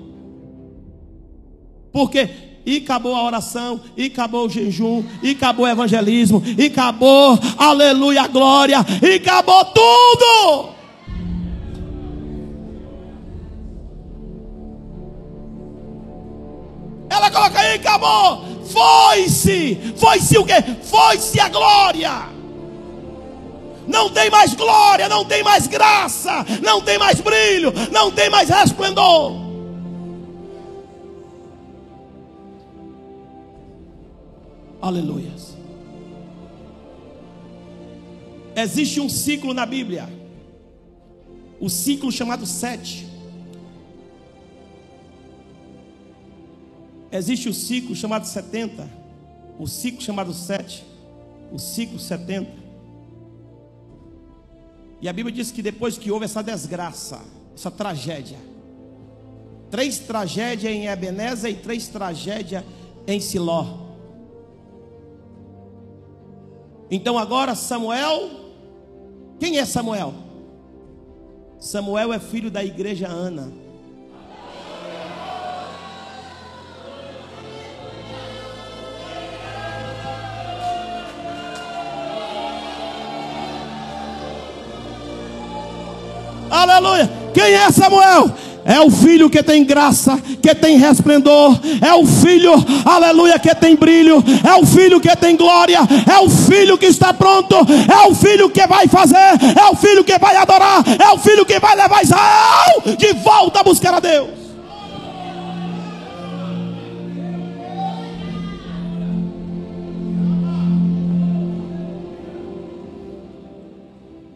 Porque 1.91 2.30
e 2.65 2.78
acabou 2.78 3.13
a 3.13 3.24
oração, 3.26 3.82
e 3.97 4.05
acabou 4.05 4.45
o 4.45 4.49
jejum, 4.49 5.03
e 5.21 5.32
acabou 5.32 5.65
o 5.65 5.69
evangelismo, 5.69 6.41
e 6.57 6.67
acabou, 6.67 7.38
aleluia, 7.57 8.26
glória, 8.28 8.78
e 9.01 9.15
acabou 9.15 9.65
tudo. 9.65 10.69
Ela 17.09 17.30
coloca 17.30 17.59
aí, 17.59 17.74
acabou. 17.74 18.45
Foi-se, 18.63 19.78
foi-se 19.97 20.38
o 20.38 20.45
que? 20.45 20.53
Foi-se 20.84 21.41
a 21.41 21.49
glória 21.49 22.34
não 23.88 24.09
tem 24.09 24.29
mais 24.29 24.53
glória, 24.53 25.09
não 25.09 25.25
tem 25.25 25.43
mais 25.43 25.67
graça, 25.67 26.45
não 26.61 26.81
tem 26.81 26.97
mais 26.97 27.19
brilho, 27.19 27.71
não 27.91 28.11
tem 28.11 28.29
mais 28.29 28.49
resplendor. 28.49 29.43
Aleluia. 34.81 35.34
Existe 38.55 38.99
um 38.99 39.09
ciclo 39.09 39.53
na 39.53 39.65
Bíblia, 39.65 40.07
o 41.59 41.69
ciclo 41.69 42.11
chamado 42.11 42.45
sete. 42.45 43.07
Existe 47.11 47.47
o 47.47 47.53
ciclo 47.53 47.95
chamado 47.95 48.25
70, 48.25 48.89
o 49.59 49.67
ciclo 49.67 50.01
chamado 50.01 50.34
sete, 50.34 50.84
o 51.51 51.59
ciclo 51.59 51.99
70. 51.99 52.62
E 55.04 55.10
a 55.10 55.12
Bíblia 55.12 55.36
diz 55.36 55.51
que 55.51 55.62
depois 55.62 55.97
que 55.97 56.10
houve 56.10 56.24
essa 56.24 56.41
desgraça, 56.41 57.20
essa 57.54 57.70
tragédia, 57.70 58.38
três 59.70 59.99
tragédias 59.99 60.72
em 60.72 60.88
Ebenezer 60.88 61.51
e 61.51 61.56
três 61.56 61.89
tragédias 61.89 62.64
em 63.06 63.20
Siló. 63.20 63.80
Então 66.89 67.18
agora 67.18 67.54
Samuel, 67.54 68.30
quem 69.41 69.58
é 69.58 69.66
Samuel? 69.66 70.14
Samuel 71.60 72.14
é 72.14 72.20
filho 72.20 72.49
da 72.49 72.64
igreja 72.64 73.10
Ana. 73.10 73.51
Aleluia. 86.54 87.10
Quem 87.34 87.56
é 87.56 87.72
Samuel? 87.72 88.32
É 88.64 88.80
o 88.80 88.91
filho 88.91 89.28
que 89.28 89.41
tem 89.41 89.66
graça, 89.66 90.18
que 90.39 90.54
tem 90.54 90.78
resplendor. 90.78 91.60
É 91.82 91.95
o 91.95 92.06
filho, 92.06 92.54
aleluia, 92.86 93.39
que 93.39 93.54
tem 93.56 93.76
brilho. 93.76 94.24
É 94.47 94.54
o 94.62 94.64
filho 94.64 95.01
que 95.01 95.14
tem 95.16 95.36
glória. 95.36 95.80
É 95.80 96.20
o 96.20 96.30
filho 96.30 96.78
que 96.78 96.86
está 96.86 97.12
pronto. 97.12 97.56
É 97.56 98.08
o 98.08 98.14
filho 98.14 98.51
que 98.51 98.68
vai 98.68 98.88
fazer. 98.88 99.18
É 99.18 99.66
o 99.72 99.76
filho 99.76 100.04
que 100.04 100.18
vai 100.20 100.36
adorar. 100.36 100.84
É 100.88 101.10
o 101.12 101.18
filho 101.18 101.43
que 101.43 101.60
vai 101.60 101.76
levar 101.76 102.04
Israel 102.04 102.84
de 102.99 103.14
volta 103.14 103.62
a 103.62 103.64
buscar 103.64 103.95
a 103.95 103.99
Deus. 103.99 104.30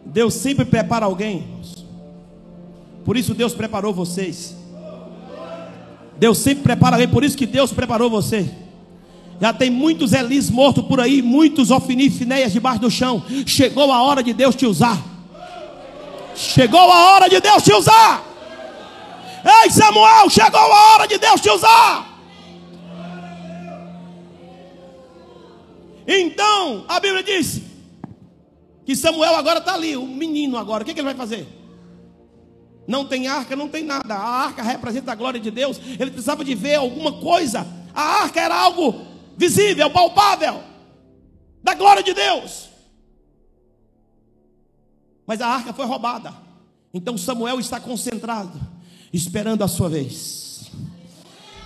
Deus 0.03 0.34
sempre 0.34 0.65
prepara 0.65 1.05
alguém 1.05 1.45
por 3.07 3.15
isso 3.15 3.33
Deus 3.33 3.53
preparou 3.53 3.93
vocês. 3.93 4.53
Deus 6.17 6.39
sempre 6.39 6.63
prepara 6.63 6.97
alguém, 6.97 7.07
por 7.07 7.23
isso 7.23 7.37
que 7.37 7.45
Deus 7.45 7.71
preparou 7.71 8.09
você. 8.09 8.53
Já 9.39 9.53
tem 9.53 9.69
muitos 9.69 10.11
Elis 10.11 10.49
mortos 10.49 10.83
por 10.83 10.99
aí, 10.99 11.21
muitos 11.21 11.71
Ofni 11.71 12.09
Finéias 12.09 12.51
debaixo 12.51 12.81
do 12.81 12.91
chão. 12.91 13.23
Chegou 13.45 13.93
a 13.93 14.01
hora 14.01 14.21
de 14.21 14.33
Deus 14.33 14.57
te 14.57 14.65
usar. 14.65 15.01
Chegou 16.35 16.81
a 16.81 17.13
hora 17.13 17.29
de 17.29 17.39
Deus 17.39 17.63
te 17.63 17.71
usar. 17.71 18.25
Ei 19.63 19.71
Samuel, 19.71 20.29
chegou 20.29 20.59
a 20.59 20.95
hora 20.95 21.07
de 21.07 21.17
Deus 21.17 21.39
te 21.39 21.49
usar. 21.49 22.05
Então, 26.05 26.83
a 26.89 26.99
Bíblia 26.99 27.23
diz 27.23 27.61
que 28.85 28.97
Samuel 28.97 29.37
agora 29.37 29.59
está 29.59 29.75
ali, 29.75 29.95
o 29.95 30.05
menino 30.05 30.57
agora. 30.57 30.83
O 30.83 30.85
que, 30.85 30.93
que 30.93 30.99
ele 30.99 31.05
vai 31.05 31.15
fazer? 31.15 31.56
Não 32.88 33.05
tem 33.05 33.27
arca, 33.27 33.55
não 33.55 33.67
tem 33.67 33.83
nada. 33.83 34.15
A 34.15 34.45
arca 34.45 34.63
representa 34.63 35.11
a 35.11 35.15
glória 35.15 35.39
de 35.39 35.51
Deus. 35.51 35.79
Ele 35.99 36.11
precisava 36.11 36.45
de 36.45 36.55
ver 36.55 36.75
alguma 36.75 37.11
coisa. 37.11 37.67
A 37.93 38.23
arca 38.23 38.39
era 38.39 38.55
algo 38.55 39.05
visível, 39.35 39.89
palpável, 39.89 40.63
da 41.61 41.73
glória 41.73 42.01
de 42.01 42.13
Deus. 42.13 42.69
Mas 45.25 45.41
a 45.41 45.47
arca 45.47 45.73
foi 45.73 45.85
roubada. 45.85 46.33
Então 46.93 47.17
Samuel 47.17 47.59
está 47.59 47.79
concentrado, 47.79 48.57
esperando 49.11 49.63
a 49.63 49.67
sua 49.67 49.89
vez. 49.89 50.71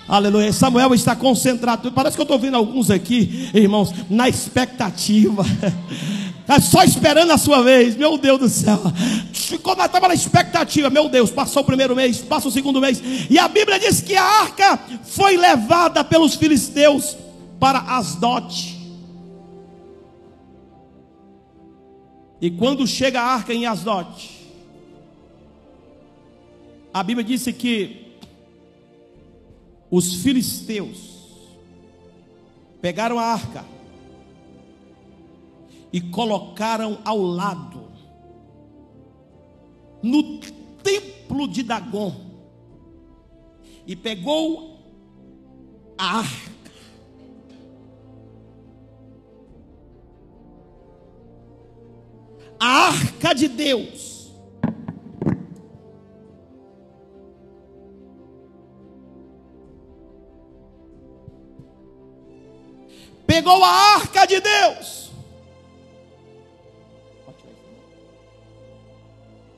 Aleluia. 0.07 0.51
Samuel 0.51 0.93
está 0.95 1.15
concentrado. 1.15 1.91
Parece 1.91 2.17
que 2.17 2.21
eu 2.21 2.23
estou 2.23 2.39
vendo 2.39 2.57
alguns 2.57 2.89
aqui, 2.89 3.49
irmãos, 3.53 3.93
na 4.09 4.27
expectativa. 4.27 5.43
Tá 6.51 6.59
só 6.59 6.83
esperando 6.83 7.31
a 7.31 7.37
sua 7.37 7.63
vez. 7.63 7.95
Meu 7.95 8.17
Deus 8.17 8.37
do 8.37 8.49
céu. 8.49 8.77
Ficou 9.31 9.71
estava 9.71 10.09
na 10.09 10.13
expectativa. 10.13 10.89
Meu 10.89 11.07
Deus, 11.07 11.31
passou 11.31 11.61
o 11.61 11.65
primeiro 11.65 11.95
mês, 11.95 12.19
passa 12.19 12.49
o 12.49 12.51
segundo 12.51 12.81
mês. 12.81 13.01
E 13.29 13.39
a 13.39 13.47
Bíblia 13.47 13.79
diz 13.79 14.01
que 14.01 14.17
a 14.17 14.23
arca 14.25 14.77
foi 15.05 15.37
levada 15.37 16.03
pelos 16.03 16.35
filisteus 16.35 17.15
para 17.57 17.79
Asdote. 17.79 18.77
E 22.41 22.51
quando 22.51 22.85
chega 22.85 23.21
a 23.21 23.27
arca 23.27 23.53
em 23.53 23.65
Asdote, 23.65 24.45
a 26.93 27.01
Bíblia 27.01 27.23
disse 27.23 27.53
que 27.53 28.17
os 29.89 30.15
filisteus 30.15 30.97
pegaram 32.81 33.17
a 33.17 33.23
arca 33.23 33.63
e 35.91 35.99
colocaram 35.99 36.99
ao 37.03 37.21
lado 37.21 37.91
no 40.01 40.39
templo 40.83 41.47
de 41.47 41.63
Dagon 41.63 42.15
e 43.85 43.95
pegou 43.95 44.79
a 45.97 46.19
arca 46.19 46.51
a 52.59 52.67
arca 52.67 53.33
de 53.33 53.47
Deus. 53.47 54.29
Pegou 63.25 63.63
a 63.63 63.95
arca 63.95 64.27
de 64.27 64.39
Deus 64.39 65.10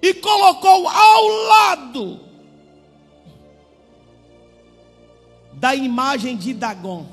e 0.03 0.13
colocou 0.13 0.87
ao 0.87 1.27
lado 1.27 2.19
da 5.53 5.73
imagem 5.73 6.37
de 6.37 6.53
Dagon. 6.53 7.07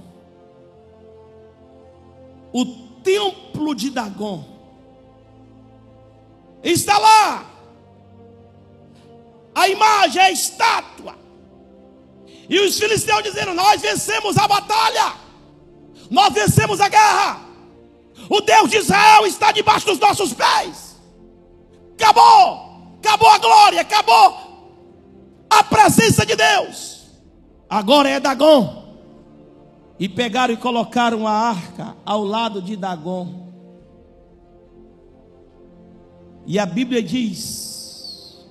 O 2.53 2.67
templo 3.03 3.75
de 3.75 3.91
Dagon 3.91 4.61
Está 6.63 6.99
lá. 6.99 7.47
A 9.55 9.69
imagem, 9.69 10.21
a 10.21 10.31
estátua. 10.31 11.19
E 12.49 12.61
os 12.61 12.79
filisteus 12.79 13.23
dizendo: 13.23 13.55
Nós 13.55 13.81
vencemos 13.81 14.37
a 14.37 14.47
batalha. 14.47 15.15
Nós 16.11 16.33
vencemos 16.35 16.81
a 16.81 16.89
guerra. 16.89 17.41
O 18.29 18.41
Deus 18.41 18.71
de 18.71 18.77
Israel 18.77 19.27
está 19.27 19.53
debaixo 19.53 19.87
dos 19.87 19.99
nossos 19.99 20.35
pés. 20.35 20.97
Acabou. 21.95 22.70
Acabou 23.01 23.29
a 23.29 23.39
glória. 23.39 23.81
Acabou 23.81 24.51
a 25.49 25.65
presença 25.65 26.25
de 26.25 26.37
Deus. 26.37 27.07
Agora 27.69 28.09
é 28.09 28.21
Dagon. 28.21 28.79
E 29.99 30.09
pegaram 30.09 30.55
e 30.55 30.57
colocaram 30.57 31.27
a 31.27 31.33
arca 31.33 31.97
ao 32.05 32.23
lado 32.25 32.63
de 32.63 32.77
Dagon. 32.77 33.49
E 36.47 36.59
a 36.59 36.65
Bíblia 36.65 37.03
diz 37.03 38.49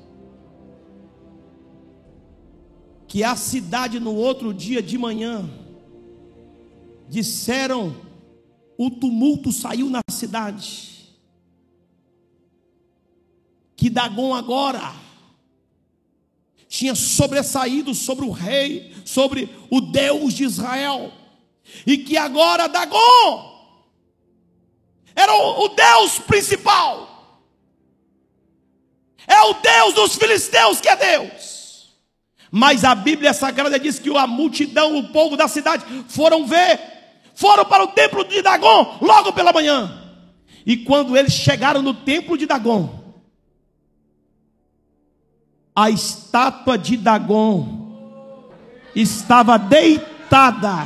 que 3.07 3.23
a 3.23 3.35
cidade 3.35 3.99
no 3.99 4.13
outro 4.13 4.53
dia 4.53 4.83
de 4.83 4.97
manhã 4.97 5.49
disseram 7.07 7.95
o 8.77 8.89
tumulto 8.91 9.51
saiu 9.51 9.89
na 9.89 10.01
cidade. 10.09 10.98
Que 13.79 13.89
Dagon 13.89 14.33
agora 14.33 14.93
tinha 16.67 16.93
sobressaído 16.93 17.95
sobre 17.95 18.25
o 18.25 18.29
rei, 18.29 18.93
sobre 19.05 19.49
o 19.69 19.79
Deus 19.79 20.33
de 20.33 20.43
Israel, 20.43 21.13
e 21.87 21.97
que 21.97 22.17
agora 22.17 22.67
Dagon 22.67 23.49
era 25.15 25.33
o, 25.33 25.69
Deus 25.69 26.19
principal. 26.19 27.07
É 29.25 29.41
o 29.43 29.53
Deus 29.53 29.93
dos 29.93 30.15
filisteus 30.17 30.81
que 30.81 30.89
é 30.89 30.97
Deus. 30.97 31.97
Mas 32.51 32.83
a 32.83 32.93
Bíblia 32.93 33.31
Sagrada 33.31 33.79
diz 33.79 33.97
que 33.97 34.13
a 34.13 34.27
multidão, 34.27 34.97
o 34.97 35.07
povo 35.13 35.37
da 35.37 35.47
cidade, 35.47 35.85
foram 36.09 36.45
ver, 36.45 36.81
foram 37.33 37.63
para 37.63 37.85
o 37.85 37.87
templo 37.87 38.25
de 38.25 38.41
Dagon 38.41 38.97
logo 38.99 39.31
pela 39.31 39.53
manhã. 39.53 40.13
E 40.65 40.75
quando 40.75 41.15
eles 41.15 41.31
chegaram 41.31 41.81
no 41.81 41.93
templo 41.93 42.37
de 42.37 42.45
Dagon, 42.45 42.98
a 45.81 45.89
estátua 45.89 46.77
de 46.77 46.97
Dagon 46.97 47.65
estava 48.93 49.57
deitada 49.57 50.85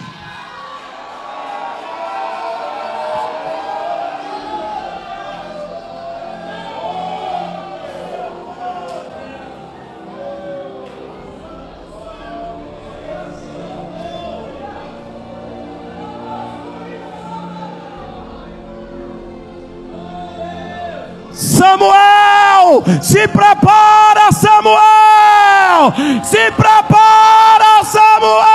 Se 23.02 23.28
prepara, 23.28 24.32
Samuel, 24.32 25.94
se 26.24 26.52
prepara, 26.52 27.84
Samuel. 27.84 28.54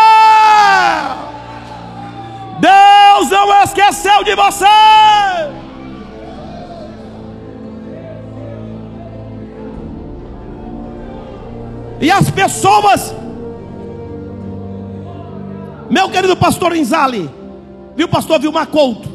Deus 2.58 3.30
não 3.30 3.62
esqueceu 3.62 4.24
de 4.24 4.34
você. 4.34 4.66
E 12.00 12.10
as 12.10 12.30
pessoas, 12.30 13.14
meu 15.90 16.08
querido 16.08 16.36
pastor 16.36 16.76
Inzali, 16.76 17.28
viu, 17.96 18.08
pastor 18.08 18.40
Vilmar 18.40 18.68
Couto, 18.68 19.08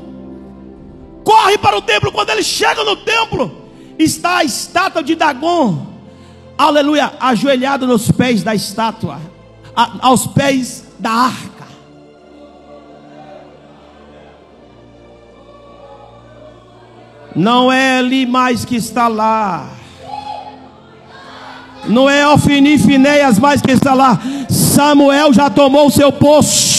corre 1.24 1.58
para 1.58 1.78
o 1.78 1.82
templo. 1.82 2.12
Quando 2.12 2.30
ele 2.30 2.44
chega 2.44 2.84
no 2.84 2.98
templo, 2.98 3.63
está 3.98 4.38
a 4.38 4.44
estátua 4.44 5.04
de 5.04 5.16
Dagon, 5.16 5.86
aleluia, 6.58 7.14
ajoelhado 7.20 7.88
nos 7.88 8.12
pés 8.12 8.44
da 8.44 8.56
estátua, 8.56 9.20
a, 9.76 10.08
aos 10.08 10.28
pés 10.28 10.86
da 11.00 11.12
arca. 11.12 11.54
Não 17.36 17.72
é 17.72 17.98
ali 17.98 18.26
mais 18.26 18.64
que 18.64 18.76
está 18.76 19.08
lá. 19.08 19.70
Não 21.86 22.10
é 22.10 22.28
Ofini 22.28 22.78
Finéias 22.78 23.40
mais 23.40 23.62
que 23.62 23.72
está 23.72 23.94
lá. 23.94 24.20
Samuel 24.50 25.34
já 25.34 25.50
tomou 25.50 25.88
o 25.88 25.92
seu 25.92 26.12
posto. 26.12 26.73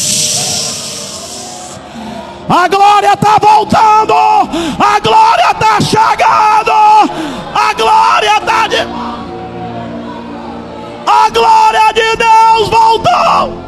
A 2.49 2.69
glória 2.69 3.13
está 3.15 3.39
voltando. 3.39 4.15
A 4.15 5.01
glória 5.01 5.51
está 5.51 5.81
chegando. 5.81 6.73
A 7.55 7.73
glória 7.75 8.37
está 8.39 8.67
de. 8.67 8.77
A 11.07 11.31
glória 11.31 11.93
de 11.95 12.17
Deus 12.17 12.69
voltou. 12.69 13.65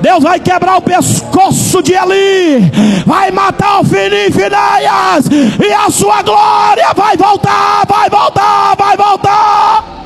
Deus 0.00 0.22
vai 0.22 0.38
quebrar 0.40 0.78
o 0.78 0.82
pescoço 0.82 1.82
de 1.82 1.92
Eli, 1.92 2.70
vai 3.04 3.30
matar 3.32 3.80
o 3.80 3.84
filho 3.84 4.14
e 4.14 4.30
e 5.66 5.72
a 5.72 5.90
sua 5.90 6.22
glória 6.22 6.94
vai 6.94 7.16
voltar, 7.16 7.84
vai 7.86 8.08
voltar, 8.08 8.76
vai 8.76 8.96
voltar. 8.96 9.97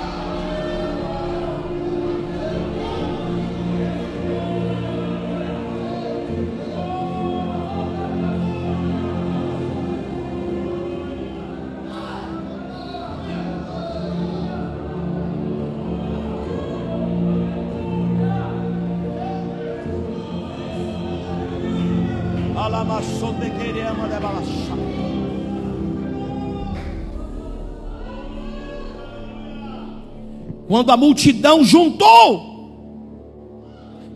Quando 30.73 30.91
a 30.91 30.97
multidão 30.97 31.63
juntou, 31.63 32.51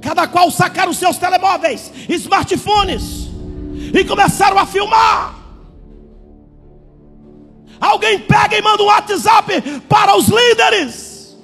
cada 0.01 0.27
qual 0.27 0.51
sacaram 0.51 0.91
seus 0.95 1.19
telemóveis, 1.19 1.93
smartphones, 2.09 3.29
e 3.93 4.03
começaram 4.07 4.57
a 4.57 4.65
filmar. 4.65 5.35
Alguém 7.79 8.21
pega 8.21 8.57
e 8.57 8.63
manda 8.63 8.83
um 8.83 8.87
WhatsApp 8.87 9.81
para 9.87 10.17
os 10.17 10.29
líderes. 10.29 11.37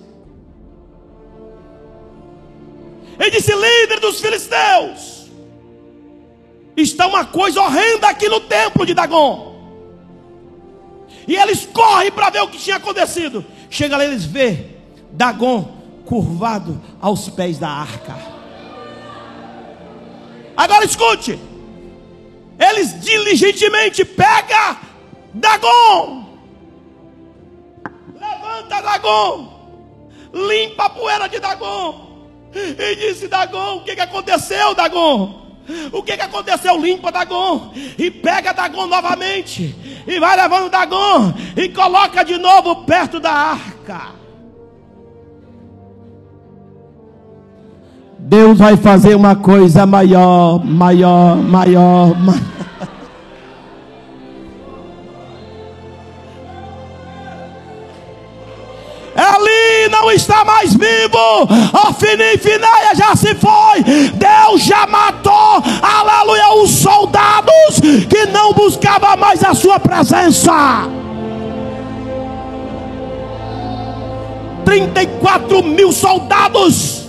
E 3.20 3.30
disse: 3.30 3.54
líder 3.54 4.00
dos 4.00 4.18
filisteus, 4.18 5.30
está 6.74 7.06
uma 7.06 7.26
coisa 7.26 7.60
horrenda 7.60 8.08
aqui 8.08 8.30
no 8.30 8.40
templo 8.40 8.86
de 8.86 8.94
Dagon. 8.94 9.60
E 11.28 11.36
eles 11.36 11.66
correm 11.66 12.10
para 12.10 12.30
ver 12.30 12.40
o 12.40 12.48
que 12.48 12.56
tinha 12.56 12.76
acontecido. 12.76 13.44
Chega 13.68 13.98
lá, 13.98 14.06
eles 14.06 14.24
vê 14.24 14.71
Dagon 15.12 15.82
curvado 16.04 16.80
aos 17.00 17.28
pés 17.28 17.58
da 17.58 17.68
arca. 17.68 18.16
Agora 20.56 20.84
escute. 20.84 21.38
Eles 22.58 23.00
diligentemente 23.00 24.04
pegam 24.04 24.76
Dagon. 25.34 26.24
Levanta 28.14 28.80
Dagon. 28.82 29.52
Limpa 30.32 30.84
a 30.84 30.90
poeira 30.90 31.28
de 31.28 31.40
Dagon. 31.40 32.12
E 32.54 32.96
disse 32.96 33.28
Dagon, 33.28 33.76
o 33.76 33.84
que, 33.84 33.94
que 33.94 34.00
aconteceu, 34.00 34.74
Dagon? 34.74 35.40
O 35.92 36.02
que, 36.02 36.16
que 36.16 36.22
aconteceu? 36.22 36.76
Limpa 36.76 37.10
Dagon 37.10 37.72
e 37.96 38.10
pega 38.10 38.52
Dagon 38.52 38.86
novamente 38.86 39.74
e 40.06 40.18
vai 40.18 40.36
levando 40.36 40.68
Dagon 40.68 41.32
e 41.56 41.68
coloca 41.68 42.24
de 42.24 42.36
novo 42.36 42.84
perto 42.84 43.20
da 43.20 43.32
arca. 43.32 44.21
Deus 48.32 48.56
vai 48.56 48.78
fazer 48.78 49.14
uma 49.14 49.36
coisa 49.36 49.84
maior, 49.84 50.64
maior, 50.64 51.36
maior. 51.36 52.18
maior. 52.18 52.40
Eli 59.14 59.88
não 59.90 60.10
está 60.10 60.46
mais 60.46 60.72
vivo. 60.72 61.42
Ofini 61.90 62.38
Finéia 62.38 62.94
já 62.94 63.14
se 63.14 63.34
foi. 63.34 63.82
Deus 64.14 64.62
já 64.62 64.86
matou, 64.86 65.62
aleluia, 65.82 66.54
os 66.62 66.70
soldados 66.70 67.80
que 68.08 68.24
não 68.32 68.54
buscavam 68.54 69.14
mais 69.18 69.44
a 69.44 69.52
sua 69.52 69.78
presença. 69.78 70.88
34 74.64 75.62
mil 75.62 75.92
soldados 75.92 77.01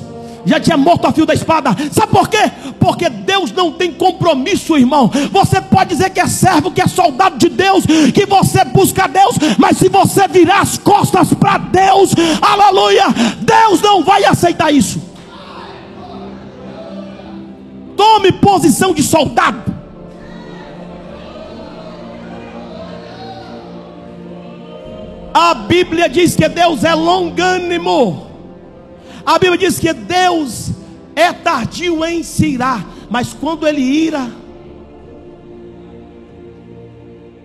já 0.45 0.59
tinha 0.59 0.77
morto 0.77 1.07
a 1.07 1.11
fio 1.11 1.25
da 1.25 1.33
espada. 1.33 1.75
Sabe 1.91 2.11
por 2.11 2.27
quê? 2.29 2.51
Porque 2.79 3.09
Deus 3.09 3.51
não 3.51 3.71
tem 3.71 3.91
compromisso, 3.91 4.77
irmão. 4.77 5.09
Você 5.31 5.61
pode 5.61 5.91
dizer 5.91 6.09
que 6.09 6.19
é 6.19 6.27
servo, 6.27 6.71
que 6.71 6.81
é 6.81 6.87
soldado 6.87 7.37
de 7.37 7.49
Deus, 7.49 7.85
que 8.13 8.25
você 8.25 8.63
busca 8.65 9.07
Deus, 9.07 9.35
mas 9.57 9.77
se 9.77 9.89
você 9.89 10.27
virar 10.27 10.61
as 10.61 10.77
costas 10.77 11.33
para 11.33 11.57
Deus, 11.57 12.13
aleluia, 12.41 13.05
Deus 13.39 13.81
não 13.81 14.03
vai 14.03 14.25
aceitar 14.25 14.73
isso. 14.73 15.01
Tome 17.95 18.31
posição 18.31 18.93
de 18.93 19.03
soldado. 19.03 19.73
A 25.33 25.55
Bíblia 25.55 26.07
diz 26.07 26.35
que 26.35 26.47
Deus 26.47 26.83
é 26.83 26.93
longânimo 26.93 28.32
a 29.26 29.39
Bíblia 29.39 29.57
diz 29.57 29.80
que 29.80 29.93
Deus 29.93 30.71
é 31.15 31.32
tardio 31.32 32.03
em 32.03 32.24
se 32.24 32.47
irar, 32.47 32.86
mas 33.09 33.34
quando 33.34 33.67
ele 33.67 33.82
ira, 33.82 34.30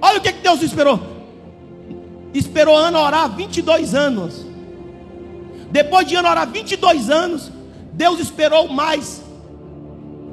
olha 0.01 0.19
o 0.19 0.21
que, 0.21 0.33
que 0.33 0.43
Deus 0.43 0.63
esperou. 0.63 1.01
Esperou 2.35 2.77
Ana 2.77 3.01
orar 3.01 3.35
22 3.35 3.95
anos. 3.95 4.47
Depois 5.71 6.07
de 6.07 6.17
Ana 6.17 6.31
orar 6.31 6.51
22 6.51 7.11
anos, 7.11 7.51
Deus 7.93 8.21
esperou 8.21 8.69
mais 8.69 9.23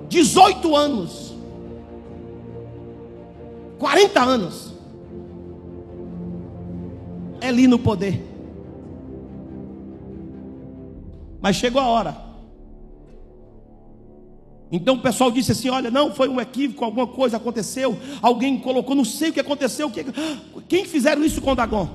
18 0.10 0.76
anos. 0.76 1.36
40 3.78 4.22
anos. 4.22 4.74
É 7.42 7.50
ali 7.50 7.68
no 7.68 7.78
poder. 7.78 8.35
Mas 11.46 11.58
chegou 11.58 11.80
a 11.80 11.86
hora. 11.86 12.18
Então 14.72 14.96
o 14.96 15.00
pessoal 15.00 15.30
disse 15.30 15.52
assim: 15.52 15.70
olha, 15.70 15.92
não, 15.92 16.12
foi 16.12 16.28
um 16.28 16.42
equívoco, 16.42 16.84
alguma 16.84 17.06
coisa 17.06 17.38
aconteceu, 17.38 17.96
alguém 18.20 18.58
colocou, 18.58 18.96
não 18.96 19.06
sei 19.06 19.30
o 19.30 19.34
que 19.34 19.40
aconteceu. 19.40 19.92
Quem 20.68 20.86
fizeram 20.86 21.24
isso 21.24 21.40
com 21.44 21.54
Dagon? 21.54 21.88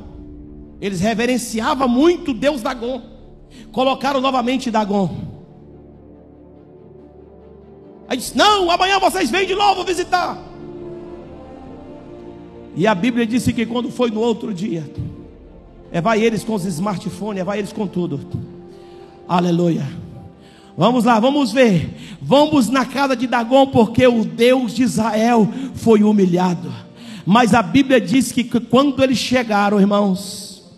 Eles 0.80 1.00
reverenciavam 1.00 1.88
muito 1.88 2.32
Deus 2.32 2.62
Dagon. 2.62 3.02
Colocaram 3.72 4.20
novamente 4.20 4.70
Dagon. 4.70 5.16
Aí 8.06 8.18
disse: 8.18 8.38
Não, 8.38 8.70
amanhã 8.70 9.00
vocês 9.00 9.32
vêm 9.32 9.48
de 9.48 9.56
novo 9.56 9.82
visitar. 9.82 10.40
E 12.76 12.86
a 12.86 12.94
Bíblia 12.94 13.26
disse 13.26 13.52
que 13.52 13.66
quando 13.66 13.90
foi 13.90 14.12
no 14.12 14.20
outro 14.20 14.54
dia, 14.54 14.88
é 15.90 16.00
vai 16.00 16.22
eles 16.22 16.44
com 16.44 16.54
os 16.54 16.64
smartphones, 16.64 17.40
é 17.40 17.44
vai 17.44 17.58
eles 17.58 17.72
com 17.72 17.88
tudo. 17.88 18.20
Aleluia. 19.30 19.86
Vamos 20.76 21.04
lá, 21.04 21.20
vamos 21.20 21.52
ver. 21.52 22.18
Vamos 22.20 22.68
na 22.68 22.84
casa 22.84 23.14
de 23.14 23.28
Dagon, 23.28 23.68
porque 23.68 24.04
o 24.04 24.24
Deus 24.24 24.74
de 24.74 24.82
Israel 24.82 25.48
foi 25.76 26.02
humilhado. 26.02 26.68
Mas 27.24 27.54
a 27.54 27.62
Bíblia 27.62 28.00
diz 28.00 28.32
que 28.32 28.42
quando 28.42 29.00
eles 29.00 29.18
chegaram, 29.18 29.78
irmãos. 29.78 30.68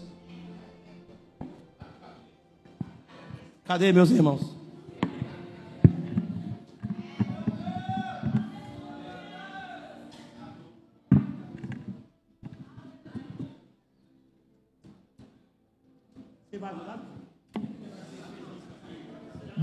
Cadê 3.65 3.91
meus 3.91 4.11
irmãos? 4.11 4.52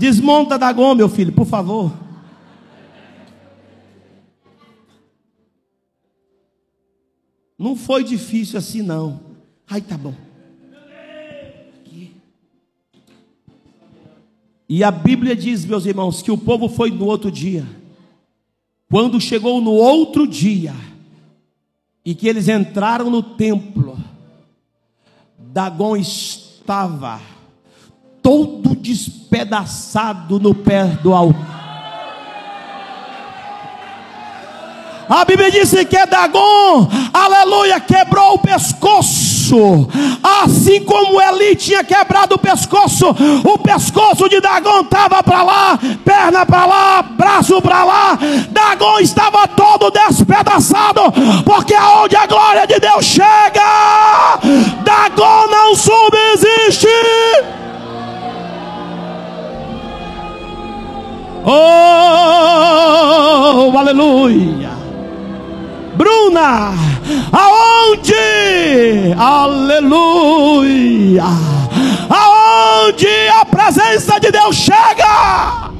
Desmonta 0.00 0.58
Dagon, 0.58 0.94
meu 0.94 1.10
filho, 1.10 1.30
por 1.30 1.44
favor. 1.44 1.92
Não 7.58 7.76
foi 7.76 8.02
difícil 8.02 8.58
assim, 8.58 8.80
não. 8.80 9.20
Ai, 9.68 9.82
tá 9.82 9.98
bom. 9.98 10.14
E 14.66 14.82
a 14.82 14.90
Bíblia 14.90 15.36
diz, 15.36 15.66
meus 15.66 15.84
irmãos, 15.84 16.22
que 16.22 16.30
o 16.30 16.38
povo 16.38 16.66
foi 16.66 16.90
no 16.90 17.04
outro 17.04 17.30
dia. 17.30 17.66
Quando 18.88 19.20
chegou 19.20 19.60
no 19.60 19.72
outro 19.72 20.26
dia, 20.26 20.74
e 22.02 22.14
que 22.14 22.26
eles 22.26 22.48
entraram 22.48 23.10
no 23.10 23.22
templo, 23.22 23.98
Dagon 25.36 25.94
estava 25.94 27.20
todo 28.22 28.74
despedaçado 28.76 30.38
no 30.38 30.54
pé 30.54 30.84
do 31.02 31.14
altar. 31.14 31.60
A 35.10 35.24
Bíblia 35.24 35.50
diz 35.50 35.72
que 35.72 36.06
Dagon, 36.06 36.88
aleluia, 37.12 37.80
quebrou 37.80 38.34
o 38.34 38.38
pescoço. 38.38 39.88
Assim 40.22 40.84
como 40.84 41.20
Eli 41.20 41.56
tinha 41.56 41.82
quebrado 41.82 42.36
o 42.36 42.38
pescoço, 42.38 43.08
o 43.42 43.58
pescoço 43.58 44.28
de 44.28 44.40
Dagon 44.40 44.82
estava 44.82 45.20
para 45.20 45.42
lá, 45.42 45.78
perna 46.04 46.46
para 46.46 46.64
lá, 46.64 47.02
braço 47.02 47.60
para 47.60 47.82
lá. 47.82 48.18
Dagon 48.50 49.00
estava 49.00 49.48
todo 49.48 49.90
despedaçado, 49.90 51.00
porque 51.44 51.74
aonde 51.74 52.14
a 52.14 52.28
glória 52.28 52.64
de 52.68 52.78
Deus 52.78 53.04
chega, 53.04 54.38
Dagon 54.84 55.48
não 55.50 55.74
subsiste. 55.74 56.86
Oh, 61.44 61.52
aleluia. 63.78 64.70
Bruna, 65.96 66.74
aonde? 67.32 69.14
Aleluia. 69.18 70.20
Aonde 72.10 73.28
a 73.40 73.44
presença 73.44 74.18
de 74.20 74.30
Deus 74.30 74.56
chega? 74.56 75.70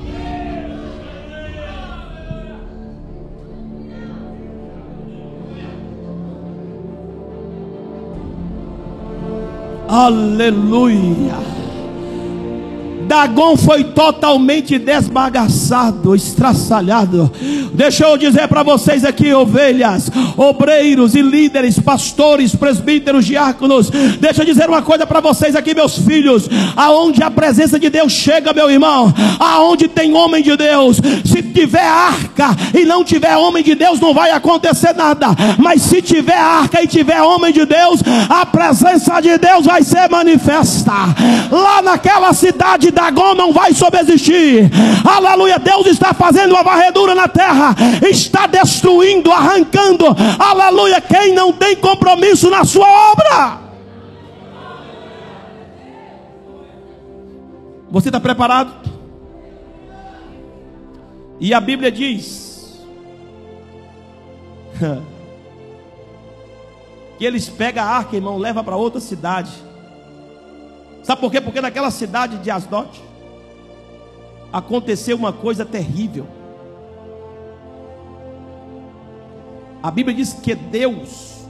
Aleluia. 9.88 11.59
Dagon 13.10 13.56
foi 13.56 13.82
totalmente 13.82 14.78
desbagaçado, 14.78 16.14
estraçalhado. 16.14 17.28
Deixa 17.74 18.04
eu 18.04 18.16
dizer 18.16 18.46
para 18.46 18.62
vocês 18.62 19.04
aqui, 19.04 19.34
ovelhas, 19.34 20.08
obreiros 20.36 21.16
e 21.16 21.20
líderes, 21.20 21.76
pastores, 21.80 22.54
presbíteros, 22.54 23.26
diáconos. 23.26 23.90
Deixa 24.20 24.42
eu 24.42 24.46
dizer 24.46 24.68
uma 24.68 24.80
coisa 24.80 25.08
para 25.08 25.18
vocês 25.18 25.56
aqui, 25.56 25.74
meus 25.74 25.98
filhos. 25.98 26.48
Aonde 26.76 27.20
a 27.20 27.32
presença 27.32 27.80
de 27.80 27.90
Deus 27.90 28.12
chega, 28.12 28.52
meu 28.52 28.70
irmão, 28.70 29.12
aonde 29.40 29.88
tem 29.88 30.14
homem 30.14 30.40
de 30.40 30.56
Deus, 30.56 30.98
se 31.24 31.42
tiver 31.42 31.84
arca 31.84 32.56
e 32.72 32.84
não 32.84 33.02
tiver 33.02 33.36
homem 33.36 33.64
de 33.64 33.74
Deus, 33.74 33.98
não 33.98 34.14
vai 34.14 34.30
acontecer 34.30 34.94
nada. 34.94 35.26
Mas 35.58 35.82
se 35.82 36.00
tiver 36.00 36.38
arca 36.38 36.80
e 36.80 36.86
tiver 36.86 37.20
homem 37.20 37.52
de 37.52 37.66
Deus, 37.66 38.02
a 38.28 38.46
presença 38.46 39.20
de 39.20 39.36
Deus 39.36 39.66
vai 39.66 39.82
ser 39.82 40.08
manifesta. 40.08 40.92
Lá 41.50 41.82
naquela 41.82 42.32
cidade, 42.32 42.92
Dagon 43.00 43.34
não 43.34 43.50
vai 43.52 43.72
subsistir. 43.72 44.70
Aleluia, 45.04 45.58
Deus 45.58 45.86
está 45.86 46.12
fazendo 46.12 46.50
uma 46.52 46.62
varredura 46.62 47.14
na 47.14 47.26
terra, 47.26 47.74
está 48.02 48.46
destruindo, 48.46 49.32
arrancando. 49.32 50.04
Aleluia, 50.38 51.00
quem 51.00 51.32
não 51.32 51.50
tem 51.50 51.74
compromisso 51.76 52.50
na 52.50 52.62
sua 52.64 52.86
obra. 53.12 53.58
Você 57.90 58.10
está 58.10 58.20
preparado? 58.20 58.70
E 61.40 61.54
a 61.54 61.60
Bíblia 61.60 61.90
diz 61.90 62.78
que 67.18 67.24
eles 67.24 67.48
pegam 67.48 67.82
a 67.82 67.86
arca, 67.86 68.14
irmão, 68.14 68.36
leva 68.36 68.62
para 68.62 68.76
outra 68.76 69.00
cidade. 69.00 69.69
Sabe 71.02 71.20
por 71.20 71.30
quê? 71.30 71.40
Porque 71.40 71.60
naquela 71.60 71.90
cidade 71.90 72.38
de 72.38 72.50
Asdod 72.50 72.88
aconteceu 74.52 75.16
uma 75.16 75.32
coisa 75.32 75.64
terrível. 75.64 76.26
A 79.82 79.90
Bíblia 79.90 80.14
diz 80.14 80.32
que 80.34 80.54
Deus 80.54 81.46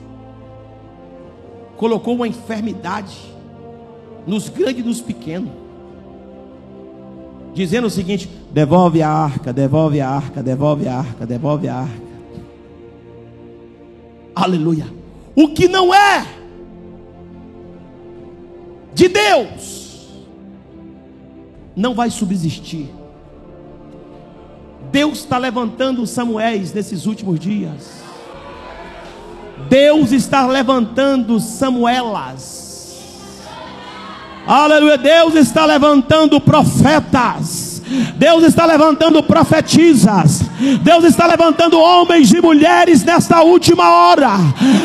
colocou 1.77 2.15
uma 2.15 2.29
enfermidade 2.29 3.17
nos 4.27 4.49
grandes 4.49 4.85
e 4.85 4.87
nos 4.87 5.01
pequenos 5.01 5.51
dizendo 7.53 7.87
o 7.87 7.91
seguinte: 7.91 8.31
devolve 8.51 9.03
a 9.03 9.11
arca, 9.11 9.53
devolve 9.53 10.01
a 10.01 10.09
arca, 10.09 10.43
devolve 10.43 10.89
a 10.89 10.99
arca, 10.99 11.27
devolve 11.27 11.69
a 11.69 11.77
arca. 11.77 12.11
Aleluia. 14.35 14.87
O 15.35 15.49
que 15.49 15.69
não 15.69 15.95
é 15.95 16.27
de 18.95 19.09
Deus 19.09 20.09
não 21.77 21.95
vai 21.95 22.11
subsistir. 22.11 22.91
Deus 24.91 25.19
está 25.19 25.39
levantando 25.39 26.07
Samuéis 26.07 26.73
nesses 26.73 27.07
últimos 27.07 27.39
dias. 27.39 28.01
Deus 29.69 30.11
está 30.11 30.47
levantando 30.47 31.39
Samuelas 31.39 32.61
Aleluia. 34.47 34.99
Deus 34.99 35.35
está 35.35 35.65
levantando 35.65 36.41
profetas. 36.41 37.70
Deus 38.17 38.45
está 38.45 38.67
levantando 38.67 39.23
profetisas. 39.23 40.43
Deus 40.83 41.05
está 41.05 41.27
levantando 41.27 41.79
homens 41.79 42.31
e 42.33 42.41
mulheres 42.41 43.03
nesta 43.05 43.43
última 43.43 43.91
hora. 43.91 44.31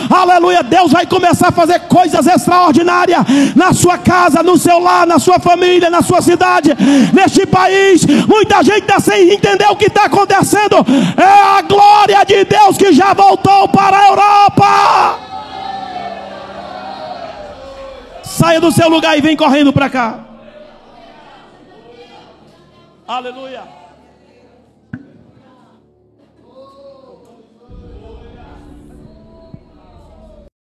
Aleluia. 0.09 0.63
Deus 0.63 0.91
vai 0.91 1.05
começar 1.05 1.49
a 1.49 1.51
fazer 1.51 1.81
coisas 1.81 2.25
extraordinárias 2.25 3.23
na 3.55 3.73
sua 3.73 3.99
casa, 3.99 4.41
no 4.41 4.57
seu 4.57 4.79
lar, 4.79 5.05
na 5.05 5.19
sua 5.19 5.39
família, 5.39 5.89
na 5.89 6.01
sua 6.01 6.21
cidade, 6.21 6.75
neste 7.13 7.45
país. 7.45 8.05
Muita 8.27 8.63
gente 8.63 8.81
está 8.81 8.99
sem 8.99 9.31
entender 9.31 9.67
o 9.67 9.75
que 9.75 9.85
está 9.85 10.05
acontecendo. 10.05 10.77
É 11.15 11.59
a 11.59 11.61
glória 11.61 12.25
de 12.25 12.43
Deus 12.45 12.75
que 12.77 12.91
já 12.91 13.13
voltou 13.13 13.67
para 13.69 13.97
a 13.99 14.07
Europa. 14.07 15.19
Saia 18.23 18.59
do 18.59 18.71
seu 18.71 18.89
lugar 18.89 19.17
e 19.17 19.21
vem 19.21 19.35
correndo 19.35 19.71
para 19.71 19.89
cá. 19.89 20.34
Aleluia. 23.07 23.74